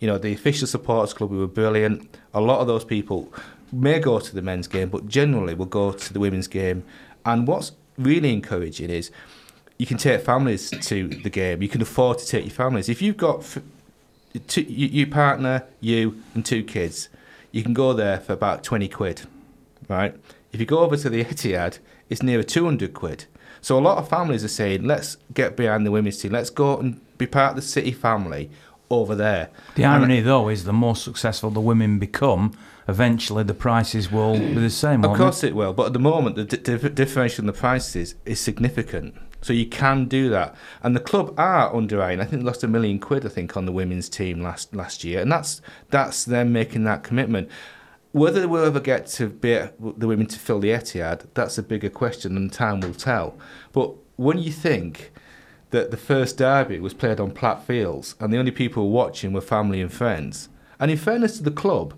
You 0.00 0.08
know, 0.08 0.18
the 0.18 0.32
official 0.32 0.66
supporters 0.66 1.14
club 1.14 1.30
were 1.30 1.46
brilliant. 1.46 2.18
A 2.34 2.40
lot 2.40 2.58
of 2.60 2.66
those 2.66 2.84
people 2.84 3.32
may 3.72 4.00
go 4.00 4.18
to 4.18 4.34
the 4.34 4.42
men's 4.42 4.66
game, 4.66 4.88
but 4.88 5.06
generally 5.06 5.54
will 5.54 5.66
go 5.66 5.92
to 5.92 6.12
the 6.12 6.18
women's 6.18 6.48
game. 6.48 6.84
And 7.24 7.46
what's 7.46 7.70
really 7.96 8.32
encouraging 8.32 8.90
is 8.90 9.12
you 9.78 9.86
can 9.86 9.96
take 9.96 10.22
families 10.22 10.70
to 10.70 11.08
the 11.08 11.30
game. 11.30 11.62
You 11.62 11.68
can 11.68 11.80
afford 11.80 12.18
to 12.18 12.26
take 12.26 12.44
your 12.44 12.54
families. 12.54 12.88
If 12.88 13.00
you've 13.00 13.16
got 13.16 13.58
two, 14.48 14.62
you, 14.62 14.88
your 14.88 15.06
partner, 15.06 15.64
you, 15.80 16.20
and 16.34 16.44
two 16.44 16.64
kids, 16.64 17.08
you 17.52 17.62
can 17.62 17.74
go 17.74 17.92
there 17.92 18.18
for 18.18 18.32
about 18.32 18.64
20 18.64 18.88
quid, 18.88 19.22
right? 19.88 20.16
If 20.54 20.60
you 20.60 20.66
go 20.66 20.78
over 20.78 20.96
to 20.96 21.10
the 21.10 21.24
Etihad, 21.24 21.80
it's 22.08 22.22
nearer 22.22 22.44
200 22.44 22.94
quid. 22.94 23.24
So 23.60 23.76
a 23.76 23.80
lot 23.80 23.98
of 23.98 24.08
families 24.08 24.44
are 24.44 24.48
saying, 24.48 24.84
let's 24.84 25.16
get 25.34 25.56
behind 25.56 25.84
the 25.84 25.90
women's 25.90 26.18
team. 26.18 26.30
Let's 26.30 26.50
go 26.50 26.78
and 26.78 27.00
be 27.18 27.26
part 27.26 27.50
of 27.50 27.56
the 27.56 27.62
City 27.62 27.90
family 27.90 28.50
over 28.88 29.16
there. 29.16 29.48
The 29.74 29.82
And- 29.82 29.94
irony, 30.04 30.20
though, 30.20 30.48
is 30.48 30.62
the 30.62 30.72
more 30.72 30.94
successful 30.94 31.50
the 31.50 31.60
women 31.60 31.98
become, 31.98 32.52
eventually 32.86 33.42
the 33.42 33.54
prices 33.54 34.12
will 34.12 34.38
be 34.38 34.54
the 34.54 34.70
same. 34.70 35.04
Of 35.04 35.16
course 35.16 35.42
it 35.42 35.56
will, 35.56 35.72
but 35.72 35.86
at 35.86 35.92
the 35.92 35.98
moment 35.98 36.36
the 36.36 36.44
di- 36.44 36.56
dif- 36.58 36.94
differential 36.94 37.42
in 37.42 37.46
the 37.46 37.52
prices 37.52 38.14
is 38.24 38.38
significant. 38.38 39.16
So 39.40 39.52
you 39.52 39.66
can 39.66 40.04
do 40.06 40.28
that, 40.30 40.54
and 40.82 40.94
the 40.94 41.00
club 41.00 41.34
are 41.36 41.74
under 41.74 42.00
eyeing. 42.00 42.20
I 42.20 42.24
think 42.24 42.42
they 42.42 42.46
lost 42.46 42.62
a 42.62 42.68
million 42.68 42.98
quid, 43.00 43.26
I 43.26 43.28
think, 43.28 43.56
on 43.56 43.66
the 43.66 43.72
women's 43.72 44.08
team 44.08 44.40
last 44.40 44.74
last 44.74 45.02
year, 45.04 45.20
and 45.20 45.30
that's 45.32 45.60
that's 45.90 46.24
them 46.24 46.52
making 46.52 46.84
that 46.84 47.02
commitment. 47.02 47.48
Whether 48.14 48.46
we'll 48.46 48.64
ever 48.64 48.78
get 48.78 49.06
to 49.06 49.28
be 49.28 49.58
the 49.80 50.06
women 50.06 50.26
to 50.26 50.38
fill 50.38 50.60
the 50.60 50.68
Etihad, 50.68 51.26
that's 51.34 51.58
a 51.58 51.64
bigger 51.64 51.90
question, 51.90 52.36
and 52.36 52.52
time 52.52 52.78
will 52.78 52.94
tell. 52.94 53.36
But 53.72 53.92
when 54.14 54.38
you 54.38 54.52
think 54.52 55.10
that 55.70 55.90
the 55.90 55.96
first 55.96 56.38
derby 56.38 56.78
was 56.78 56.94
played 56.94 57.18
on 57.18 57.32
Platt 57.32 57.64
Fields, 57.64 58.14
and 58.20 58.32
the 58.32 58.38
only 58.38 58.52
people 58.52 58.90
watching 58.90 59.32
were 59.32 59.40
family 59.40 59.80
and 59.80 59.92
friends, 59.92 60.48
and 60.78 60.92
in 60.92 60.96
fairness 60.96 61.38
to 61.38 61.42
the 61.42 61.50
club, 61.50 61.92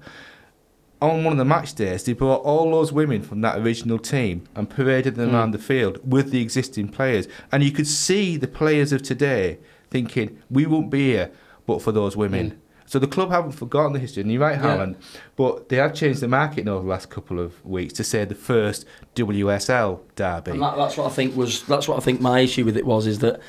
on 1.02 1.22
one 1.22 1.34
of 1.34 1.38
the 1.38 1.44
match 1.44 1.74
days, 1.74 2.04
they 2.04 2.14
brought 2.14 2.40
all 2.44 2.70
those 2.70 2.94
women 2.94 3.20
from 3.20 3.42
that 3.42 3.58
original 3.58 3.98
team 3.98 4.48
and 4.54 4.70
paraded 4.70 5.16
them 5.16 5.28
hmm. 5.28 5.34
around 5.34 5.50
the 5.50 5.58
field 5.58 6.00
with 6.02 6.30
the 6.30 6.40
existing 6.40 6.88
players. 6.88 7.28
And 7.52 7.62
you 7.62 7.72
could 7.72 7.86
see 7.86 8.38
the 8.38 8.48
players 8.48 8.90
of 8.90 9.02
today 9.02 9.58
thinking, 9.90 10.38
we 10.48 10.64
won't 10.64 10.88
be 10.88 11.08
here 11.08 11.30
but 11.66 11.82
for 11.82 11.92
those 11.92 12.16
women. 12.16 12.58
So 12.87 12.99
the 12.99 13.07
club 13.07 13.30
haven't 13.30 13.53
forgotten 13.53 13.93
the 13.93 13.99
history, 13.99 14.22
and 14.22 14.32
you're 14.32 14.41
right, 14.41 14.57
Harlan, 14.57 14.97
but 15.34 15.68
they 15.68 15.76
have 15.76 15.93
changed 15.95 16.20
the 16.20 16.28
marketing 16.28 16.68
over 16.68 16.82
the 16.82 16.89
last 16.89 17.11
couple 17.11 17.41
of 17.41 17.64
weeks 17.64 17.93
to 17.95 18.05
say 18.05 18.24
the 18.24 18.34
first 18.34 18.87
WSL 19.14 20.01
derby. 20.14 20.53
And 20.53 20.62
that, 20.62 20.76
that's 20.76 20.97
what 20.97 21.07
I 21.07 21.14
think 21.14 21.37
was. 21.37 21.62
That's 21.64 21.89
what 21.89 21.97
I 21.99 22.01
think 22.01 22.20
my 22.20 22.41
issue 22.41 22.64
with 22.64 22.76
it 22.76 22.87
was 22.87 23.07
is 23.07 23.18
that 23.20 23.41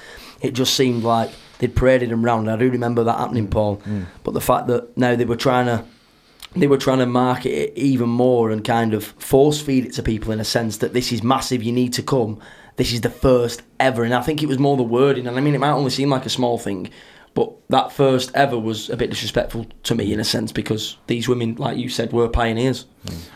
it 0.42 0.52
just 0.52 0.74
seemed 0.74 1.04
like 1.04 1.30
they'd 1.60 1.76
paraded 1.76 2.12
him 2.12 2.26
round. 2.26 2.50
I 2.50 2.56
do 2.58 2.70
remember 2.70 3.04
that 3.04 3.18
happening, 3.18 3.48
mm. 3.48 3.52
Paul. 3.52 3.78
Mm. 3.78 4.08
But 4.24 4.34
the 4.34 4.42
fact 4.42 4.68
that 4.68 4.98
now 4.98 5.16
they 5.16 5.26
were 5.26 5.36
trying 5.36 5.68
to 5.68 5.86
they 6.56 6.68
were 6.68 6.78
trying 6.78 7.00
to 7.00 7.06
market 7.06 7.52
it 7.52 7.74
even 7.78 8.10
more 8.10 8.50
and 8.52 8.64
kind 8.64 8.94
of 8.94 9.04
force 9.04 9.62
feed 9.62 9.86
it 9.86 9.94
to 9.94 10.04
people 10.04 10.32
in 10.32 10.40
a 10.40 10.46
sense 10.46 10.78
that 10.78 10.94
this 10.94 11.12
is 11.12 11.22
massive, 11.22 11.62
you 11.62 11.72
need 11.72 11.94
to 11.94 12.02
come. 12.02 12.40
This 12.78 12.94
is 12.94 13.02
the 13.02 13.10
first 13.10 13.64
ever, 13.80 14.04
and 14.04 14.14
I 14.14 14.22
think 14.22 14.44
it 14.44 14.46
was 14.46 14.60
more 14.60 14.78
the 14.78 14.84
wording. 14.84 15.28
And 15.28 15.38
I 15.38 15.42
mean, 15.42 15.56
it 15.56 15.60
might 15.60 15.72
only 15.72 15.90
seem 15.90 16.10
like 16.10 16.26
a 16.26 16.30
small 16.30 16.58
thing, 16.58 16.90
but 17.38 17.54
that 17.70 17.92
first 17.92 18.32
ever 18.34 18.58
was 18.58 18.90
a 18.90 18.98
bit 18.98 19.12
disrespectful 19.12 19.68
to 19.84 19.94
me 19.94 20.12
in 20.12 20.20
a 20.20 20.24
sense 20.24 20.52
because 20.52 20.98
these 21.06 21.30
women, 21.30 21.54
like 21.58 21.78
you 21.78 21.88
said, 21.88 22.12
were 22.12 22.28
pioneers. 22.28 22.88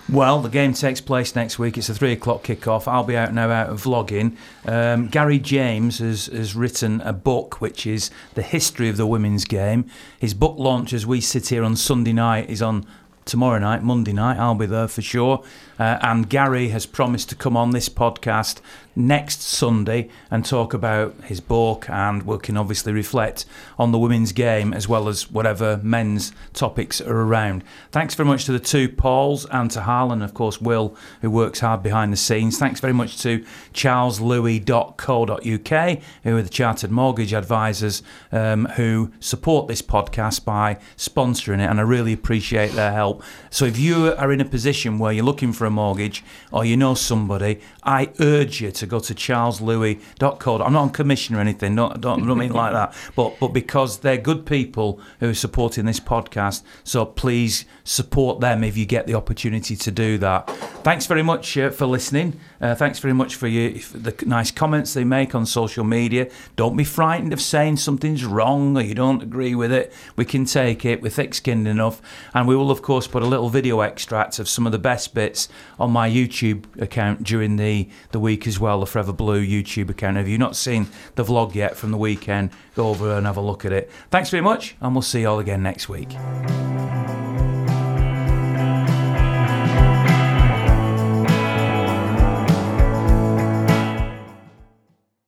Well, 0.10 0.42
the 0.42 0.50
game 0.50 0.74
takes 0.74 1.00
place 1.00 1.36
next 1.36 1.60
week. 1.60 1.78
It's 1.78 1.88
a 1.88 1.94
three 1.94 2.12
o'clock 2.12 2.42
kickoff. 2.42 2.88
I'll 2.88 3.04
be 3.04 3.16
out 3.16 3.32
now 3.32 3.52
out 3.52 3.70
of 3.70 3.84
vlogging. 3.84 4.38
Um, 4.66 5.08
Gary 5.08 5.38
James 5.38 6.00
has, 6.00 6.26
has 6.26 6.56
written 6.56 7.02
a 7.02 7.14
book 7.14 7.62
which 7.62 7.86
is 7.86 8.10
the 8.34 8.42
history 8.42 8.90
of 8.90 8.98
the 8.98 9.06
women's 9.06 9.46
game. 9.46 9.86
His 10.18 10.34
book 10.34 10.56
launch 10.58 10.94
as 10.94 11.06
we 11.06 11.22
sit 11.22 11.50
here 11.50 11.64
on 11.64 11.76
Sunday 11.76 12.14
night 12.14 12.50
is 12.50 12.64
on 12.64 12.88
tomorrow 13.26 13.60
night, 13.60 13.84
Monday 13.84 14.14
night. 14.14 14.38
I'll 14.38 14.56
be 14.56 14.66
there 14.66 14.88
for 14.88 15.04
sure. 15.04 15.44
Uh, 15.82 15.98
and 16.04 16.30
Gary 16.30 16.70
has 16.70 16.86
promised 16.86 17.30
to 17.30 17.36
come 17.36 17.58
on 17.58 17.72
this 17.72 17.90
podcast 17.90 18.62
next 18.96 19.42
Sunday 19.42 20.10
and 20.30 20.46
talk 20.46 20.76
about 20.76 21.16
his 21.24 21.40
book, 21.40 21.90
and 21.90 22.22
we 22.24 22.38
can 22.38 22.56
obviously 22.56 22.94
reflect 22.94 23.46
on 23.80 23.92
the 23.92 23.98
women's 23.98 24.32
game 24.32 24.74
as 24.74 24.88
well 24.88 25.08
as 25.08 25.32
whatever 25.32 25.80
men's 25.82 26.34
topics 26.54 27.02
are 27.02 27.22
around. 27.22 27.64
Thanks 27.92 28.14
very 28.14 28.28
much 28.28 28.46
to 28.46 28.52
the 28.52 28.60
two 28.60 28.90
Pauls 28.90 29.46
and 29.46 29.72
to 29.72 29.82
Harlan, 29.82 30.22
of 30.22 30.36
course, 30.36 30.62
Will, 30.62 30.96
who 31.22 31.32
works 31.32 31.62
hard 31.62 31.82
behind 31.82 32.14
the 32.14 32.18
scenes. 32.18 32.60
Thanks 32.60 32.80
very 32.80 32.94
much 32.94 33.20
to 33.24 33.44
charleslouis.co.uk, 33.74 36.00
who 36.24 36.38
are 36.38 36.42
the 36.42 36.50
chartered 36.50 36.92
mortgage 36.92 37.34
advisors 37.34 38.04
um, 38.32 38.66
who 38.76 39.12
support 39.20 39.68
this 39.68 39.82
podcast 39.82 40.46
by 40.46 40.78
sponsoring 40.96 41.60
it, 41.60 41.70
and 41.70 41.80
I 41.80 41.84
really 41.84 42.14
appreciate 42.14 42.74
their 42.74 42.92
help. 42.92 43.24
So 43.50 43.66
if 43.66 43.80
you 43.80 44.14
are 44.14 44.32
in 44.32 44.42
a 44.42 44.46
position 44.46 45.00
where 45.00 45.12
you're 45.12 45.26
looking 45.26 45.54
for 45.54 45.66
a 45.66 45.71
mortgage 45.72 46.24
or 46.52 46.66
you 46.66 46.78
know 46.78 46.94
somebody, 46.94 47.60
I 47.84 48.12
urge 48.20 48.62
you 48.62 48.72
to 48.72 48.86
go 48.86 49.00
to 49.00 49.14
charleslouis.co. 49.14 50.62
I'm 50.62 50.74
not 50.74 50.82
on 50.82 50.90
commission 50.92 51.36
or 51.36 51.40
anything, 51.40 51.76
don't, 51.76 52.00
don't, 52.02 52.26
don't 52.26 52.38
mean 52.38 52.54
like 52.54 52.74
that, 52.74 52.96
but, 53.16 53.40
but 53.40 53.50
because 53.50 54.00
they're 54.00 54.18
good 54.18 54.46
people 54.46 55.00
who 55.20 55.30
are 55.30 55.34
supporting 55.34 55.86
this 55.86 56.00
podcast, 56.00 56.64
so 56.84 57.06
please 57.06 57.66
support 57.84 58.40
them 58.40 58.64
if 58.64 58.78
you 58.78 58.86
get 58.86 59.08
the 59.08 59.16
opportunity 59.16 59.76
to 59.76 59.92
do 59.92 60.18
that. 60.20 60.50
Thanks 60.84 61.06
very 61.06 61.24
much 61.24 61.58
uh, 61.58 61.70
for 61.70 61.86
listening. 61.86 62.40
Uh, 62.60 62.76
thanks 62.76 63.00
very 63.00 63.14
much 63.14 63.36
for, 63.36 63.48
your, 63.48 63.80
for 63.80 63.98
the 63.98 64.16
nice 64.26 64.52
comments 64.52 64.94
they 64.94 65.04
make 65.04 65.36
on 65.36 65.46
social 65.46 65.84
media. 65.84 66.30
Don't 66.56 66.76
be 66.76 66.84
frightened 66.84 67.34
of 67.34 67.42
saying 67.42 67.78
something's 67.78 68.26
wrong 68.26 68.78
or 68.78 68.82
you 68.82 68.96
don't 68.96 69.22
agree 69.22 69.56
with 69.56 69.72
it. 69.72 69.94
We 70.16 70.26
can 70.26 70.46
take 70.46 70.86
it. 70.86 71.02
We're 71.02 71.10
thick 71.10 71.34
skinned 71.34 71.68
enough. 71.68 72.02
And 72.34 72.48
we 72.48 72.56
will, 72.56 72.72
of 72.72 72.82
course, 72.82 73.08
put 73.08 73.24
a 73.24 73.28
little 73.28 73.50
video 73.50 73.82
extract 73.82 74.40
of 74.40 74.50
some 74.50 74.66
of 74.66 74.72
the 74.72 74.80
best 74.80 75.14
bits 75.14 75.50
on 75.80 75.92
my 75.92 76.10
YouTube 76.10 76.82
account 76.82 77.24
during 77.24 77.58
the, 77.58 77.90
the 78.12 78.20
week 78.20 78.48
as 78.48 78.60
well, 78.60 78.80
the 78.80 78.86
Forever 78.86 79.14
Blue 79.14 79.46
YouTube 79.46 79.90
account. 79.90 80.18
If 80.18 80.28
you've 80.28 80.40
not 80.40 80.56
seen 80.56 80.88
the 81.16 81.24
vlog 81.24 81.56
yet 81.56 81.76
from 81.76 81.92
the 81.92 81.98
weekend, 81.98 82.52
go 82.76 82.90
over 82.90 83.16
and 83.18 83.26
have 83.26 83.38
a 83.38 83.42
look 83.42 83.66
at 83.66 83.72
it. 83.72 83.92
Thanks 84.10 84.30
very 84.30 84.42
much, 84.42 84.76
and 84.82 84.94
we'll 84.94 85.02
see 85.02 85.22
you 85.22 85.30
all 85.30 85.40
again 85.40 85.64
next 85.64 85.90
week. 85.90 86.10